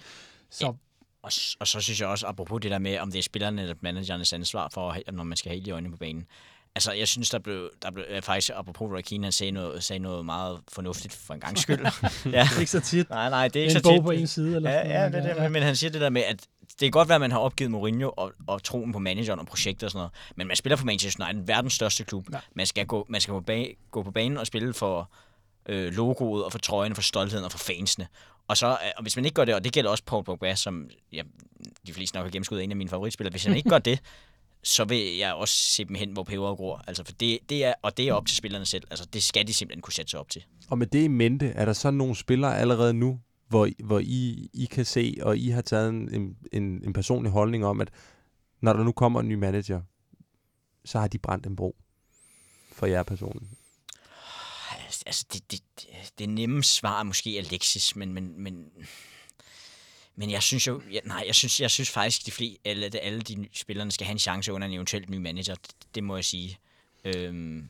Så, 0.50 0.66
ja. 0.66 0.72
Og, 1.26 1.32
og 1.60 1.68
så 1.68 1.80
synes 1.80 2.02
jeg 2.02 2.08
også, 2.08 2.28
apropos 2.28 2.62
det 2.62 2.72
der 2.72 2.80
med, 2.80 3.00
om 3.00 3.12
det 3.12 3.20
er 3.20 3.24
spillerne 3.24 3.62
eller 3.62 3.76
managernes 3.82 4.34
ansvar 4.34 4.70
for, 4.74 4.98
når 5.12 5.24
man 5.24 5.38
skal 5.38 5.50
have 5.50 5.56
helt 5.56 5.68
i 5.68 5.72
øjnene 5.72 5.92
på 5.92 5.98
banen. 5.98 6.26
Altså, 6.76 6.92
jeg 6.92 7.08
synes, 7.08 7.30
der 7.30 7.40
blev, 7.40 7.70
der 7.82 7.92
blev 7.92 8.06
faktisk, 8.22 8.52
apropos 8.56 8.92
Roy 8.92 9.02
Keane, 9.02 9.26
han 9.26 9.32
sagde 9.32 9.52
noget, 9.52 9.84
sagde 9.84 10.00
noget 10.00 10.26
meget 10.26 10.60
fornuftigt 10.68 11.14
for 11.14 11.34
en 11.34 11.40
gang 11.40 11.58
skyld. 11.58 11.86
ja. 12.32 12.48
ikke 12.60 12.72
så 12.72 12.80
tit. 12.80 13.10
Nej, 13.10 13.30
nej, 13.30 13.48
det 13.48 13.60
er 13.60 13.64
ikke 13.64 13.72
en 13.76 13.84
så 13.84 13.90
tit. 13.90 13.98
bog 13.98 14.04
på 14.04 14.12
en 14.12 14.28
side. 14.28 14.56
Eller 14.56 14.72
ja, 14.72 15.02
ja, 15.02 15.06
det, 15.06 15.24
det, 15.24 15.36
ja. 15.36 15.50
men 15.50 15.64
han 15.64 15.76
siger 15.76 15.92
det 15.92 16.02
der 16.02 16.10
med, 16.10 16.22
at 16.22 16.48
det 16.62 16.80
kan 16.80 16.92
godt 16.92 17.10
være, 17.10 17.16
at 17.16 17.22
man 17.22 17.32
har 17.32 17.40
opgivet 17.40 17.72
Mourinho 17.72 18.10
og, 18.10 18.34
og 18.48 18.64
troen 18.64 18.92
på 18.92 19.00
manageren 19.00 19.40
og 19.40 19.46
projekter 19.46 19.88
og 19.88 19.92
sådan 19.92 20.00
noget, 20.00 20.12
men 20.36 20.48
man 20.48 20.56
spiller 20.56 20.78
for 20.78 20.86
Manchester 20.86 21.26
United, 21.26 21.46
verdens 21.46 21.74
største 21.74 22.04
klub. 22.04 22.28
Ja. 22.34 22.40
Man 22.54 22.66
skal, 22.66 22.86
gå, 22.86 23.06
man 23.10 23.22
skal 23.22 23.34
gå, 23.34 23.40
bag, 23.40 23.78
gå 23.92 24.04
på 24.04 24.12
banen 24.12 24.38
og 24.38 24.48
spille 24.48 24.74
for 24.74 25.12
øh, 25.66 25.94
logoet 25.94 26.46
og 26.46 26.52
for 26.52 26.60
trøjen, 26.60 26.96
for 26.96 27.02
stoltheden 27.02 27.46
og 27.46 27.52
for 27.52 27.60
fansene. 27.60 28.08
Og, 28.48 28.58
så, 28.58 28.68
og 28.98 29.02
hvis 29.02 29.16
man 29.16 29.26
ikke 29.26 29.36
gør 29.36 29.46
det, 29.46 29.56
og 29.56 29.64
det 29.64 29.74
gælder 29.74 29.92
også 29.92 30.04
Paul 30.04 30.24
Pogba, 30.24 30.56
som 30.56 30.90
ja, 31.14 31.22
de 31.88 31.94
fleste 31.94 32.18
nok 32.18 32.26
har 32.26 32.32
gennemskuddet 32.32 32.64
en 32.64 32.72
af 32.72 32.78
mine 32.78 32.90
favoritspillere, 32.90 33.32
hvis 33.32 33.44
han 33.44 33.56
ikke 33.56 33.70
gør 33.70 33.80
det, 33.90 34.00
så 34.68 34.86
vil 34.86 35.18
jeg 35.18 35.34
også 35.34 35.54
se 35.54 35.86
dem 35.86 35.96
hen, 35.96 36.12
hvor 36.12 36.24
peberet 36.24 36.58
gror. 36.58 36.84
Altså, 36.88 37.04
for 37.04 37.12
det, 37.12 37.40
det 37.50 37.66
er, 37.66 37.74
og 37.82 37.98
det 37.98 38.08
er 38.08 38.14
op 38.14 38.28
til 38.28 38.38
spillerne 38.38 38.66
selv. 38.66 38.84
Altså, 38.90 39.06
det 39.06 39.24
skal 39.24 39.48
de 39.48 39.54
simpelthen 39.54 39.82
kunne 39.82 39.94
sætte 39.94 40.10
sig 40.10 40.20
op 40.20 40.30
til. 40.30 40.46
Og 40.70 40.78
med 40.78 40.88
det 40.88 41.04
i 41.04 41.08
mente, 41.08 41.48
er 41.48 41.66
der 41.66 41.74
så 41.74 41.92
nogle 41.92 42.16
spillere 42.16 42.58
allerede 42.58 42.94
nu, 42.94 43.20
hvor, 43.48 43.70
hvor 43.84 44.00
I, 44.00 44.50
I 44.54 44.66
kan 44.66 44.86
se, 44.86 45.16
og 45.22 45.38
I 45.38 45.50
har 45.50 45.62
taget 45.62 45.90
en, 45.90 46.38
en, 46.52 46.64
en 46.64 46.94
personlig 46.94 47.32
holdning 47.32 47.66
om, 47.66 47.82
at 47.82 47.90
når 48.62 48.74
der 48.74 48.84
nu 48.84 48.92
kommer 48.92 49.20
en 49.20 49.30
ny 49.30 49.34
manager, 49.34 49.82
så 50.86 51.00
har 51.00 51.08
de 51.08 51.18
brændt 51.18 51.46
en 51.46 51.56
bro 51.56 51.76
for 52.72 52.86
jer 52.86 53.04
personligt? 53.04 53.52
Altså, 55.06 55.26
det, 55.34 55.52
det, 55.52 55.62
det 56.20 56.30
nemme 56.30 56.64
svar 56.64 57.00
er 57.00 57.04
måske 57.04 57.30
Alexis, 57.30 57.96
men, 57.96 58.14
men, 58.14 58.44
men 58.44 58.66
men 60.16 60.32
jeg 60.32 60.44
synes 60.44 60.68
jo, 60.68 60.82
ja, 60.92 61.00
nej, 61.04 61.24
jeg 61.28 61.36
synes, 61.36 61.62
jeg 61.62 61.72
synes 61.72 61.90
faktisk, 61.90 62.26
de 62.26 62.32
flere, 62.32 62.58
alle, 62.66 63.00
alle 63.02 63.22
de 63.22 63.48
spillerne 63.54 63.92
skal 63.92 64.06
have 64.06 64.12
en 64.12 64.20
chance 64.20 64.54
under 64.54 64.68
en 64.68 64.74
eventuelt 64.74 65.10
ny 65.10 65.18
manager. 65.18 65.56
Det, 65.56 65.76
det 65.96 66.04
må 66.04 66.16
jeg 66.16 66.26
sige. 66.26 66.58
Øhm, 67.06 67.70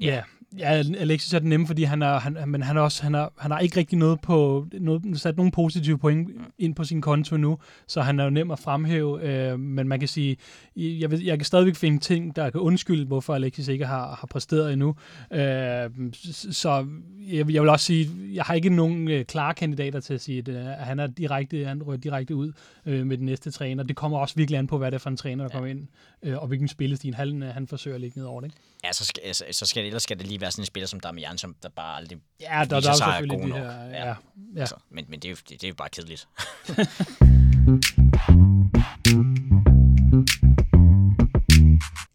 ja. 0.00 0.22
ja, 0.58 0.82
Alexis 0.98 1.34
er 1.34 1.38
den 1.38 1.48
nemme, 1.48 1.66
fordi 1.66 1.82
han 1.82 2.02
er, 2.02 2.18
han, 2.18 2.36
men 2.46 2.62
han 2.62 2.76
er 2.76 2.80
også, 2.80 3.02
han, 3.02 3.14
er, 3.14 3.28
han 3.38 3.50
har 3.50 3.58
ikke 3.58 3.76
rigtig 3.76 3.98
noget 3.98 4.20
på, 4.20 4.66
noget, 4.72 5.20
sat 5.20 5.36
nogle 5.36 5.52
positive 5.52 5.98
point 5.98 6.30
ind 6.58 6.74
på 6.74 6.84
sin 6.84 7.00
konto 7.00 7.36
nu, 7.36 7.58
så 7.86 8.00
han 8.00 8.20
er 8.20 8.24
jo 8.24 8.30
nem 8.30 8.50
at 8.50 8.58
fremhæve, 8.58 9.22
øh, 9.22 9.60
men 9.60 9.88
man 9.88 9.98
kan 9.98 10.08
sige, 10.08 10.36
jeg, 10.76 11.10
ved, 11.10 11.18
jeg 11.18 11.38
kan 11.38 11.44
stadigvæk 11.44 11.76
finde 11.76 11.98
ting, 11.98 12.36
der 12.36 12.50
kan 12.50 12.60
undskylde, 12.60 13.06
hvorfor 13.06 13.34
Alexis 13.34 13.68
ikke 13.68 13.86
har, 13.86 14.06
har 14.06 14.26
præsteret 14.30 14.72
endnu. 14.72 14.94
Øh, 15.32 15.90
så 16.32 16.86
jeg, 17.20 17.50
jeg 17.50 17.62
vil 17.62 17.68
også 17.68 17.86
sige, 17.86 18.10
jeg 18.32 18.44
har 18.44 18.54
ikke 18.54 18.70
nogen 18.70 19.08
øh, 19.10 19.24
klare 19.24 19.54
kandidater 19.54 20.00
til 20.00 20.14
at 20.14 20.20
sige, 20.20 20.38
at 20.38 20.48
øh, 20.48 20.64
han 20.64 20.98
er 20.98 21.06
direkte, 21.06 21.64
han 21.64 21.82
rører 21.82 21.96
direkte 21.96 22.34
ud 22.34 22.52
øh, 22.86 23.06
med 23.06 23.18
den 23.18 23.26
næste 23.26 23.50
træner. 23.50 23.82
Det 23.82 23.96
kommer 23.96 24.18
også 24.18 24.34
virkelig 24.36 24.58
an 24.58 24.66
på, 24.66 24.78
hvad 24.78 24.90
det 24.90 24.94
er 24.94 24.98
for 24.98 25.10
en 25.10 25.16
træner, 25.16 25.44
der 25.44 25.50
ja. 25.52 25.58
kommer 25.58 25.70
ind, 25.70 25.88
øh, 26.22 26.38
og 26.38 26.48
hvilken 26.48 26.68
spillestil 26.68 27.14
han, 27.14 27.42
han 27.42 27.66
forsøger 27.66 27.94
at 27.94 28.00
lægge 28.00 28.18
ned 28.18 28.26
over 28.26 28.40
det. 28.40 28.46
Ikke? 28.46 28.56
Ja, 28.84 28.92
så 28.92 29.04
skal, 29.04 29.22
altså, 29.24 29.44
så 29.50 29.66
skal 29.66 29.84
det 29.84 29.89
ellers 29.90 30.02
skal 30.02 30.18
det 30.18 30.26
lige 30.26 30.40
være 30.40 30.50
sådan 30.50 30.62
en 30.62 30.66
spiller 30.66 30.86
som 30.86 31.00
Damian, 31.00 31.38
som 31.38 31.54
der 31.62 31.68
bare 31.68 31.96
aldrig 31.96 32.18
Ja, 32.40 32.46
der, 32.46 32.64
der 32.64 32.76
viser 32.76 32.90
er 32.90 32.92
jo 32.92 32.96
sig 32.96 33.20
er 33.22 33.26
god 33.38 33.46
nok. 33.48 33.58
her... 33.58 33.72
Ja. 33.72 33.88
Ja, 33.88 34.08
ja. 34.08 34.14
Altså, 34.60 34.74
men, 34.90 35.04
men 35.08 35.20
det, 35.20 35.28
er 35.28 35.30
jo, 35.30 35.36
det, 35.36 35.48
det 35.48 35.64
er 35.64 35.68
jo 35.68 35.74
bare 35.74 35.88
kedeligt. 35.88 36.28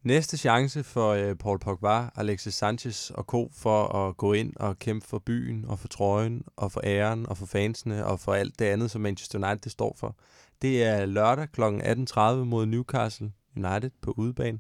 Næste 0.04 0.38
chance 0.38 0.84
for 0.84 1.10
øh, 1.12 1.36
Paul 1.36 1.60
Pogba, 1.60 2.10
Alexis 2.16 2.54
Sanchez 2.54 3.10
og 3.10 3.24
co. 3.24 3.52
for 3.54 3.88
at 3.88 4.18
gå 4.18 4.34
ind 4.34 4.54
og 4.56 4.80
kæmpe 4.80 5.08
for 5.08 5.20
byen 5.20 5.66
og 5.68 5.80
for 5.80 5.88
trøjen 5.88 6.44
og 6.56 6.72
for 6.72 6.82
æren 6.84 7.30
og 7.30 7.38
for 7.38 7.46
fansene 7.46 8.06
og 8.06 8.20
for 8.20 8.34
alt 8.34 8.60
det 8.60 8.66
andet, 8.66 8.92
som 8.92 9.02
Manchester 9.02 9.40
United 9.40 9.60
det 9.60 9.72
står 9.72 9.96
for. 10.00 10.16
Det 10.62 10.84
er 10.84 11.06
lørdag 11.06 11.48
kl. 11.52 11.62
18.30 11.62 12.20
mod 12.36 12.66
Newcastle 12.66 13.32
United 13.58 13.92
på 14.02 14.14
udebane. 14.18 14.60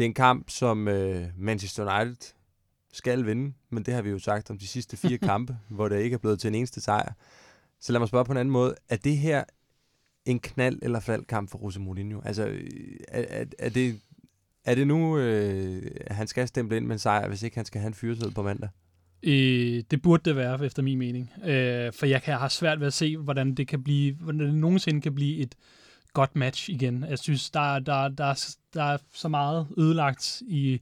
Det 0.00 0.04
er 0.04 0.08
en 0.08 0.14
kamp, 0.14 0.50
som 0.50 0.88
øh, 0.88 1.26
Manchester 1.36 2.00
United 2.00 2.34
skal 2.92 3.26
vinde, 3.26 3.52
men 3.70 3.82
det 3.82 3.94
har 3.94 4.02
vi 4.02 4.10
jo 4.10 4.18
sagt 4.18 4.50
om 4.50 4.58
de 4.58 4.66
sidste 4.66 4.96
fire 4.96 5.18
kampe, 5.32 5.56
hvor 5.68 5.88
det 5.88 6.00
ikke 6.02 6.14
er 6.14 6.18
blevet 6.18 6.40
til 6.40 6.48
en 6.48 6.54
eneste 6.54 6.80
sejr. 6.80 7.12
Så 7.80 7.92
lad 7.92 7.98
mig 8.00 8.08
spørge 8.08 8.24
på 8.24 8.32
en 8.32 8.38
anden 8.38 8.52
måde. 8.52 8.74
Er 8.88 8.96
det 8.96 9.16
her 9.16 9.44
en 10.24 10.40
knald- 10.46 10.78
eller 10.82 11.00
faldkamp 11.00 11.50
for 11.50 11.64
Jose 11.64 11.80
Mourinho? 11.80 12.20
Altså, 12.24 12.46
øh, 12.46 12.70
er, 13.08 13.24
er, 13.28 13.44
er 13.58 13.68
det 13.68 14.00
er 14.64 14.74
det 14.74 14.86
nu, 14.86 15.18
øh, 15.18 15.82
han 16.10 16.26
skal 16.26 16.48
stemple 16.48 16.76
ind 16.76 16.86
med 16.86 16.92
en 16.92 16.98
sejr, 16.98 17.28
hvis 17.28 17.42
ikke 17.42 17.56
han 17.56 17.64
skal 17.64 17.80
have 17.80 17.88
en 17.88 17.94
fyreseddel 17.94 18.34
på 18.34 18.42
mandag? 18.42 18.68
Øh, 19.22 19.82
det 19.90 20.02
burde 20.02 20.22
det 20.24 20.36
være, 20.36 20.64
efter 20.64 20.82
min 20.82 20.98
mening. 20.98 21.32
Øh, 21.44 21.92
for 21.92 22.06
jeg 22.06 22.22
kan 22.22 22.34
have 22.34 22.50
svært 22.50 22.80
ved 22.80 22.86
at 22.86 22.92
se, 22.92 23.16
hvordan 23.16 23.54
det 23.54 23.68
kan 23.68 23.82
blive, 23.82 24.14
hvordan 24.14 24.40
det 24.40 24.54
nogensinde 24.54 25.00
kan 25.00 25.14
blive 25.14 25.36
et 25.36 25.54
godt 26.12 26.36
match 26.36 26.70
igen. 26.70 27.04
Jeg 27.08 27.18
synes, 27.18 27.50
der, 27.50 27.78
der, 27.78 28.08
der, 28.08 28.24
er, 28.24 28.54
der 28.74 28.82
er 28.82 28.98
så 29.14 29.28
meget 29.28 29.66
ødelagt 29.78 30.42
i, 30.48 30.80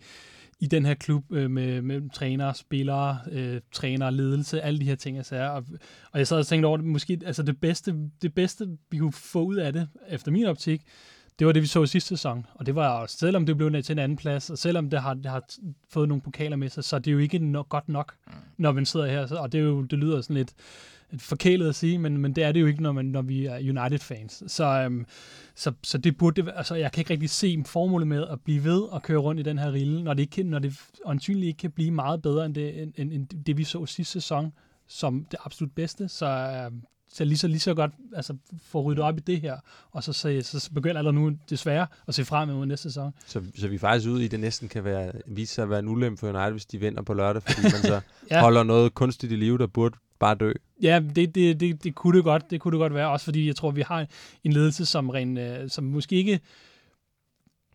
i 0.60 0.66
den 0.66 0.86
her 0.86 0.94
klub 0.94 1.32
øh, 1.32 1.50
med, 1.50 1.82
med 1.82 2.10
trænere, 2.10 2.54
spillere, 2.54 3.18
øh, 3.30 3.60
træner, 3.72 4.10
ledelse, 4.10 4.60
alle 4.60 4.80
de 4.80 4.84
her 4.84 4.94
ting. 4.94 5.16
Altså, 5.16 5.36
og, 5.36 5.64
og 6.12 6.18
jeg 6.18 6.26
sad 6.26 6.38
og 6.38 6.46
tænkte 6.46 6.66
over, 6.66 6.76
det, 6.76 6.86
måske 6.86 7.20
altså 7.26 7.42
det 7.42 7.60
bedste, 7.60 7.94
det 8.22 8.34
bedste, 8.34 8.68
vi 8.90 8.98
kunne 8.98 9.12
få 9.12 9.42
ud 9.42 9.56
af 9.56 9.72
det, 9.72 9.88
efter 10.08 10.30
min 10.30 10.46
optik, 10.46 10.82
det 11.38 11.46
var 11.46 11.52
det, 11.52 11.62
vi 11.62 11.66
så 11.66 11.82
i 11.82 11.86
sidste 11.86 12.08
sæson. 12.08 12.46
Og 12.54 12.66
det 12.66 12.74
var 12.74 12.88
også, 12.88 13.16
selvom 13.18 13.46
det 13.46 13.56
blev 13.56 13.68
ned 13.68 13.82
til 13.82 13.92
en 13.92 13.98
anden 13.98 14.16
plads, 14.16 14.50
og 14.50 14.58
selvom 14.58 14.90
det 14.90 15.02
har, 15.02 15.14
det 15.14 15.26
har 15.26 15.42
fået 15.90 16.08
nogle 16.08 16.22
pokaler 16.22 16.56
med 16.56 16.68
sig, 16.68 16.84
så 16.84 16.96
er 16.96 17.00
det 17.00 17.12
jo 17.12 17.18
ikke 17.18 17.38
no- 17.38 17.68
godt 17.68 17.88
nok, 17.88 18.14
når 18.56 18.72
man 18.72 18.86
sidder 18.86 19.06
her. 19.06 19.36
Og 19.36 19.52
det, 19.52 19.58
er 19.58 19.64
jo, 19.64 19.82
det 19.82 19.98
lyder 19.98 20.20
sådan 20.20 20.36
lidt 20.36 20.54
forkælet 21.16 21.68
at 21.68 21.74
sige, 21.74 21.98
men, 21.98 22.18
men 22.18 22.32
det 22.32 22.44
er 22.44 22.52
det 22.52 22.60
jo 22.60 22.66
ikke, 22.66 22.82
når, 22.82 22.92
man, 22.92 23.04
når 23.04 23.22
vi 23.22 23.46
er 23.46 23.56
United-fans. 23.58 24.42
Så, 24.46 24.64
øhm, 24.64 25.06
så, 25.54 25.72
så 25.82 25.98
det 25.98 26.16
burde 26.18 26.42
det, 26.42 26.52
altså 26.56 26.74
jeg 26.74 26.92
kan 26.92 27.00
ikke 27.00 27.10
rigtig 27.10 27.30
se 27.30 27.62
formålet 27.66 28.08
med 28.08 28.26
at 28.26 28.40
blive 28.40 28.64
ved 28.64 28.80
og 28.80 29.02
køre 29.02 29.18
rundt 29.18 29.40
i 29.40 29.44
den 29.44 29.58
her 29.58 29.72
rille, 29.72 30.04
når 30.04 30.14
det, 30.14 30.22
ikke, 30.22 30.42
når 30.42 30.58
det 30.58 30.80
åndsynligt 31.04 31.46
ikke 31.46 31.58
kan 31.58 31.70
blive 31.70 31.90
meget 31.90 32.22
bedre 32.22 32.46
end 32.46 32.54
det, 32.54 32.82
end, 32.82 32.92
end, 32.96 33.12
end 33.12 33.26
det 33.26 33.56
vi 33.56 33.64
så 33.64 33.86
sidste 33.86 34.12
sæson, 34.12 34.52
som 34.88 35.26
det 35.30 35.38
absolut 35.44 35.72
bedste. 35.72 36.08
Så, 36.08 36.26
øhm, 36.26 36.82
så 37.12 37.24
lige 37.24 37.38
så, 37.38 37.48
lige 37.48 37.60
så 37.60 37.74
godt 37.74 37.90
altså, 38.14 38.36
få 38.62 38.82
ryddet 38.82 39.04
op 39.04 39.18
i 39.18 39.20
det 39.20 39.40
her, 39.40 39.56
og 39.90 40.04
så, 40.04 40.12
så, 40.12 40.42
så 40.42 40.70
begynder 40.74 40.98
allerede 40.98 41.16
nu 41.16 41.32
desværre 41.50 41.86
at 42.08 42.14
se 42.14 42.24
frem 42.24 42.48
mod 42.48 42.66
næste 42.66 42.82
sæson. 42.82 43.14
Så, 43.26 43.42
så 43.58 43.68
vi 43.68 43.74
er 43.74 43.78
faktisk 43.78 44.08
ude 44.08 44.24
i, 44.24 44.28
det 44.28 44.40
næsten 44.40 44.68
kan 44.68 44.84
være, 44.84 45.12
vise 45.26 45.54
sig 45.54 45.62
at 45.62 45.70
være 45.70 45.78
en 45.78 45.88
ulempe 45.88 46.20
for 46.20 46.28
United, 46.28 46.50
hvis 46.50 46.66
de 46.66 46.78
vinder 46.78 47.02
på 47.02 47.14
lørdag, 47.14 47.42
fordi 47.42 47.62
man 47.62 47.70
så 47.70 48.00
ja. 48.30 48.40
holder 48.40 48.62
noget 48.62 48.94
kunstigt 48.94 49.32
i 49.32 49.36
live, 49.36 49.58
der 49.58 49.66
burde 49.66 49.96
bare 50.18 50.34
dø. 50.34 50.52
Ja, 50.82 51.00
det, 51.14 51.34
det, 51.34 51.60
det, 51.60 51.84
det, 51.84 51.94
kunne 51.94 52.16
det 52.16 52.24
godt, 52.24 52.50
det 52.50 52.60
kunne 52.60 52.72
det 52.72 52.78
godt 52.78 52.94
være, 52.94 53.08
også 53.08 53.24
fordi 53.24 53.46
jeg 53.46 53.56
tror, 53.56 53.70
vi 53.70 53.82
har 53.82 54.06
en 54.44 54.52
ledelse, 54.52 54.86
som, 54.86 55.10
ren, 55.10 55.38
øh, 55.38 55.70
som 55.70 55.84
måske 55.84 56.16
ikke 56.16 56.40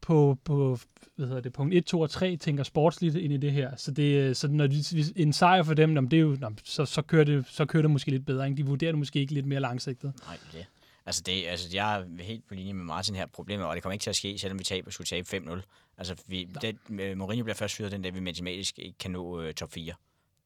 på, 0.04 0.38
på 0.44 0.78
hvad 1.16 1.28
hedder 1.28 1.42
det, 1.42 1.54
punkt 1.54 1.74
1, 1.74 1.86
2 1.86 2.02
og 2.02 2.10
3 2.10 2.38
tænker 2.38 2.63
sportsligt 2.63 3.16
ind 3.16 3.34
i 3.34 3.38
det 3.38 3.52
her. 3.52 3.76
Så, 3.76 3.92
det, 3.92 4.38
så 4.38 4.48
når 4.48 4.68
de, 4.68 4.84
en 5.16 5.34
sejr 5.34 5.63
for 5.63 5.74
dem, 5.74 5.94
jamen, 5.94 6.12
det 6.12 6.18
er 6.18 6.22
jo, 6.22 6.38
jamen, 6.42 6.60
så, 6.63 6.86
så, 6.86 7.02
kører 7.02 7.24
det, 7.24 7.46
så 7.50 7.66
kører 7.66 7.82
det 7.82 7.92
måske 7.92 8.12
lidt 8.12 8.26
bedre. 8.26 8.46
Ikke? 8.50 8.58
De 8.58 8.66
vurderer 8.66 8.92
det 8.92 9.00
måske 9.00 9.20
ikke 9.20 9.34
lidt 9.34 9.46
mere 9.46 9.60
langsigtet. 9.60 10.13
Nej, 10.26 10.38
det 10.46 10.54
det. 10.54 10.66
Altså, 11.06 11.22
det, 11.26 11.46
altså, 11.48 11.70
jeg 11.74 12.00
er 12.00 12.24
helt 12.24 12.48
på 12.48 12.54
linje 12.54 12.74
med 12.74 12.84
Martin 12.84 13.16
her. 13.16 13.26
Problemet, 13.26 13.66
og 13.66 13.76
det 13.76 13.84
kommer 13.84 13.94
ikke 13.94 14.04
til 14.04 14.10
at 14.10 14.16
ske, 14.16 14.38
selvom 14.38 14.60
vi 14.60 14.63
taber, 14.63 14.92
skulle 14.92 15.08
tabe 15.08 15.28
5-0. 15.38 15.62
Altså, 15.98 16.16
vi, 16.28 16.50
det, 16.62 16.78
øh, 16.92 17.18
Mourinho 17.18 17.44
bliver 17.44 17.56
først 17.56 17.76
fyret 17.76 17.92
den 17.92 18.02
dag, 18.02 18.16
vi 18.16 18.20
matematisk 18.20 18.80
ikke 18.80 18.98
kan 18.98 19.12
nå 19.12 19.42
øh, 19.42 19.54
top 19.54 19.72
4. 19.72 19.94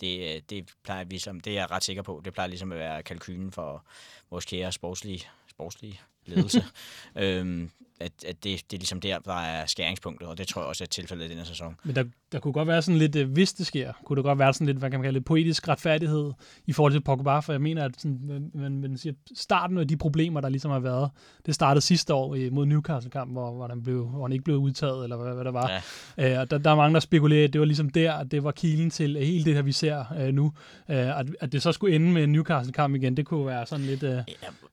Det, 0.02 0.36
øh, 0.36 0.42
det 0.50 0.74
plejer 0.84 1.06
vi 1.06 1.18
som, 1.18 1.40
det 1.40 1.52
er 1.52 1.62
jeg 1.62 1.72
ret 1.72 1.84
sikker 1.84 2.02
på. 2.02 2.22
Det 2.26 2.34
plejer 2.34 2.48
ligesom 2.48 2.72
at 2.72 2.78
være 2.78 3.04
kalkylen 3.04 3.52
for 3.52 3.86
vores 4.30 4.46
kære 4.46 4.72
sportslige, 4.72 5.24
sportslige 5.48 6.00
ledelse. 6.26 6.64
øhm, 7.16 7.72
at, 8.00 8.12
at 8.28 8.36
det, 8.44 8.44
det 8.44 8.74
er 8.74 8.80
ligesom 8.80 9.00
der, 9.02 9.20
der 9.20 9.34
er 9.34 9.66
skæringspunktet, 9.66 10.28
og 10.30 10.38
det 10.38 10.48
tror 10.48 10.62
jeg 10.62 10.68
også 10.70 10.84
er 10.84 10.88
tilfældet 10.88 11.26
i 11.26 11.30
denne 11.30 11.46
sæson. 11.46 11.76
Men 11.84 11.96
der, 11.96 12.04
der 12.32 12.40
kunne 12.40 12.54
godt 12.54 12.68
være 12.68 12.82
sådan 12.82 13.00
lidt, 13.00 13.16
øh, 13.16 13.32
hvis 13.32 13.54
det 13.54 13.68
sker, 13.68 13.94
kunne 14.06 14.18
der 14.18 14.24
godt 14.24 14.40
være 14.40 14.54
sådan 14.54 14.68
lidt, 14.68 14.78
hvad 14.78 14.90
kan 14.92 15.00
man 15.00 15.04
kalde 15.06 15.20
det, 15.20 15.26
poetisk 15.26 15.68
retfærdighed 15.68 16.32
i 16.66 16.74
forhold 16.74 16.94
til 16.94 17.02
Pogba, 17.02 17.40
for 17.40 17.54
jeg 17.54 17.62
mener, 17.62 17.86
at 17.86 17.92
sådan, 17.98 18.20
man, 18.24 18.52
man, 18.54 18.82
man 18.82 18.98
siger, 18.98 19.14
starten 19.36 19.78
af 19.78 19.88
de 19.88 19.98
problemer, 19.98 20.42
der 20.42 20.50
ligesom 20.50 20.72
har 20.72 20.80
været, 20.80 21.10
det 21.46 21.56
startede 21.56 21.86
sidste 21.86 22.14
år 22.14 22.36
i- 22.36 22.50
mod 22.50 22.66
Newcastle-kamp, 22.66 23.32
hvor, 23.32 23.52
hvor, 23.54 23.68
han 23.68 23.84
blev, 23.84 24.08
hvor 24.10 24.22
han 24.26 24.32
ikke 24.32 24.44
blev 24.44 24.58
udtaget, 24.58 25.04
eller 25.04 25.18
hvad, 25.18 25.34
hvad 25.34 25.46
der 25.46 25.52
var. 25.52 25.72
Ja. 26.18 26.34
Øh, 26.34 26.40
og 26.40 26.52
der, 26.52 26.58
der 26.58 26.72
er 26.72 26.76
mange, 26.76 26.94
der 26.94 27.00
spekulerer, 27.00 27.44
at 27.44 27.54
det 27.54 27.60
var 27.62 27.66
ligesom 27.66 27.90
der, 27.90 28.14
at 28.14 28.32
det 28.32 28.44
var 28.44 28.52
kilen 28.52 28.90
til 28.90 29.16
øh, 29.16 29.22
hele 29.24 29.46
det 29.46 29.54
her, 29.56 29.62
vi 29.62 29.72
ser 29.72 30.06
øh, 30.20 30.34
nu. 30.34 30.54
Øh, 30.90 31.20
at, 31.20 31.26
at 31.40 31.52
det 31.52 31.62
så 31.62 31.72
skulle 31.72 31.96
ende 31.96 32.12
med 32.12 32.24
en 32.24 32.32
Newcastle-kamp 32.32 32.96
igen, 32.96 33.18
det 33.18 33.26
kunne 33.26 33.46
være 33.46 33.66
sådan 33.66 33.86
lidt 33.86 34.04
øh, 34.04 34.20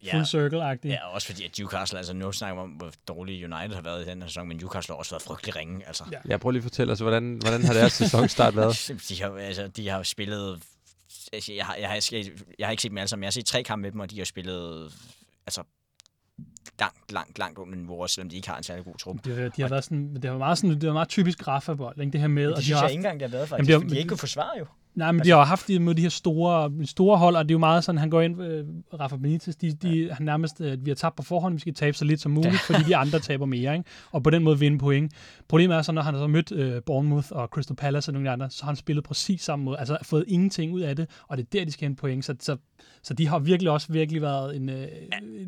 Ja, 0.05 0.13
full 0.15 0.25
circle-agtigt. 0.25 0.89
Ja, 0.89 1.07
også 1.15 1.27
fordi 1.27 1.45
at 1.45 1.51
Newcastle, 1.59 1.99
altså 1.99 2.15
nu 2.15 2.33
snakker 2.33 2.55
vi 2.55 2.61
om, 2.61 2.71
hvor 2.71 2.91
dårlig 3.15 3.45
United 3.45 3.75
har 3.75 3.83
været 3.83 4.07
i 4.07 4.11
den 4.11 4.23
her 4.23 4.29
sæson, 4.29 4.49
men 4.49 4.57
Newcastle 4.57 4.93
har 4.93 4.99
også 4.99 5.11
været 5.11 5.23
frygtelig 5.23 5.57
ringe. 5.57 5.87
Altså. 5.87 6.05
Ja. 6.13 6.19
Jeg 6.25 6.41
prøver 6.41 6.53
lige 6.53 6.61
at 6.61 6.63
fortælle 6.63 6.93
os, 6.93 7.01
hvordan, 7.01 7.39
hvordan 7.41 7.65
har 7.65 7.73
deres 7.73 7.93
sæsonstart 7.93 8.57
været? 8.61 8.93
De 9.09 9.23
har, 9.23 9.31
altså, 9.31 9.69
de 9.69 9.89
har 9.89 10.03
spillet... 10.03 10.63
Altså, 11.33 11.53
jeg, 11.53 11.67
har, 11.67 11.75
jeg, 11.75 11.89
har, 11.89 12.09
jeg, 12.13 12.25
jeg 12.59 12.67
har 12.67 12.71
ikke 12.71 12.83
set 12.83 12.91
dem 12.91 12.99
alle 12.99 13.09
sammen, 13.09 13.21
men 13.21 13.25
jeg 13.25 13.27
har 13.27 13.33
set 13.33 13.47
tre 13.47 13.63
kampe 13.63 13.83
med 13.83 13.93
dem, 13.93 14.01
og 14.01 14.11
de 14.11 14.19
har 14.19 14.25
spillet 14.25 14.93
altså, 15.47 15.63
langt, 16.81 17.13
langt, 17.13 17.39
langt 17.39 17.59
under 17.59 17.77
niveau, 17.77 18.07
selvom 18.07 18.29
de 18.31 18.37
ikke 18.37 18.49
har 18.49 18.57
en 18.57 18.63
særlig 18.63 18.85
god 18.85 18.99
trup. 18.99 19.25
De, 19.25 19.51
de 19.57 19.63
har 19.63 19.69
været 19.69 19.85
sådan, 19.85 20.15
det 20.23 20.31
var 20.31 20.39
meget, 20.39 20.59
sådan, 20.59 20.81
det 20.81 20.87
var 20.87 20.93
meget 20.93 21.09
typisk 21.09 21.49
Rafa-bold, 21.49 22.01
ikke? 22.01 22.13
det 22.13 22.21
her 22.21 22.29
med, 22.29 22.43
Men 22.43 22.53
og 22.53 22.57
det 22.57 22.57
de 22.57 22.57
har 22.57 22.63
synes 22.63 22.71
jeg 22.71 22.81
haft, 22.81 22.91
ikke 22.91 22.99
engang, 22.99 23.21
det 23.21 23.31
har 23.31 23.37
været 23.37 23.41
Jamen, 23.41 23.49
faktisk, 23.49 23.67
det 23.67 23.73
Jamen, 23.73 23.89
de 23.89 23.95
har 23.95 23.99
ikke 23.99 24.09
kunne 24.09 24.19
forsvare 24.19 24.59
jo. 24.59 24.67
Nej, 24.95 25.13
men 25.13 25.25
de 25.25 25.31
har 25.31 25.45
haft 25.45 25.69
de, 25.69 25.79
mod 25.79 25.95
de 25.95 26.03
her 26.03 26.09
store, 26.09 26.73
store 26.87 27.19
hold, 27.19 27.37
og 27.37 27.45
det 27.45 27.51
er 27.51 27.55
jo 27.55 27.59
meget 27.59 27.85
sådan, 27.85 27.99
han 27.99 28.11
går 28.11 28.21
ind, 28.21 28.43
øh, 28.43 28.65
Rafa 29.01 29.17
Benitez, 29.17 29.57
de, 29.57 29.73
de, 29.73 30.13
han 30.13 30.27
nærmest, 30.27 30.61
øh, 30.61 30.85
vi 30.85 30.91
har 30.91 30.95
tabt 30.95 31.17
på 31.17 31.23
forhånd, 31.23 31.55
vi 31.55 31.61
skal 31.61 31.75
tabe 31.75 31.97
så 31.97 32.05
lidt 32.05 32.21
som 32.21 32.33
muligt, 32.33 32.61
fordi 32.61 32.83
de 32.83 32.97
andre 32.97 33.19
taber 33.29 33.47
mere, 33.47 33.77
ikke? 33.77 33.91
og 34.13 34.23
på 34.23 34.31
den 34.31 34.43
måde 34.43 34.59
vinde 34.59 34.79
point. 34.79 35.13
Problemet 35.49 35.77
er 35.77 35.83
så, 35.83 35.93
når 35.93 36.03
han 36.03 36.15
har 36.15 36.21
så 36.21 36.27
mødt 36.27 36.53
øh, 36.53 36.83
Bournemouth 36.87 37.29
og 37.31 37.49
Crystal 37.49 37.77
Palace 37.77 38.09
og 38.09 38.13
nogle 38.13 38.31
andre, 38.31 38.51
så 38.51 38.65
har 38.65 38.71
han 38.71 38.77
spillet 38.77 39.05
præcis 39.05 39.41
samme 39.43 39.65
måde, 39.65 39.79
altså 39.79 39.99
fået 40.03 40.25
ingenting 40.29 40.73
ud 40.73 40.81
af 40.81 40.97
det, 40.97 41.11
og 41.29 41.37
det 41.37 41.43
er 41.43 41.49
der, 41.53 41.65
de 41.65 41.73
skal 41.73 41.87
hente 41.87 42.01
point, 42.01 42.25
så, 42.25 42.37
så, 42.41 42.57
så 43.03 43.15
de 43.15 43.29
har 43.29 43.39
virkelig 43.39 43.71
også 43.71 43.93
virkelig 43.93 44.23
været 44.23 44.57
en, 44.57 44.69
øh, 44.69 44.89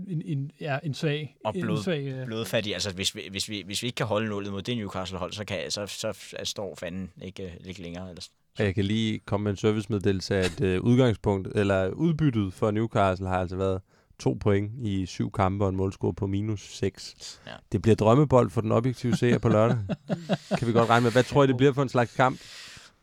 en, 0.08 0.22
en, 0.24 0.50
ja, 0.60 0.78
en 0.82 0.94
svag, 0.94 1.36
Og 1.44 1.52
en 1.56 1.62
blod, 1.62 1.82
svag 1.82 2.06
øh, 2.06 2.26
blodfattig. 2.26 2.74
Altså, 2.74 2.92
hvis 2.94 3.14
vi, 3.14 3.20
hvis, 3.30 3.48
vi, 3.48 3.62
hvis 3.66 3.82
vi 3.82 3.86
ikke 3.86 3.96
kan 3.96 4.06
holde 4.06 4.28
nullet 4.28 4.52
mod 4.52 4.62
det 4.62 4.76
Newcastle-hold, 4.76 5.32
så, 5.32 5.44
kan, 5.44 5.58
så, 5.68 5.86
så, 5.86 6.12
så 6.12 6.44
står 6.44 6.74
fanden 6.74 7.10
ikke, 7.22 7.42
øh, 7.42 7.50
ikke 7.64 7.82
længere. 7.82 8.08
Eller, 8.08 8.22
Og 8.58 8.64
Jeg 8.64 8.74
kan 8.74 8.84
lige 8.84 9.18
komme 9.18 9.44
med 9.44 9.50
en 9.50 9.56
servicemeddelelse 9.56 10.36
af, 10.36 10.44
at 10.44 10.60
øh, 10.60 10.80
udgangspunkt, 10.80 11.48
eller 11.54 11.88
udbyttet 11.88 12.54
for 12.54 12.70
Newcastle 12.70 13.28
har 13.28 13.40
altså 13.40 13.56
været 13.56 13.80
to 14.18 14.36
point 14.40 14.72
i 14.82 15.06
syv 15.06 15.30
kampe 15.32 15.64
og 15.64 15.68
en 15.68 15.76
målscore 15.76 16.14
på 16.14 16.26
minus 16.26 16.76
6. 16.76 17.40
Ja. 17.46 17.52
Det 17.72 17.82
bliver 17.82 17.94
drømmebold 17.94 18.50
for 18.50 18.60
den 18.60 18.72
objektive 18.72 19.16
seer 19.16 19.38
på 19.38 19.48
lørdag. 19.48 19.78
kan 20.58 20.68
vi 20.68 20.72
godt 20.72 20.88
regne 20.88 21.04
med. 21.04 21.12
Hvad 21.12 21.24
tror 21.24 21.44
I, 21.44 21.46
det 21.46 21.56
bliver 21.56 21.72
for 21.72 21.82
en 21.82 21.88
slags 21.88 22.14
kamp? 22.14 22.40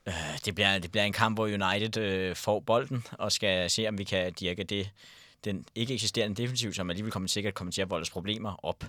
Øh, 0.08 0.14
det, 0.46 0.56
bliver, 0.56 0.80
det 0.80 0.92
bliver 0.92 1.04
en 1.04 1.14
kamp, 1.14 1.38
hvor 1.38 1.46
United 1.46 1.98
øh, 1.98 2.36
får 2.36 2.60
bolden 2.60 3.04
og 3.12 3.32
skal 3.32 3.70
se, 3.70 3.88
om 3.88 3.98
vi 3.98 4.04
kan 4.04 4.34
dirke 4.34 4.64
det, 4.64 4.90
den 5.46 5.66
ikke 5.76 5.94
eksisterende 5.94 6.42
defensiv, 6.42 6.74
som 6.74 6.90
alligevel 6.90 7.12
kommer 7.12 7.30
sikkert 7.30 7.54
kommer 7.54 7.72
til 7.72 7.82
at 7.82 7.90
volde 7.90 8.02
os 8.02 8.10
problemer 8.10 8.66
op. 8.66 8.86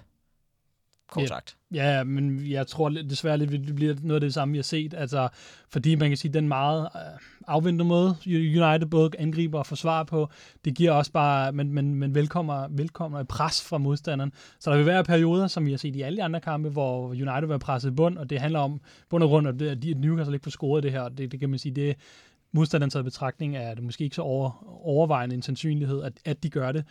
Kort 1.10 1.22
Ja. 1.22 1.26
sagt. 1.26 1.56
Ja, 1.74 2.04
men 2.04 2.50
jeg 2.50 2.66
tror 2.66 2.88
desværre 2.88 3.38
lidt, 3.38 3.50
det 3.50 3.74
bliver 3.74 3.94
noget 4.02 4.14
af 4.14 4.20
det 4.20 4.34
samme, 4.34 4.52
vi 4.52 4.58
har 4.58 4.62
set. 4.62 4.94
Altså, 4.94 5.28
fordi 5.68 5.94
man 5.94 6.08
kan 6.10 6.16
sige, 6.16 6.32
den 6.32 6.48
meget 6.48 6.88
øh, 6.94 7.00
afventede 7.46 7.88
måde, 7.88 8.16
United 8.26 8.86
både 8.86 9.10
angriber 9.18 9.58
og 9.58 9.66
forsvarer 9.66 10.04
på, 10.04 10.28
det 10.64 10.74
giver 10.74 10.92
også 10.92 11.12
bare, 11.12 11.52
men, 11.52 11.72
men, 11.72 11.94
men 11.94 12.14
velkommer, 12.14 12.66
velkommer 12.70 13.20
et 13.20 13.28
pres 13.28 13.62
fra 13.62 13.78
modstanderen. 13.78 14.32
Så 14.60 14.70
der 14.70 14.76
vil 14.76 14.86
være 14.86 15.04
perioder, 15.04 15.46
som 15.46 15.66
vi 15.66 15.70
har 15.70 15.78
set 15.78 15.96
i 15.96 16.02
alle 16.02 16.16
de 16.16 16.22
andre 16.22 16.40
kampe, 16.40 16.68
hvor 16.68 17.08
United 17.08 17.46
være 17.46 17.58
presset 17.58 17.90
i 17.90 17.94
bund, 17.94 18.18
og 18.18 18.30
det 18.30 18.40
handler 18.40 18.58
om 18.58 18.80
bund 19.10 19.22
og 19.22 19.28
grund, 19.28 19.62
at 19.62 19.84
Newcastle 19.96 20.34
ikke 20.34 20.44
får 20.44 20.50
scoret 20.50 20.82
det 20.82 20.92
her. 20.92 21.08
Det, 21.08 21.32
det 21.32 21.40
kan 21.40 21.50
man 21.50 21.58
sige, 21.58 21.74
det 21.74 21.96
modstanderen 22.52 22.90
taget 22.90 23.02
i 23.02 23.04
betragtning 23.04 23.56
er 23.56 23.74
det 23.74 23.84
måske 23.84 24.04
ikke 24.04 24.16
så 24.16 24.22
over, 24.22 24.66
overvejende 24.86 25.34
en 25.34 25.42
sandsynlighed, 25.42 26.02
at, 26.02 26.12
at 26.24 26.42
de 26.42 26.50
gør 26.50 26.72
det. 26.72 26.85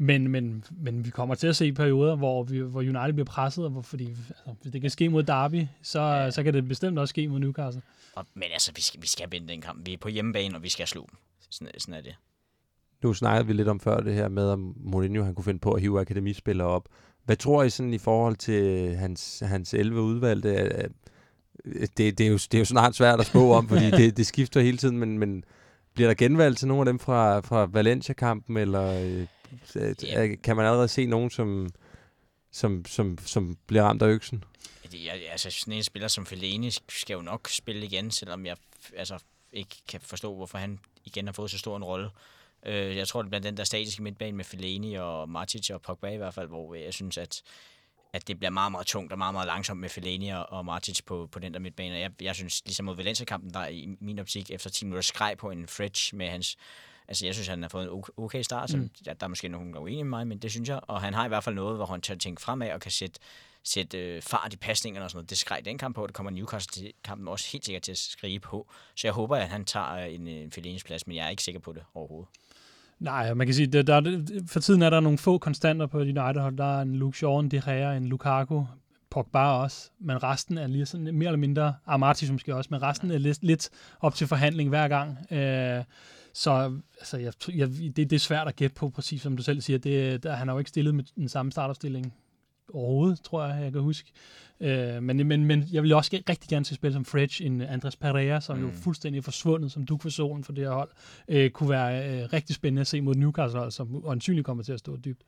Men, 0.00 0.28
men, 0.28 0.64
men 0.70 1.04
vi 1.04 1.10
kommer 1.10 1.34
til 1.34 1.46
at 1.46 1.56
se 1.56 1.72
perioder, 1.72 2.16
hvor, 2.16 2.42
vi, 2.42 2.58
hvor 2.58 2.80
United 2.80 3.12
bliver 3.12 3.24
presset, 3.24 3.64
og 3.64 3.70
hvor, 3.70 3.82
fordi 3.82 4.06
altså, 4.06 4.54
hvis 4.62 4.72
det 4.72 4.80
kan 4.80 4.90
ske 4.90 5.08
mod 5.08 5.22
Derby, 5.22 5.66
så, 5.82 6.00
Ja. 6.00 6.30
så 6.30 6.42
kan 6.42 6.54
det 6.54 6.68
bestemt 6.68 6.98
også 6.98 7.10
ske 7.10 7.28
mod 7.28 7.38
Newcastle. 7.38 7.82
Og, 8.14 8.26
men 8.34 8.44
altså, 8.52 8.72
vi 8.76 8.80
skal, 8.82 9.02
vi 9.02 9.06
skal 9.06 9.26
vinde 9.30 9.48
den 9.48 9.60
kamp. 9.60 9.86
Vi 9.86 9.92
er 9.92 9.98
på 9.98 10.08
hjemmebane, 10.08 10.56
og 10.56 10.62
vi 10.62 10.68
skal 10.68 10.86
slå 10.86 11.06
dem. 11.10 11.18
Sådan, 11.50 11.68
sådan 11.80 11.94
er 11.94 12.00
det. 12.02 12.14
Nu 13.02 13.14
snakkede 13.14 13.46
vi 13.46 13.52
lidt 13.52 13.68
om 13.68 13.80
før 13.80 14.00
det 14.00 14.14
her 14.14 14.28
med, 14.28 14.48
om 14.50 14.74
Mourinho 14.76 15.22
han 15.24 15.34
kunne 15.34 15.44
finde 15.44 15.60
på 15.60 15.72
at 15.72 15.80
hive 15.80 16.00
akademispillere 16.00 16.68
op. 16.68 16.88
Hvad 17.24 17.36
tror 17.36 17.62
I 17.62 17.70
sådan 17.70 17.94
i 17.94 17.98
forhold 17.98 18.36
til 18.36 18.94
hans, 18.96 19.42
hans 19.46 19.74
11 19.74 20.00
udvalgte? 20.00 20.48
Det, 21.64 21.96
det, 21.96 22.20
er 22.20 22.28
jo, 22.28 22.34
det 22.34 22.54
er 22.54 22.58
jo 22.58 22.64
snart 22.64 22.94
svært 22.94 23.20
at 23.20 23.26
spå 23.26 23.52
om, 23.52 23.68
fordi 23.68 23.90
det, 24.00 24.16
det 24.16 24.26
skifter 24.26 24.60
hele 24.60 24.76
tiden, 24.78 24.98
men, 24.98 25.18
men 25.18 25.44
bliver 25.94 26.08
der 26.08 26.14
genvalgt 26.14 26.58
til 26.58 26.68
nogle 26.68 26.80
af 26.80 26.86
dem 26.86 26.98
fra, 26.98 27.40
fra 27.40 27.66
Valencia-kampen, 27.72 28.56
eller 28.56 29.02
øh, 29.04 29.26
yeah. 30.04 30.38
kan 30.42 30.56
man 30.56 30.66
allerede 30.66 30.88
se 30.88 31.06
nogen, 31.06 31.30
som, 31.30 31.68
som, 32.52 32.84
som, 32.84 33.18
som 33.26 33.56
bliver 33.66 33.82
ramt 33.82 34.02
af 34.02 34.06
øksen? 34.06 34.44
Jeg, 34.92 35.22
altså, 35.30 35.50
sådan 35.50 35.74
en 35.74 35.82
spiller 35.82 36.08
som 36.08 36.26
Fellaini 36.26 36.70
skal 36.88 37.14
jo 37.14 37.20
nok 37.20 37.48
spille 37.48 37.86
igen, 37.86 38.10
selvom 38.10 38.46
jeg 38.46 38.56
altså, 38.96 39.18
ikke 39.52 39.76
kan 39.88 40.00
forstå, 40.00 40.34
hvorfor 40.34 40.58
han 40.58 40.78
igen 41.04 41.26
har 41.26 41.32
fået 41.32 41.50
så 41.50 41.58
stor 41.58 41.76
en 41.76 41.84
rolle. 41.84 42.10
Øh, 42.66 42.96
jeg 42.96 43.08
tror, 43.08 43.22
det 43.22 43.30
bliver 43.30 43.42
den 43.42 43.56
der 43.56 43.64
statiske 43.64 44.02
midtbane 44.02 44.36
med 44.36 44.44
Fellaini 44.44 44.94
og 44.94 45.28
Martic 45.28 45.70
og 45.70 45.82
Pogba 45.82 46.08
i 46.08 46.16
hvert 46.16 46.34
fald, 46.34 46.48
hvor 46.48 46.74
jeg 46.74 46.94
synes, 46.94 47.18
at 47.18 47.42
at 48.12 48.28
det 48.28 48.38
bliver 48.38 48.50
meget, 48.50 48.72
meget 48.72 48.86
tungt 48.86 49.12
og 49.12 49.18
meget, 49.18 49.34
meget 49.34 49.46
langsomt 49.46 49.80
med 49.80 49.88
Fellaini 49.88 50.30
og 50.48 50.64
Martic 50.64 51.00
på, 51.06 51.28
på 51.32 51.38
den 51.38 51.54
der 51.54 51.60
midtbane. 51.60 51.94
Jeg, 51.94 52.10
jeg 52.20 52.34
synes, 52.34 52.62
ligesom 52.64 52.86
mod 52.86 52.96
Valencia-kampen, 52.96 53.54
der 53.54 53.66
i 53.66 53.96
min 54.00 54.18
optik 54.18 54.50
efter 54.50 54.70
10 54.70 54.84
minutter 54.84 55.02
skreg 55.02 55.34
på 55.38 55.50
en 55.50 55.68
Fridge 55.68 56.16
med 56.16 56.28
hans... 56.28 56.56
Altså, 57.08 57.26
jeg 57.26 57.34
synes, 57.34 57.48
han 57.48 57.62
har 57.62 57.68
fået 57.68 57.84
en 57.84 58.02
okay 58.16 58.42
start, 58.42 58.70
som, 58.70 58.80
mm. 58.80 58.90
der, 59.04 59.14
der 59.14 59.24
er 59.26 59.28
måske 59.28 59.48
nogen, 59.48 59.72
der 59.72 59.78
er 59.78 59.82
uenige 59.82 60.04
med 60.04 60.10
mig, 60.10 60.26
men 60.26 60.38
det 60.38 60.50
synes 60.50 60.68
jeg. 60.68 60.80
Og 60.82 61.00
han 61.00 61.14
har 61.14 61.24
i 61.24 61.28
hvert 61.28 61.44
fald 61.44 61.54
noget, 61.54 61.76
hvor 61.76 61.86
han 61.86 62.00
tør 62.00 62.14
tænke 62.14 62.42
fremad 62.42 62.70
og 62.70 62.80
kan 62.80 62.90
sætte, 62.90 63.20
sætte 63.64 63.98
øh, 63.98 64.22
fart 64.22 64.52
i 64.52 64.56
pasningerne 64.56 65.06
og 65.06 65.10
sådan 65.10 65.16
noget. 65.16 65.30
Det 65.30 65.38
skreg 65.38 65.60
den 65.64 65.78
kamp 65.78 65.94
på, 65.94 66.06
det 66.06 66.14
kommer 66.14 66.30
Newcastle-kampen 66.30 67.28
også 67.28 67.48
helt 67.52 67.64
sikkert 67.64 67.82
til 67.82 67.92
at 67.92 67.98
skrige 67.98 68.40
på. 68.40 68.70
Så 68.94 69.06
jeg 69.06 69.14
håber, 69.14 69.36
at 69.36 69.48
han 69.48 69.64
tager 69.64 69.94
en, 69.96 70.26
en 70.26 70.52
Fellaini's 70.56 70.84
plads, 70.86 71.06
men 71.06 71.16
jeg 71.16 71.26
er 71.26 71.28
ikke 71.28 71.42
sikker 71.42 71.60
på 71.60 71.72
det 71.72 71.82
overhovedet. 71.94 72.28
Nej, 72.98 73.34
man 73.34 73.46
kan 73.46 73.54
sige, 73.54 73.66
der, 73.66 73.82
der, 73.82 74.42
for 74.46 74.60
tiden 74.60 74.82
er 74.82 74.90
der 74.90 75.00
nogle 75.00 75.18
få 75.18 75.38
konstanter 75.38 75.86
på 75.86 75.98
United-hold. 75.98 76.56
Der 76.56 76.78
er 76.78 76.82
en 76.82 76.94
Luke 76.94 77.18
Shaw, 77.18 77.38
en 77.38 77.50
De 77.50 77.62
Gea, 77.64 77.96
en 77.96 78.06
Lukaku, 78.06 78.64
Pogba 79.10 79.38
også, 79.38 79.90
men 79.98 80.22
resten 80.22 80.58
er 80.58 80.66
lige 80.66 80.86
sådan 80.86 81.14
mere 81.14 81.28
eller 81.28 81.38
mindre, 81.38 81.74
Amati 81.86 82.32
måske 82.32 82.54
også, 82.54 82.68
men 82.70 82.82
resten 82.82 83.10
er 83.10 83.18
lidt, 83.18 83.44
lidt 83.44 83.70
op 84.00 84.14
til 84.14 84.26
forhandling 84.26 84.68
hver 84.68 84.88
gang. 84.88 85.32
Øh, 85.32 85.84
så 86.32 86.80
altså, 86.98 87.16
jeg, 87.16 87.32
jeg, 87.54 87.68
det, 87.68 87.96
det 87.96 88.12
er 88.12 88.18
svært 88.18 88.48
at 88.48 88.56
gætte 88.56 88.74
på, 88.74 88.90
præcis 88.90 89.22
som 89.22 89.36
du 89.36 89.42
selv 89.42 89.60
siger. 89.60 89.78
Det, 89.78 90.22
der, 90.22 90.34
han 90.34 90.48
har 90.48 90.54
jo 90.54 90.58
ikke 90.58 90.68
stillet 90.68 90.94
med 90.94 91.04
den 91.16 91.28
samme 91.28 91.52
startopstilling 91.52 92.14
overhovedet, 92.74 93.20
tror 93.20 93.46
jeg, 93.46 93.62
jeg 93.62 93.72
kan 93.72 93.80
huske. 93.80 94.12
Øh, 94.60 95.02
men, 95.02 95.26
men, 95.28 95.44
men 95.44 95.64
jeg 95.72 95.82
vil 95.82 95.92
også 95.92 96.22
rigtig 96.28 96.48
gerne 96.48 96.64
se 96.64 96.74
spil 96.74 96.92
som 96.92 97.04
Fredge, 97.04 97.44
en 97.44 97.60
Andres 97.60 97.96
Pereira, 97.96 98.40
som 98.40 98.58
mm. 98.58 98.64
jo 98.64 98.70
fuldstændig 98.70 99.24
forsvundet 99.24 99.72
som 99.72 99.86
duk 99.86 100.02
for 100.02 100.08
solen 100.08 100.44
for 100.44 100.52
det 100.52 100.64
her 100.64 100.72
hold, 100.72 100.90
øh, 101.28 101.50
kunne 101.50 101.70
være 101.70 102.22
øh, 102.22 102.32
rigtig 102.32 102.56
spændende 102.56 102.80
at 102.80 102.86
se 102.86 103.00
mod 103.00 103.14
Newcastle, 103.14 103.70
som 103.70 104.04
ansynligt 104.08 104.46
kommer 104.46 104.64
til 104.64 104.72
at 104.72 104.78
stå 104.78 104.96
dybt. 104.96 105.22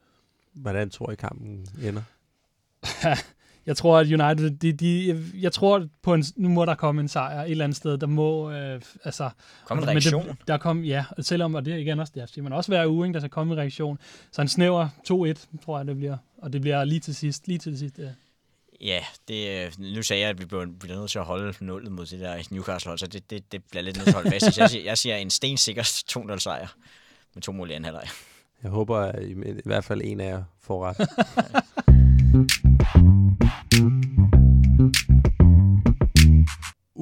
Hvordan 0.53 0.91
tror 0.91 1.13
I 1.13 1.15
kampen 1.15 1.67
ender? 1.83 2.03
jeg 3.67 3.77
tror, 3.77 3.99
at 3.99 4.07
United, 4.07 4.51
de, 4.51 4.73
de, 4.73 5.25
jeg 5.41 5.53
tror 5.53 5.87
på 6.03 6.15
en, 6.15 6.25
nu 6.37 6.49
må 6.49 6.65
der 6.65 6.75
komme 6.75 7.01
en 7.01 7.09
sejr 7.09 7.43
et 7.43 7.51
eller 7.51 7.65
andet 7.65 7.77
sted, 7.77 7.99
der 7.99 8.07
må, 8.07 8.51
øh, 8.51 8.81
altså... 9.05 9.31
Komme 9.65 9.83
en 9.83 9.89
reaktion. 9.89 10.29
Det, 10.29 10.37
der 10.49 10.57
kom, 10.57 10.85
ja, 10.85 11.05
selvom, 11.21 11.55
og 11.55 11.65
det 11.65 11.79
igen 11.79 12.01
også, 12.01 12.13
det 12.17 12.29
siger 12.29 12.43
man 12.43 12.53
også 12.53 12.71
hver 12.71 12.87
uge, 12.87 13.15
der 13.15 13.21
skal 13.21 13.31
komme 13.31 13.53
en 13.53 13.59
reaktion. 13.59 13.99
Så 14.33 14.43
en 14.43 14.49
snæver 14.49 14.89
2-1, 14.89 15.65
tror 15.65 15.79
jeg, 15.79 15.87
det 15.87 15.97
bliver. 15.97 16.17
Og 16.39 16.53
det 16.53 16.61
bliver 16.61 16.85
lige 16.85 17.01
til 17.01 17.15
sidst, 17.15 17.49
lige 17.49 17.59
til 17.59 17.79
sidst, 17.79 17.99
ja. 17.99 18.09
Ja, 18.81 19.01
det, 19.29 19.67
øh, 19.67 19.73
nu 19.95 20.03
sagde 20.03 20.23
jeg, 20.23 20.31
at 20.31 20.41
vi 20.41 20.45
bliver, 20.45 20.67
bliver 20.81 20.99
nødt 20.99 21.11
til 21.11 21.19
at 21.19 21.25
holde 21.25 21.55
nullet 21.61 21.93
mod 21.93 22.07
det 22.07 22.21
der 22.21 22.37
Newcastle, 22.51 22.99
så 22.99 23.07
det, 23.07 23.31
det, 23.31 23.53
det 23.53 23.65
bliver 23.71 23.83
lidt 23.83 23.97
nødt 23.97 24.05
til 24.05 24.11
at 24.11 24.15
holde 24.15 24.31
fast. 24.31 24.59
jeg, 24.59 24.71
siger, 24.71 24.85
jeg 24.85 24.99
siger 24.99 25.17
en 25.17 25.31
stensikker 25.31 25.83
2-0 26.35 26.39
sejr 26.39 26.67
med 27.35 27.43
to 27.43 27.53
mål 27.53 27.71
i 27.71 27.75
anden 27.75 27.85
halvleg. 27.85 28.09
Jeg 28.63 28.71
håber, 28.71 28.99
at 28.99 29.23
i, 29.23 29.31
i 29.33 29.63
hvert 29.65 29.85
fald 29.85 30.01
en 30.05 30.21
af 30.21 30.29
jer 30.29 30.43
får 30.61 30.87
ret. 30.87 30.97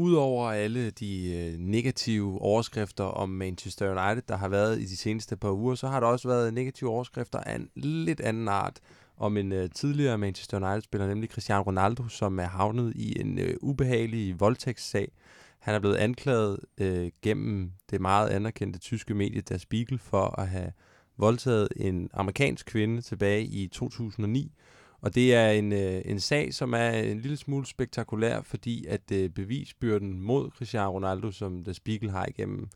Udover 0.09 0.50
alle 0.50 0.90
de 0.90 1.36
øh, 1.36 1.59
negative 1.59 2.40
overskrifter 2.40 3.04
om 3.04 3.28
Manchester 3.28 3.90
United, 3.90 4.22
der 4.28 4.36
har 4.36 4.48
været 4.48 4.80
i 4.80 4.84
de 4.84 4.96
seneste 4.96 5.36
par 5.36 5.50
uger, 5.50 5.74
så 5.74 5.88
har 5.88 6.00
der 6.00 6.06
også 6.06 6.28
været 6.28 6.54
negative 6.54 6.90
overskrifter 6.90 7.38
af 7.38 7.54
en 7.54 7.70
lidt 7.74 8.20
anden 8.20 8.48
art 8.48 8.80
om 9.16 9.36
en 9.36 9.52
øh, 9.52 9.70
tidligere 9.70 10.18
Manchester 10.18 10.56
United-spiller, 10.56 11.06
nemlig 11.06 11.30
Cristiano 11.30 11.62
Ronaldo, 11.62 12.09
som 12.09 12.38
er 12.38 12.46
havnet 12.46 12.92
i 12.96 13.20
en 13.20 13.38
øh, 13.38 13.54
ubehagelig 13.61 14.40
voldtægtssag. 14.40 15.12
Han 15.59 15.74
er 15.74 15.78
blevet 15.78 15.96
anklaget 15.96 16.61
øh, 16.78 17.11
gennem 17.22 17.72
det 17.90 18.00
meget 18.00 18.28
anerkendte 18.28 18.78
tyske 18.78 19.14
medie 19.14 19.40
Der 19.40 19.59
Spiegel 19.59 19.98
for 19.98 20.40
at 20.40 20.48
have 20.48 20.72
voldtaget 21.16 21.68
en 21.76 22.11
amerikansk 22.14 22.66
kvinde 22.66 23.02
tilbage 23.02 23.44
i 23.44 23.66
2009. 23.66 24.52
Og 25.01 25.14
det 25.14 25.34
er 25.34 25.51
en, 25.51 25.72
øh, 25.72 26.03
en 26.05 26.20
sag, 26.20 26.55
som 26.55 26.72
er 26.74 26.90
en 26.90 27.20
lille 27.20 27.36
smule 27.36 27.66
spektakulær, 27.66 28.42
fordi 28.42 28.86
at 28.86 29.12
øh, 29.12 29.30
bevisbyrden 29.30 30.20
mod 30.20 30.51
Cristiano 30.51 30.90
Ronaldo, 30.90 31.30
som 31.30 31.64
Der 31.64 31.72
Spiegel 31.72 32.11
har 32.11 32.26
igennem 32.26 32.68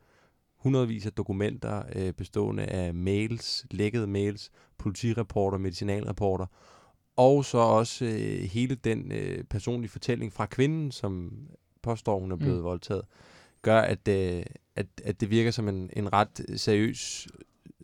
hundredvis 0.57 1.05
af 1.05 1.11
dokumenter 1.13 1.83
øh, 1.95 2.13
bestående 2.13 2.65
af 2.65 2.93
mails, 2.93 3.65
lækkede 3.71 4.07
mails, 4.07 4.51
politirapporter, 4.77 5.57
medicinalrapporter, 5.57 6.45
og 7.15 7.45
så 7.45 7.57
også 7.57 8.05
øh, 8.05 8.43
hele 8.43 8.75
den 8.75 9.11
øh, 9.11 9.43
personlige 9.43 9.91
fortælling 9.91 10.33
fra 10.33 10.45
kvinden, 10.45 10.91
som 10.91 11.33
påstår, 11.81 12.19
hun 12.19 12.31
er 12.31 12.35
blevet 12.35 12.57
mm. 12.57 12.63
voldtaget, 12.63 13.05
gør, 13.61 13.79
at, 13.79 14.07
øh, 14.07 14.43
at, 14.75 14.87
at 15.03 15.21
det 15.21 15.29
virker 15.29 15.51
som 15.51 15.67
en, 15.67 15.89
en 15.93 16.13
ret 16.13 16.45
seriøs 16.55 17.27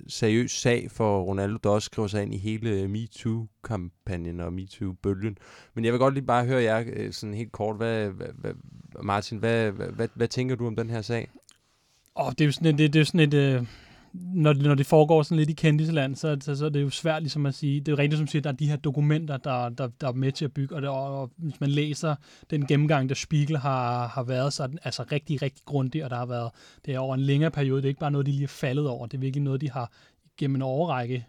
seriøs 0.10 0.52
sag 0.52 0.92
for 0.92 1.22
Ronaldo, 1.22 1.58
der 1.64 1.70
også 1.70 1.86
skriver 1.86 2.08
sig 2.08 2.24
ind 2.24 2.34
i 2.34 2.38
hele 2.38 2.88
MeToo-kampagnen 2.88 4.40
og 4.40 4.54
MeToo-bølgen. 4.54 5.38
Men 5.74 5.86
jeg 5.86 5.94
vil 5.94 6.00
godt 6.00 6.14
lige 6.14 6.26
bare 6.26 6.46
høre 6.46 6.64
jer 6.64 6.84
øh, 6.94 7.14
sådan 7.14 7.34
helt 7.34 7.52
kort. 7.52 7.78
Hvad, 7.78 8.10
hvad, 8.10 8.54
Martin, 9.04 9.38
hvad, 9.38 9.72
hvad, 9.72 9.88
hvad, 9.88 10.08
hvad 10.14 10.28
tænker 10.28 10.56
du 10.56 10.68
om 10.68 10.76
den 10.76 10.90
her 10.90 11.02
sag? 11.02 11.30
Oh, 12.16 12.32
det 12.32 12.42
er 12.42 12.46
jo 12.46 12.52
sådan 12.52 12.68
et, 12.68 12.78
det, 12.78 12.94
det 12.94 13.00
er 13.00 13.04
sådan 13.04 13.20
et 13.20 13.34
øh, 13.34 13.66
når, 14.20 14.54
det, 14.54 14.64
når 14.64 14.76
det 14.76 14.86
foregår 14.86 15.24
sådan 15.24 15.38
lidt 15.38 15.50
i 15.50 15.54
kendisland, 15.54 16.16
så, 16.16 16.38
så, 16.42 16.56
så 16.56 16.66
er 16.66 16.70
det 16.70 16.82
jo 16.82 16.90
svært 16.90 17.22
ligesom 17.24 17.46
at 17.46 17.56
sige, 17.56 17.80
det 17.80 17.88
er 17.88 17.92
jo 17.92 17.98
rigtigt 17.98 18.18
som 18.18 18.28
siger, 18.28 18.42
der 18.42 18.50
er 18.50 18.54
de 18.54 18.70
her 18.70 18.76
dokumenter, 18.76 19.38
der, 19.38 19.70
der, 19.70 19.88
der 20.02 20.08
er 20.08 20.12
med 20.12 20.32
til 20.32 20.46
at 20.46 20.54
bygge, 20.54 20.76
og, 20.76 20.82
det, 20.82 20.90
og, 20.90 21.22
og 21.22 21.32
hvis 21.38 21.60
man 21.60 21.70
læser 21.70 22.16
den 22.50 22.68
gennemgang, 22.68 23.10
der 23.10 23.16
Spiegel 23.16 23.58
har, 23.58 24.08
har 24.08 24.24
været, 24.24 24.54
så 24.54 24.64
er 24.64 24.68
den 24.68 24.80
altså 24.84 25.04
rigtig, 25.12 25.42
rigtig 25.42 25.66
grundig, 25.66 26.04
og 26.04 26.10
der 26.10 26.16
har 26.16 26.26
været, 26.26 26.52
det 26.86 26.96
er 26.96 27.00
over 27.00 27.16
en 27.16 27.22
længere 27.22 27.52
periode, 27.52 27.82
det 27.82 27.86
er 27.86 27.90
ikke 27.90 28.00
bare 28.00 28.12
noget, 28.12 28.28
de 28.28 28.32
lige 28.32 28.44
er 28.44 28.48
faldet 28.48 28.88
over, 28.88 29.06
det 29.06 29.18
er 29.18 29.22
virkelig 29.22 29.44
noget, 29.44 29.62
de 29.62 29.72
har 29.72 29.92
gennem 30.38 30.56
en 30.56 30.62
overrække 30.62 31.26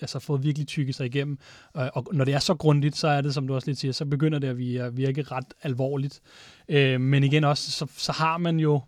altså 0.00 0.18
fået 0.18 0.42
virkelig 0.42 0.66
tykket 0.66 0.94
sig 0.94 1.06
igennem. 1.06 1.38
Øh, 1.76 1.88
og 1.94 2.06
når 2.12 2.24
det 2.24 2.34
er 2.34 2.38
så 2.38 2.54
grundigt, 2.54 2.96
så 2.96 3.08
er 3.08 3.20
det, 3.20 3.34
som 3.34 3.46
du 3.46 3.54
også 3.54 3.68
lidt 3.68 3.78
siger, 3.78 3.92
så 3.92 4.04
begynder 4.04 4.38
det 4.38 4.48
at 4.48 4.96
virke 4.96 5.22
ret 5.22 5.54
alvorligt. 5.62 6.20
Øh, 6.68 7.00
men 7.00 7.24
igen 7.24 7.44
også, 7.44 7.70
så, 7.70 7.86
så 7.96 8.12
har 8.12 8.38
man 8.38 8.60
jo 8.60 8.80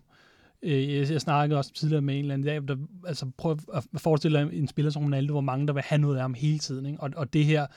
Øh, 0.63 0.95
jeg, 0.95 1.11
jeg 1.11 1.21
snakkede 1.21 1.59
også 1.59 1.73
tidligere 1.73 2.01
med 2.01 2.13
en 2.13 2.19
eller 2.19 2.33
anden 2.33 2.47
dag, 2.47 2.67
der, 2.67 2.83
altså 3.07 3.31
prøv 3.37 3.57
at 3.73 3.83
forestille 3.97 4.39
dig 4.39 4.53
en 4.53 4.67
spiller 4.67 4.91
som 4.91 5.03
Ronaldo, 5.03 5.33
hvor 5.33 5.41
mange 5.41 5.67
der 5.67 5.73
vil 5.73 5.83
have 5.83 6.01
noget 6.01 6.15
af 6.15 6.21
ham 6.21 6.33
hele 6.33 6.59
tiden. 6.59 6.85
Ikke? 6.85 6.99
Og, 6.99 7.09
og 7.15 7.33
det 7.33 7.45
her, 7.45 7.67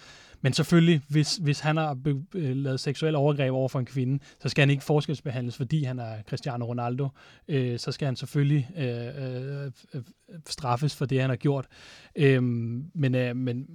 men 0.41 0.53
selvfølgelig, 0.53 1.01
hvis, 1.09 1.37
hvis 1.37 1.61
han 1.61 1.77
har 1.77 1.95
be, 1.95 2.25
øh, 2.35 2.57
lavet 2.57 2.81
seksuel 2.81 3.15
overgreb 3.15 3.53
over 3.53 3.69
for 3.69 3.79
en 3.79 3.85
kvinde, 3.85 4.23
så 4.43 4.49
skal 4.49 4.63
han 4.63 4.71
ikke 4.71 4.85
forskelsbehandles, 4.85 5.57
fordi 5.57 5.85
han 5.85 5.99
er 5.99 6.23
Cristiano 6.29 6.65
Ronaldo. 6.65 7.09
Øh, 7.49 7.79
så 7.79 7.93
skal 7.93 8.07
han 8.07 8.17
selvfølgelig 8.17 8.71
øh, 8.77 9.65
øh, 9.65 9.71
øh 9.95 10.03
straffes 10.47 10.97
for 10.97 11.07
det, 11.07 11.21
han 11.21 11.31
har 11.31 11.37
gjort. 11.37 11.67
Øh, 12.17 12.43
men, 12.43 13.15
øh, 13.15 13.37
men, 13.37 13.67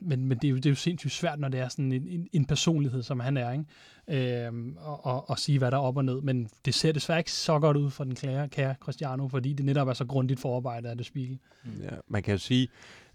men, 0.00 0.26
men 0.26 0.38
det, 0.38 0.44
er 0.44 0.50
jo, 0.50 0.56
det 0.56 0.66
er 0.66 0.70
jo 0.70 0.76
sindssygt 0.76 1.12
svært, 1.12 1.38
når 1.38 1.48
det 1.48 1.60
er 1.60 1.68
sådan 1.68 1.92
en, 1.92 2.08
en, 2.08 2.28
en 2.32 2.44
personlighed, 2.44 3.02
som 3.02 3.20
han 3.20 3.36
er. 3.36 3.52
Ikke? 3.52 3.64
øh, 4.08 4.52
og, 4.76 5.06
og, 5.06 5.30
og 5.30 5.38
sige, 5.38 5.58
hvad 5.58 5.70
der 5.70 5.76
er 5.76 5.80
op 5.80 5.96
og 5.96 6.04
ned. 6.04 6.20
Men 6.20 6.48
det 6.64 6.74
ser 6.74 6.92
desværre 6.92 7.18
ikke 7.18 7.32
så 7.32 7.58
godt 7.58 7.76
ud 7.76 7.90
for 7.90 8.04
den 8.04 8.14
kære, 8.14 8.48
kære 8.48 8.74
Cristiano, 8.80 9.28
fordi 9.28 9.52
det 9.52 9.64
netop 9.64 9.88
er 9.88 9.92
så 9.92 10.04
grundigt 10.04 10.40
forarbejdet 10.40 10.88
af 10.88 10.96
det 10.96 11.06
spil. 11.06 11.38
Ja, 11.82 11.96
man 12.08 12.22
kan 12.22 12.32
jo 12.32 12.38
sige, 12.38 12.68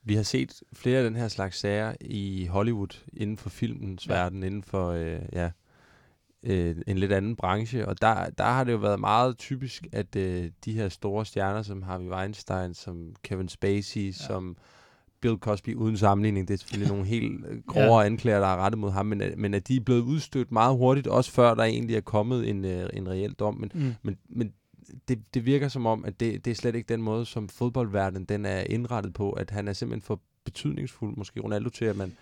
vi 0.04 0.16
har 0.16 0.24
set 0.24 0.64
flere 0.74 0.98
af 0.98 1.04
den 1.04 1.16
her 1.16 1.28
slags 1.28 1.60
sager 1.60 1.94
i 2.02 2.46
Hollywood, 2.46 3.04
inden 3.14 3.38
for 3.38 3.50
filmens 3.50 4.08
ja. 4.08 4.14
verden, 4.14 4.44
inden 4.44 4.64
for 4.64 4.90
øh, 4.90 5.20
ja, 5.34 5.52
øh, 6.44 6.76
en 6.88 6.98
lidt 6.98 7.12
anden 7.12 7.36
branche, 7.36 7.88
og 7.88 8.02
der, 8.02 8.30
der 8.30 8.44
har 8.44 8.64
det 8.64 8.72
jo 8.72 8.78
været 8.78 9.00
meget 9.00 9.38
typisk, 9.38 9.88
at 9.92 10.16
øh, 10.16 10.52
de 10.66 10.74
her 10.74 10.90
store 10.90 11.26
stjerner, 11.26 11.62
som 11.62 11.82
Harvey 11.82 12.08
Weinstein, 12.08 12.74
som 12.74 13.16
Kevin 13.24 13.50
Spacey, 13.50 14.06
ja. 14.06 14.12
som 14.12 14.58
Bill 15.22 15.38
Cosby 15.38 15.76
uden 15.76 15.98
sammenligning. 15.98 16.48
Det 16.48 16.54
er 16.54 16.58
selvfølgelig 16.58 16.92
nogle 16.92 17.06
helt 17.06 17.46
øh, 17.48 17.62
grove 17.68 18.00
ja. 18.00 18.06
anklager, 18.06 18.40
der 18.40 18.48
er 18.48 18.58
rettet 18.58 18.80
mod 18.80 18.92
ham, 18.92 19.06
men, 19.06 19.22
øh, 19.22 19.38
men 19.38 19.54
at 19.54 19.68
de 19.68 19.76
er 19.76 19.80
blevet 19.80 20.02
udstødt 20.02 20.52
meget 20.52 20.78
hurtigt, 20.78 21.08
også 21.08 21.32
før 21.32 21.54
der 21.54 21.64
egentlig 21.64 21.96
er 21.96 22.02
kommet 22.02 22.50
en, 22.50 22.66
øh, 22.66 22.90
en 22.94 23.10
reel 23.10 23.34
dom. 23.34 23.56
Men, 23.56 23.72
mm. 23.74 23.94
men, 24.04 24.18
men 24.30 24.54
det, 25.08 25.20
det 25.34 25.46
virker 25.46 25.68
som 25.68 25.86
om, 25.86 26.06
at 26.06 26.20
det, 26.20 26.46
det 26.46 26.52
er 26.52 26.56
slet 26.56 26.76
ikke 26.76 26.94
den 26.94 27.02
måde, 27.02 27.26
som 27.26 27.50
fodboldverdenen 27.50 28.26
den 28.26 28.46
er 28.46 28.60
indrettet 28.60 29.14
på, 29.14 29.32
at 29.32 29.50
han 29.50 29.68
er 29.68 29.74
simpelthen 29.74 30.02
for 30.02 30.22
betydningsfuld, 30.44 31.18
måske 31.18 31.40
Ronaldo, 31.40 31.70
til 31.70 31.86
at 31.86 31.96
man... 31.96 32.14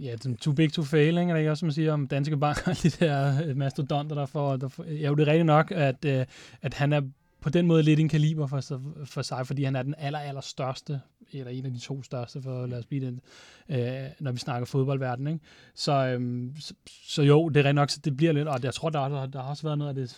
Ja, 0.00 0.16
den 0.22 0.36
too 0.36 0.52
big 0.52 0.72
to 0.72 0.82
fail, 0.82 1.18
ikke? 1.18 1.32
Det 1.32 1.38
ikke 1.38 1.50
også, 1.50 1.60
som 1.60 1.66
man 1.66 1.72
siger 1.72 1.92
om 1.92 2.08
Danske 2.08 2.36
Bank 2.36 2.68
og 2.68 2.76
de 2.82 2.90
der 2.90 3.44
øh, 3.46 3.56
mastodonter, 3.56 4.16
der 4.16 4.26
får... 4.26 4.56
Der 4.56 4.68
får 4.68 4.84
ja, 4.84 5.06
jo, 5.06 5.14
det 5.14 5.22
er 5.22 5.32
rigtigt 5.32 5.46
nok, 5.46 5.70
at, 5.70 6.04
øh, 6.04 6.26
at 6.62 6.74
han 6.74 6.92
er 6.92 7.00
på 7.40 7.50
den 7.50 7.66
måde 7.66 7.82
lidt 7.82 8.00
en 8.00 8.08
kaliber 8.08 8.46
for, 8.46 8.60
for 9.04 9.22
sig, 9.22 9.46
fordi 9.46 9.64
han 9.64 9.76
er 9.76 9.82
den 9.82 9.94
aller, 9.98 10.18
aller 10.18 10.40
største, 10.40 11.00
eller 11.32 11.50
en 11.50 11.66
af 11.66 11.72
de 11.72 11.78
to 11.78 12.02
største, 12.02 12.42
for 12.42 12.66
lad 12.66 12.78
os 12.78 12.86
blive 12.86 13.06
den, 13.06 13.20
øh, 13.68 14.06
når 14.20 14.32
vi 14.32 14.38
snakker 14.38 14.66
fodboldverden. 14.66 15.26
Ikke? 15.26 15.40
Så, 15.74 16.06
øhm, 16.06 16.54
så, 16.60 16.74
så, 16.86 17.22
jo, 17.22 17.48
det 17.48 17.60
er 17.60 17.64
rent 17.64 17.74
nok, 17.74 17.90
så 17.90 18.00
det 18.04 18.16
bliver 18.16 18.32
lidt, 18.32 18.48
og 18.48 18.60
jeg 18.62 18.74
tror, 18.74 18.90
der, 18.90 19.08
der, 19.08 19.26
der 19.26 19.42
har 19.42 19.50
også 19.50 19.62
været 19.62 19.78
noget 19.78 19.88
af 19.88 19.94
det 19.94 20.16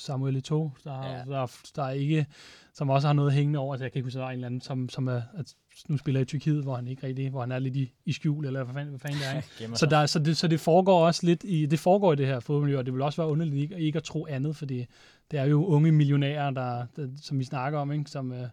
Samuel 0.00 0.36
Eto'o, 0.36 0.70
der, 0.84 1.06
ja. 1.06 1.24
der, 1.24 1.46
der 1.76 1.82
er 1.82 1.90
ikke, 1.90 2.26
som 2.74 2.90
også 2.90 3.08
har 3.08 3.12
noget 3.12 3.32
hængende 3.32 3.58
over, 3.58 3.74
altså 3.74 3.84
jeg 3.84 3.92
kan 3.92 3.98
ikke 3.98 4.06
huske, 4.06 4.18
der 4.18 4.24
er 4.24 4.28
en 4.28 4.34
eller 4.34 4.46
anden, 4.46 4.60
som, 4.60 4.88
som 4.88 5.08
er, 5.08 5.22
at 5.34 5.54
nu 5.88 5.96
spiller 5.96 6.20
i 6.20 6.24
Tyrkiet, 6.24 6.62
hvor 6.62 6.76
han 6.76 6.88
ikke 6.88 7.06
rigtig, 7.06 7.30
hvor 7.30 7.40
han 7.40 7.52
er 7.52 7.58
lidt 7.58 7.76
i, 7.76 7.92
i 8.04 8.12
skjul, 8.12 8.46
eller 8.46 8.64
hvad 8.64 8.74
fanden, 8.74 8.90
hvad 8.90 9.00
fanden 9.00 9.18
det 9.20 9.66
er. 9.68 9.76
Så, 9.80 9.86
der, 9.86 10.06
så, 10.06 10.18
det, 10.18 10.36
så 10.36 10.48
det 10.48 10.60
foregår 10.60 11.06
også 11.06 11.26
lidt 11.26 11.44
i, 11.44 11.66
det 11.66 11.78
foregår 11.78 12.12
i 12.12 12.16
det 12.16 12.26
her 12.26 12.40
fodboldmiljø, 12.40 12.78
og 12.78 12.86
det 12.86 12.94
vil 12.94 13.02
også 13.02 13.22
være 13.22 13.30
underligt 13.30 13.62
ikke, 13.62 13.78
ikke 13.78 13.96
at 13.96 14.02
tro 14.02 14.26
andet, 14.26 14.56
fordi 14.56 14.86
det 15.30 15.38
er 15.38 15.44
jo 15.44 15.66
unge 15.66 15.92
millionærer, 15.92 16.50
der, 16.50 16.86
der 16.96 17.08
som 17.22 17.38
vi 17.38 17.44
snakker 17.44 17.78
om, 17.78 17.92
ikke? 17.92 18.10
som, 18.10 18.32
øh, 18.32 18.48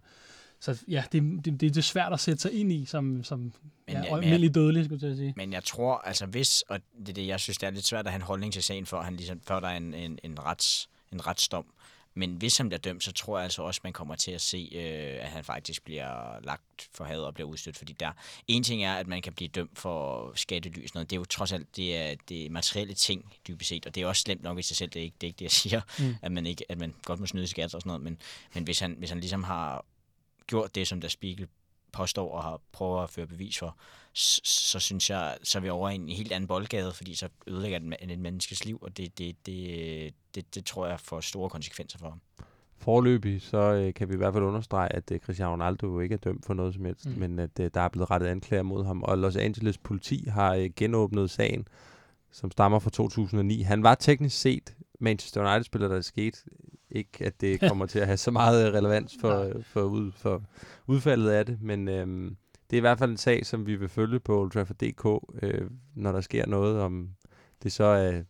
så 0.60 0.84
ja, 0.88 1.04
det, 1.12 1.24
det, 1.24 1.46
det, 1.46 1.62
det 1.62 1.78
er 1.78 1.82
svært 1.82 2.14
at 2.14 2.20
sætte 2.20 2.42
sig 2.42 2.54
ind 2.54 2.72
i, 2.72 2.86
som, 2.86 3.24
som 3.24 3.40
men, 3.40 3.54
ja, 3.90 4.04
ja, 4.04 4.16
almindelig 4.16 4.56
dødelig, 4.56 4.86
skulle 4.86 5.08
jeg 5.08 5.18
sige. 5.18 5.34
Men 5.38 5.54
jeg 5.54 5.64
tror, 5.64 5.98
altså 5.98 6.26
hvis, 6.26 6.62
og 6.62 6.80
det 7.00 7.10
er 7.10 7.14
det, 7.14 7.28
jeg 7.28 7.40
synes, 7.40 7.58
det 7.58 7.68
er 7.68 7.72
lidt 7.72 7.86
svært 7.86 8.06
at 8.06 8.12
have 8.12 8.20
en 8.20 8.26
holdning 8.26 8.54
til 8.54 8.64
sagen, 8.64 8.86
for, 8.86 9.02
han 9.02 9.16
ligesom, 9.16 9.42
før 9.48 9.60
der 9.60 9.68
er 9.68 9.78
en, 9.78 9.94
en, 9.94 10.20
en, 10.24 10.46
rets, 10.46 10.90
en 11.14 11.28
retsdom. 11.28 11.66
Men 12.18 12.36
hvis 12.36 12.58
han 12.58 12.70
bliver 12.70 12.80
dømt, 12.80 13.04
så 13.04 13.12
tror 13.12 13.38
jeg 13.38 13.44
altså 13.44 13.62
også, 13.62 13.80
at 13.80 13.84
man 13.84 13.94
kommer 13.94 14.16
til 14.16 14.32
at 14.32 14.42
se, 14.42 14.70
øh, 14.76 15.26
at 15.26 15.30
han 15.30 15.44
faktisk 15.44 15.84
bliver 15.84 16.40
lagt 16.40 16.90
for 16.94 17.04
had 17.04 17.20
og 17.20 17.34
bliver 17.34 17.50
udstødt. 17.50 17.78
Fordi 17.78 17.94
der 17.94 18.12
en 18.48 18.64
ting 18.64 18.84
er, 18.84 18.96
at 18.96 19.08
man 19.08 19.22
kan 19.22 19.34
blive 19.34 19.48
dømt 19.48 19.80
for 19.80 20.32
skattely 20.36 20.84
og 20.84 20.90
sådan 20.90 20.98
noget. 20.98 21.10
Det 21.10 21.16
er 21.16 21.20
jo 21.20 21.26
trods 21.26 21.52
alt 21.52 21.76
det 21.76 21.98
er, 21.98 22.16
det 22.30 22.46
er 22.46 22.50
materielle 22.50 22.94
ting, 22.94 23.34
dybest 23.48 23.70
set. 23.70 23.86
Og 23.86 23.96
det 23.96 24.04
er 24.04 24.08
også 24.08 24.22
slemt 24.22 24.44
nok 24.44 24.60
i 24.60 24.62
sig 24.62 24.78
selv. 24.78 24.90
Det 24.90 25.00
er 25.00 25.04
ikke 25.04 25.16
det, 25.22 25.28
er 25.28 25.30
ikke 25.30 25.38
det 25.38 25.46
jeg 25.46 25.52
siger, 25.64 25.82
mm. 26.00 26.16
at, 26.22 26.32
man 26.32 26.46
ikke, 26.46 26.72
at 26.72 26.78
man 26.78 26.94
godt 27.04 27.20
må 27.20 27.26
snyde 27.26 27.48
skat 27.48 27.76
og 27.76 27.82
sådan 27.82 27.90
noget. 27.90 28.02
Men, 28.02 28.18
men 28.54 28.64
hvis, 28.64 28.80
han, 28.80 28.96
hvis 28.98 29.10
han 29.10 29.20
ligesom 29.20 29.44
har 29.44 29.86
gjort 30.48 30.76
det, 30.76 30.88
som 30.88 31.02
der 31.02 31.08
Spiegel 31.08 31.48
påstår 31.92 32.32
og 32.32 32.44
har 32.44 32.62
prøvet 32.72 33.04
at 33.04 33.10
føre 33.10 33.28
bevis 33.28 33.60
for, 33.60 33.78
så, 34.14 34.42
så 34.44 34.80
synes 34.80 35.10
jeg, 35.10 35.38
så 35.44 35.58
er 35.58 35.62
vi 35.62 35.70
over 35.70 35.90
i 35.90 35.96
en 35.96 36.10
helt 36.10 36.32
anden 36.32 36.48
boldgade, 36.48 36.94
fordi 36.94 37.16
så 37.16 37.30
ødelægger 37.48 37.80
den 37.80 37.94
et 38.10 38.20
menneskes 38.20 38.66
liv, 38.66 38.80
og 38.82 38.98
det, 38.98 39.18
det, 39.18 39.36
det, 39.46 40.14
det, 40.36 40.56
det 40.56 40.66
tror 40.66 40.88
jeg 40.88 41.00
får 41.00 41.20
store 41.20 41.50
konsekvenser 41.50 42.00
for 42.00 42.10
ham. 42.10 42.22
Forløbig, 42.78 43.42
så 43.42 43.58
øh, 43.58 43.94
kan 43.94 44.10
vi 44.10 44.14
i 44.14 44.18
hvert 44.18 44.34
fald 44.34 44.44
understrege, 44.44 44.96
at 44.96 45.12
øh, 45.12 45.20
Cristiano 45.20 45.52
Ronaldo 45.52 45.88
jo 45.88 46.00
ikke 46.00 46.14
er 46.14 46.20
dømt 46.20 46.46
for 46.46 46.54
noget 46.54 46.74
som 46.74 46.86
helst, 46.86 47.06
mm. 47.06 47.12
men 47.12 47.40
at 47.40 47.60
øh, 47.60 47.72
der 47.74 47.82
er 47.82 47.88
blevet 47.88 48.12
rettet 48.12 48.28
anklager 48.28 48.64
mod 48.64 48.86
ham, 48.86 49.04
og 49.04 49.18
Los 49.18 49.36
Angeles 49.36 49.78
politi 49.78 50.26
har 50.28 50.54
øh, 50.54 50.70
genåbnet 50.76 51.30
sagen, 51.30 51.68
som 52.32 52.52
stammer 52.52 52.80
fra 52.80 52.90
2009. 52.90 53.62
Han 53.62 53.84
var 53.84 53.96
teknisk 53.96 54.40
set 54.40 54.76
Manchester 55.00 55.42
United-spiller, 55.42 55.88
der 55.88 55.98
er 55.98 56.02
sket. 56.02 56.44
Ikke, 56.92 57.26
at 57.26 57.42
det 57.42 57.60
kommer 57.70 57.86
til 57.86 58.00
at 58.00 58.06
have 58.06 58.18
så 58.18 58.32
meget 58.32 58.74
relevans 58.74 59.18
for, 59.22 59.52
for, 59.62 59.82
ud, 59.82 60.12
for 60.12 60.44
udfaldet 60.88 61.30
af 61.30 61.46
det, 61.46 61.62
men 61.62 61.88
øhm, 61.88 62.38
det 62.70 62.76
er 62.76 62.78
i 62.78 62.82
hvert 62.82 63.00
fald 63.00 63.12
en 63.12 63.18
sag, 63.18 63.46
som 63.46 63.68
vi 63.68 63.76
vil 63.76 63.90
følge 63.90 64.20
på 64.20 64.40
Old 64.40 64.52
Trafford.dk, 64.52 65.06
øh, 65.42 65.70
når 65.96 66.12
der 66.12 66.22
sker 66.22 66.46
noget, 66.46 66.82
om 66.82 67.10
det 67.64 67.72
så 67.72 67.84
er 67.84 68.22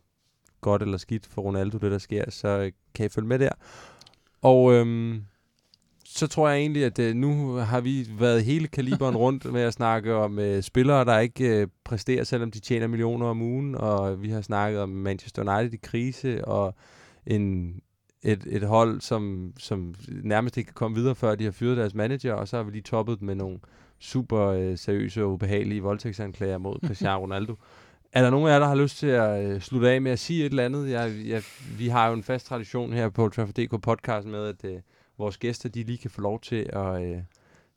godt 0.60 0.82
eller 0.82 0.98
skidt 0.98 1.26
for 1.26 1.42
Ronaldo, 1.42 1.78
det 1.78 1.90
der 1.90 1.98
sker, 1.98 2.30
så 2.30 2.48
øh, 2.48 2.72
kan 2.94 3.06
I 3.06 3.08
følge 3.08 3.28
med 3.28 3.38
der. 3.38 3.52
Og 4.42 4.72
øhm, 4.72 5.24
så 6.04 6.26
tror 6.26 6.48
jeg 6.48 6.58
egentlig, 6.58 6.84
at 6.84 6.98
øh, 6.98 7.14
nu 7.14 7.54
har 7.54 7.80
vi 7.80 8.06
været 8.18 8.44
hele 8.44 8.68
kaliberen 8.68 9.16
rundt 9.24 9.52
med 9.52 9.60
at 9.60 9.72
snakke 9.72 10.14
om 10.14 10.38
øh, 10.38 10.62
spillere, 10.62 11.04
der 11.04 11.18
ikke 11.18 11.60
øh, 11.60 11.68
præsterer, 11.84 12.24
selvom 12.24 12.50
de 12.50 12.60
tjener 12.60 12.86
millioner 12.86 13.26
om 13.26 13.42
ugen, 13.42 13.74
og 13.74 14.22
vi 14.22 14.30
har 14.30 14.40
snakket 14.40 14.80
om 14.80 14.88
Manchester 14.88 15.42
United 15.42 15.74
i 15.74 15.80
krise, 15.82 16.44
og 16.44 16.74
en, 17.26 17.80
et, 18.22 18.46
et 18.46 18.62
hold, 18.62 19.00
som, 19.00 19.52
som 19.58 19.94
nærmest 20.08 20.56
ikke 20.56 20.68
kan 20.68 20.74
komme 20.74 20.96
videre, 20.96 21.14
før 21.14 21.34
de 21.34 21.44
har 21.44 21.50
fyret 21.50 21.76
deres 21.76 21.94
manager, 21.94 22.34
og 22.34 22.48
så 22.48 22.56
har 22.56 22.64
vi 22.64 22.70
lige 22.70 22.82
toppet 22.82 23.22
med 23.22 23.34
nogle 23.34 23.58
super 23.98 24.46
øh, 24.46 24.78
seriøse 24.78 25.22
og 25.22 25.32
ubehagelige 25.32 25.82
voldtægtsanklager 25.82 26.58
mod 26.58 26.78
Cristiano 26.86 27.20
Ronaldo. 27.22 27.54
Er 28.12 28.22
der 28.22 28.30
nogen 28.30 28.48
af 28.48 28.52
jer, 28.52 28.58
der 28.58 28.66
har 28.66 28.74
lyst 28.74 28.98
til 28.98 29.06
at 29.06 29.44
øh, 29.44 29.60
slutte 29.60 29.90
af 29.90 30.02
med 30.02 30.12
at 30.12 30.18
sige 30.18 30.44
et 30.44 30.50
eller 30.50 30.64
andet? 30.64 30.90
Jeg, 30.90 31.12
jeg, 31.26 31.42
vi 31.78 31.88
har 31.88 32.08
jo 32.08 32.14
en 32.14 32.22
fast 32.22 32.46
tradition 32.46 32.92
her 32.92 33.08
på 33.08 33.28
Trafford.dk 33.28 33.82
podcast 33.82 34.26
med, 34.26 34.46
at 34.46 34.64
øh, 34.64 34.80
vores 35.18 35.38
gæster 35.38 35.68
de 35.68 35.82
lige 35.82 35.98
kan 35.98 36.10
få 36.10 36.20
lov 36.20 36.40
til 36.40 36.70
at 36.72 37.02
øh, 37.02 37.18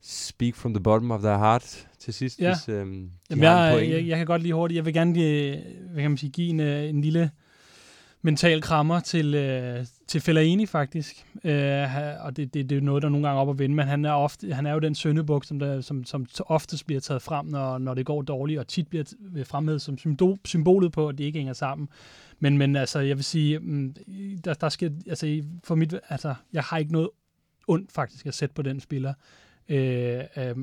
speak 0.01 0.55
from 0.55 0.73
the 0.73 0.83
bottom 0.83 1.11
of 1.11 1.21
their 1.21 1.37
heart 1.37 1.87
til 1.99 2.13
sidst, 2.13 2.39
ja. 2.39 2.53
hvis 2.53 2.69
øh, 2.69 2.75
Jamen, 2.75 3.09
jeg, 3.29 3.87
jeg, 3.89 4.07
jeg 4.07 4.17
kan 4.17 4.25
godt 4.25 4.41
lige 4.41 4.53
hurtigt, 4.53 4.75
jeg 4.75 4.85
vil 4.85 4.93
gerne 4.93 5.23
øh, 5.23 5.57
hvad 5.91 6.01
kan 6.01 6.11
man 6.11 6.17
sige, 6.17 6.29
give 6.29 6.49
en, 6.49 6.59
øh, 6.59 6.89
en 6.89 7.01
lille 7.01 7.31
mental 8.21 8.61
krammer 8.61 8.99
til, 8.99 9.35
øh, 9.35 9.85
til 10.11 10.21
Fellaini 10.21 10.65
faktisk. 10.65 11.25
Øh, 11.43 11.87
og 12.19 12.37
det, 12.37 12.53
det, 12.53 12.69
det 12.69 12.77
er 12.77 12.81
noget, 12.81 13.03
der 13.03 13.09
nogle 13.09 13.27
gange 13.27 13.37
er 13.37 13.41
op 13.41 13.49
at 13.49 13.59
vinde, 13.59 13.75
men 13.75 13.87
han 13.87 14.05
er, 14.05 14.11
ofte, 14.11 14.53
han 14.53 14.65
er 14.65 14.73
jo 14.73 14.79
den 14.79 14.95
søndebuk, 14.95 15.45
som, 15.45 15.59
der, 15.59 15.81
som, 15.81 16.05
som 16.05 16.27
oftest 16.45 16.85
bliver 16.85 17.01
taget 17.01 17.21
frem, 17.21 17.45
når, 17.45 17.77
når 17.77 17.93
det 17.93 18.05
går 18.05 18.21
dårligt, 18.21 18.59
og 18.59 18.67
tit 18.67 18.87
bliver 18.87 19.03
fremhævet 19.45 19.81
som 19.81 19.97
symbol, 19.97 20.37
symbolet 20.45 20.91
på, 20.91 21.07
at 21.07 21.17
det 21.17 21.23
ikke 21.23 21.39
hænger 21.39 21.53
sammen. 21.53 21.89
Men, 22.39 22.57
men 22.57 22.75
altså, 22.75 22.99
jeg 22.99 23.17
vil 23.17 23.23
sige, 23.23 23.59
mm, 23.59 23.95
der, 24.45 24.53
der 24.53 24.69
skal, 24.69 24.93
altså, 25.07 25.43
for 25.63 25.75
mit, 25.75 25.95
altså, 26.09 26.35
jeg 26.53 26.63
har 26.63 26.77
ikke 26.77 26.91
noget 26.91 27.09
ondt 27.67 27.91
faktisk 27.91 28.25
at 28.25 28.33
sætte 28.33 28.55
på 28.55 28.61
den 28.61 28.79
spiller. 28.79 29.13
Øh, 29.69 30.23
øh, 30.37 30.55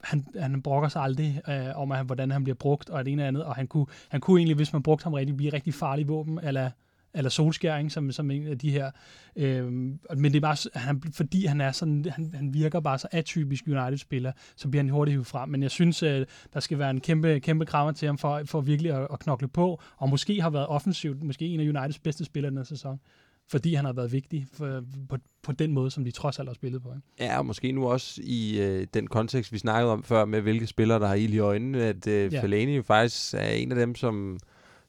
han, 0.00 0.26
han 0.40 0.62
brokker 0.62 0.88
sig 0.88 1.02
aldrig 1.02 1.42
øh, 1.48 1.76
om, 1.76 1.92
at, 1.92 2.06
hvordan 2.06 2.30
han 2.30 2.44
bliver 2.44 2.56
brugt, 2.56 2.90
og 2.90 3.04
det 3.04 3.12
ene 3.12 3.22
og 3.22 3.28
andet, 3.28 3.44
og 3.44 3.54
han 3.54 3.66
kunne, 3.66 3.86
han 4.08 4.20
kunne 4.20 4.40
egentlig, 4.40 4.56
hvis 4.56 4.72
man 4.72 4.82
brugte 4.82 5.04
ham 5.04 5.12
rigtig, 5.14 5.36
blive 5.36 5.52
rigtig 5.52 5.74
farlig 5.74 6.08
våben, 6.08 6.38
eller 6.42 6.70
eller 7.14 7.30
solskæring, 7.30 7.92
som, 7.92 8.12
som 8.12 8.30
en 8.30 8.46
af 8.46 8.58
de 8.58 8.70
her. 8.70 8.90
Øh, 9.36 9.66
men 9.66 9.98
det 10.24 10.36
er 10.36 10.40
bare, 10.40 10.56
han, 10.74 11.02
fordi 11.12 11.46
han 11.46 11.60
er 11.60 11.72
sådan, 11.72 12.06
han, 12.10 12.30
han 12.34 12.54
virker 12.54 12.80
bare 12.80 12.98
så 12.98 13.08
atypisk 13.10 13.64
United-spiller, 13.66 14.32
så 14.56 14.68
bliver 14.68 14.82
han 14.82 14.90
hurtigt 14.90 15.12
hivet 15.12 15.26
frem. 15.26 15.48
Men 15.48 15.62
jeg 15.62 15.70
synes, 15.70 16.02
øh, 16.02 16.26
der 16.54 16.60
skal 16.60 16.78
være 16.78 16.90
en 16.90 17.00
kæmpe, 17.00 17.40
kæmpe 17.40 17.66
krammer 17.66 17.92
til 17.92 18.06
ham 18.06 18.18
for, 18.18 18.42
for 18.44 18.60
virkelig 18.60 18.92
at, 18.92 19.08
at 19.12 19.18
knokle 19.18 19.48
på, 19.48 19.82
og 19.96 20.08
måske 20.08 20.42
har 20.42 20.50
været 20.50 20.66
offensivt, 20.66 21.22
måske 21.22 21.46
en 21.46 21.60
af 21.60 21.64
Uniteds 21.68 21.98
bedste 21.98 22.24
spillere 22.24 22.54
den 22.54 22.64
sæson 22.64 23.00
fordi 23.52 23.74
han 23.74 23.84
har 23.84 23.92
været 23.92 24.12
vigtig 24.12 24.46
for, 24.52 24.84
på, 25.08 25.16
på 25.42 25.52
den 25.52 25.72
måde, 25.72 25.90
som 25.90 26.04
de 26.04 26.10
trods 26.10 26.38
alt 26.38 26.48
har 26.48 26.54
spillet 26.54 26.82
på. 26.82 26.88
Ikke? 26.88 27.24
Ja, 27.32 27.38
og 27.38 27.46
måske 27.46 27.72
nu 27.72 27.88
også 27.88 28.20
i 28.24 28.60
øh, 28.60 28.86
den 28.94 29.06
kontekst, 29.06 29.52
vi 29.52 29.58
snakkede 29.58 29.92
om 29.92 30.02
før, 30.02 30.24
med 30.24 30.40
hvilke 30.40 30.66
spillere, 30.66 31.00
der 31.00 31.06
har 31.06 31.14
ild 31.14 31.34
i 31.34 31.38
øjnene, 31.38 31.82
at 31.82 32.06
øh, 32.06 32.32
ja. 32.32 32.42
Fellaini 32.42 32.82
faktisk 32.82 33.34
er 33.34 33.48
en 33.48 33.72
af 33.72 33.76
dem, 33.76 33.94
som, 33.94 34.38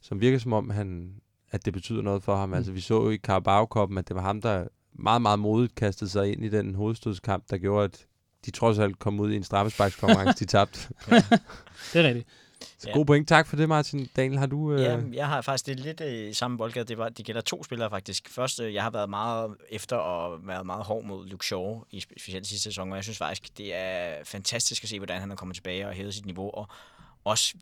som 0.02 0.22
virker 0.22 0.38
som 0.38 0.54
om, 0.54 0.70
han, 0.70 1.14
at 1.54 1.66
det 1.66 1.74
betyder 1.74 2.02
noget 2.02 2.24
for 2.24 2.36
ham. 2.36 2.50
Mm. 2.50 2.56
Altså, 2.56 2.72
vi 2.72 2.82
så 2.82 2.94
jo 2.94 3.10
i 3.10 3.18
Carabao 3.18 3.64
at 3.98 4.08
det 4.08 4.16
var 4.16 4.22
ham, 4.22 4.42
der 4.42 4.68
meget, 4.94 5.22
meget 5.22 5.40
modigt 5.40 5.76
kastede 5.76 6.10
sig 6.10 6.32
ind 6.32 6.46
i 6.46 6.50
den 6.50 6.76
hovedstødskamp, 6.76 7.44
der 7.50 7.58
gjorde, 7.58 7.84
at 7.84 8.06
de 8.46 8.52
trods 8.52 8.80
alt 8.80 9.00
kom 9.00 9.20
ud 9.20 9.32
i 9.32 9.36
en 9.36 9.44
straffesparkskonkurrence, 9.44 10.40
de 10.40 10.46
tabte. 10.46 10.80
Ja. 11.12 11.24
det 11.94 12.02
er 12.02 12.08
rigtigt. 12.08 12.28
Så 12.78 12.90
ja. 12.90 12.94
god 12.94 13.06
point. 13.06 13.28
Tak 13.28 13.48
for 13.48 13.56
det, 13.56 13.70
Martin. 13.70 14.10
Daniel, 14.16 14.40
har 14.40 14.46
du... 14.46 14.74
Øh... 14.74 14.82
Ja, 14.82 15.00
jeg 15.14 15.28
har 15.28 15.42
faktisk 15.42 15.66
det 15.66 15.80
lidt 15.80 16.02
øh, 16.02 16.30
i 16.30 16.34
samme 16.34 16.58
boldgade. 16.58 16.86
Det, 16.86 16.98
var, 16.98 17.10
det 17.10 17.26
gælder 17.26 17.42
to 17.42 17.64
spillere 17.64 17.90
faktisk. 17.90 18.30
Først, 18.30 18.60
øh, 18.60 18.74
jeg 18.74 18.84
har 18.84 18.90
været 18.90 19.10
meget 19.10 19.56
efter 19.70 19.96
og 19.96 20.48
været 20.48 20.66
meget 20.66 20.86
hård 20.86 21.04
mod 21.04 21.28
Luke 21.28 21.46
Shaw 21.46 21.84
i 21.92 22.00
specielt 22.00 22.48
sidste 22.48 22.64
sæson, 22.64 22.92
og 22.92 22.96
jeg 22.96 23.04
synes 23.04 23.18
faktisk, 23.18 23.58
det 23.58 23.76
er 23.76 24.16
fantastisk 24.24 24.84
at 24.84 24.90
se, 24.90 25.00
hvordan 25.00 25.20
han 25.20 25.32
er 25.32 25.36
kommet 25.36 25.56
tilbage 25.56 25.88
og 25.88 25.94
hævet 25.94 26.14
sit 26.14 26.26
niveau, 26.26 26.50
og 26.50 26.68
også 27.24 27.54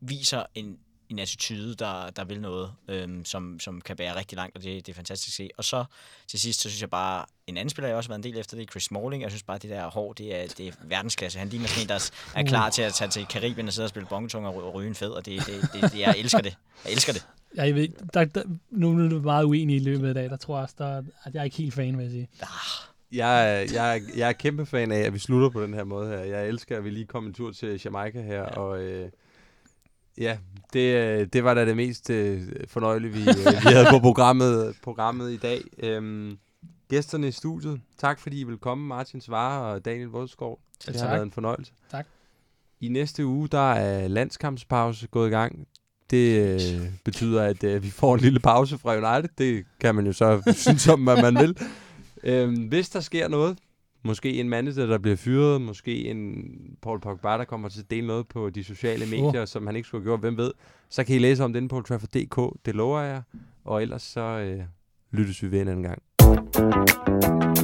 viser 0.00 0.44
en 0.54 0.78
en 1.08 1.18
attitude, 1.18 1.74
der, 1.74 2.10
der 2.10 2.24
vil 2.24 2.40
noget, 2.40 2.72
øhm, 2.88 3.24
som, 3.24 3.60
som 3.60 3.80
kan 3.80 3.96
bære 3.96 4.16
rigtig 4.16 4.36
langt, 4.36 4.56
og 4.56 4.62
det, 4.62 4.86
det 4.86 4.92
er 4.92 4.96
fantastisk 4.96 5.28
at 5.28 5.34
se. 5.34 5.50
Og 5.56 5.64
så 5.64 5.84
til 6.26 6.40
sidst, 6.40 6.60
så 6.60 6.68
synes 6.68 6.80
jeg 6.80 6.90
bare, 6.90 7.24
en 7.46 7.56
anden 7.56 7.70
spiller, 7.70 7.88
jeg 7.88 7.96
også 7.96 8.08
har 8.08 8.12
været 8.12 8.26
en 8.26 8.32
del 8.32 8.40
efter, 8.40 8.56
det 8.56 8.62
er 8.62 8.70
Chris 8.70 8.82
Smalling. 8.82 9.22
Jeg 9.22 9.30
synes 9.30 9.42
bare, 9.42 9.58
det 9.58 9.70
der 9.70 9.90
hår, 9.90 10.12
det 10.12 10.36
er, 10.36 10.46
det 10.46 10.68
er 10.68 10.72
verdensklasse. 10.84 11.38
Han 11.38 11.48
ligner 11.48 11.68
sådan 11.68 11.82
en, 11.82 11.88
der 11.88 12.10
er 12.34 12.42
klar 12.42 12.70
til 12.70 12.82
at 12.82 12.94
tage 12.94 13.10
til 13.10 13.26
Karibien 13.26 13.66
og 13.66 13.72
sidde 13.72 13.86
og 13.86 13.90
spille 13.90 14.08
bongetung 14.08 14.46
og 14.46 14.74
ryge 14.74 14.88
en 14.88 14.94
fed, 14.94 15.10
og 15.10 15.26
det, 15.26 15.46
det, 15.46 15.68
det, 15.72 15.92
det, 15.92 15.98
jeg 15.98 16.14
elsker 16.18 16.40
det. 16.40 16.56
Jeg 16.84 16.92
elsker 16.92 17.12
det. 17.12 17.26
Ja, 17.56 17.62
jeg 17.62 17.74
ved, 17.74 17.88
der, 18.14 18.24
der, 18.24 18.42
nu 18.70 19.04
er 19.04 19.08
du 19.08 19.20
meget 19.20 19.44
uenig 19.44 19.76
i 19.76 19.78
løbet 19.78 20.08
af 20.08 20.14
dag. 20.14 20.30
Der 20.30 20.36
tror 20.36 20.56
jeg 20.56 20.62
også, 20.62 20.74
der, 20.78 21.02
at 21.24 21.34
jeg 21.34 21.40
er 21.40 21.44
ikke 21.44 21.56
helt 21.56 21.74
fan, 21.74 21.98
vil 21.98 22.02
jeg 22.02 22.10
sige. 22.10 22.28
Ah. 22.42 22.48
Jeg, 23.12 23.68
jeg, 23.72 24.02
jeg 24.16 24.28
er 24.28 24.32
kæmpe 24.32 24.66
fan 24.66 24.92
af, 24.92 25.00
at 25.00 25.14
vi 25.14 25.18
slutter 25.18 25.48
på 25.48 25.62
den 25.62 25.74
her 25.74 25.84
måde 25.84 26.08
her. 26.08 26.18
Jeg 26.18 26.48
elsker, 26.48 26.76
at 26.76 26.84
vi 26.84 26.90
lige 26.90 27.06
kom 27.06 27.26
en 27.26 27.34
tur 27.34 27.52
til 27.52 27.80
Jamaica 27.84 28.22
her, 28.22 28.42
ja. 28.42 28.44
og 28.44 28.82
øh, 28.82 29.10
Ja, 30.18 30.38
det, 30.72 30.94
øh, 30.94 31.26
det 31.32 31.44
var 31.44 31.54
da 31.54 31.64
det 31.64 31.76
mest 31.76 32.10
øh, 32.10 32.42
fornøjelige, 32.66 33.12
vi, 33.12 33.20
øh, 33.20 33.36
vi 33.36 33.72
havde 33.72 33.86
på 33.90 33.98
programmet, 33.98 34.76
programmet 34.82 35.32
i 35.32 35.36
dag. 35.36 35.62
Øhm, 35.78 36.38
gæsterne 36.88 37.28
i 37.28 37.32
studiet, 37.32 37.80
tak 37.98 38.20
fordi 38.20 38.40
I 38.40 38.44
vil 38.44 38.56
komme, 38.56 38.86
Martin 38.86 39.20
Svare 39.20 39.74
og 39.74 39.84
Daniel 39.84 40.08
Vodskov. 40.08 40.60
Det 40.86 40.96
har 40.96 41.06
tak. 41.06 41.10
været 41.10 41.22
en 41.22 41.32
fornøjelse. 41.32 41.72
Tak. 41.90 42.06
I 42.80 42.88
næste 42.88 43.26
uge, 43.26 43.48
der 43.48 43.72
er 43.72 44.08
landskampspause 44.08 45.06
gået 45.06 45.28
i 45.28 45.30
gang. 45.30 45.66
Det 46.10 46.54
øh, 46.54 46.80
betyder, 47.04 47.42
at 47.42 47.64
øh, 47.64 47.82
vi 47.82 47.90
får 47.90 48.14
en 48.14 48.20
lille 48.20 48.40
pause 48.40 48.78
fra 48.78 48.94
United. 48.94 49.30
Det 49.38 49.64
kan 49.80 49.94
man 49.94 50.06
jo 50.06 50.12
så 50.12 50.52
synes 50.56 50.88
om, 50.88 51.04
hvad 51.04 51.22
man 51.22 51.34
vil. 51.34 51.58
Øhm, 52.22 52.54
hvis 52.54 52.88
der 52.88 53.00
sker 53.00 53.28
noget, 53.28 53.58
Måske 54.02 54.40
en 54.40 54.48
manager, 54.48 54.86
der 54.86 54.98
bliver 54.98 55.16
fyret, 55.16 55.60
måske 55.60 56.04
en 56.04 56.44
Paul 56.82 57.00
Pogba, 57.00 57.28
der 57.28 57.44
kommer 57.44 57.68
til 57.68 57.80
at 57.80 57.90
dele 57.90 58.06
noget 58.06 58.28
på 58.28 58.50
de 58.50 58.64
sociale 58.64 59.06
medier, 59.06 59.40
oh. 59.40 59.46
som 59.46 59.66
han 59.66 59.76
ikke 59.76 59.88
skulle 59.88 60.02
have 60.02 60.08
gjort, 60.08 60.20
hvem 60.20 60.36
ved. 60.36 60.52
Så 60.88 61.04
kan 61.04 61.16
I 61.16 61.18
læse 61.18 61.44
om 61.44 61.52
den 61.52 61.68
på 61.68 61.80
Trafford.dk, 61.80 62.66
det 62.66 62.74
lover 62.74 63.00
jeg. 63.00 63.22
Og 63.64 63.82
ellers 63.82 64.02
så 64.02 64.20
øh, 64.20 64.60
lyttes 65.10 65.42
vi 65.42 65.50
ved 65.50 65.60
en 65.60 65.68
anden 65.68 65.82
gang. 65.82 67.57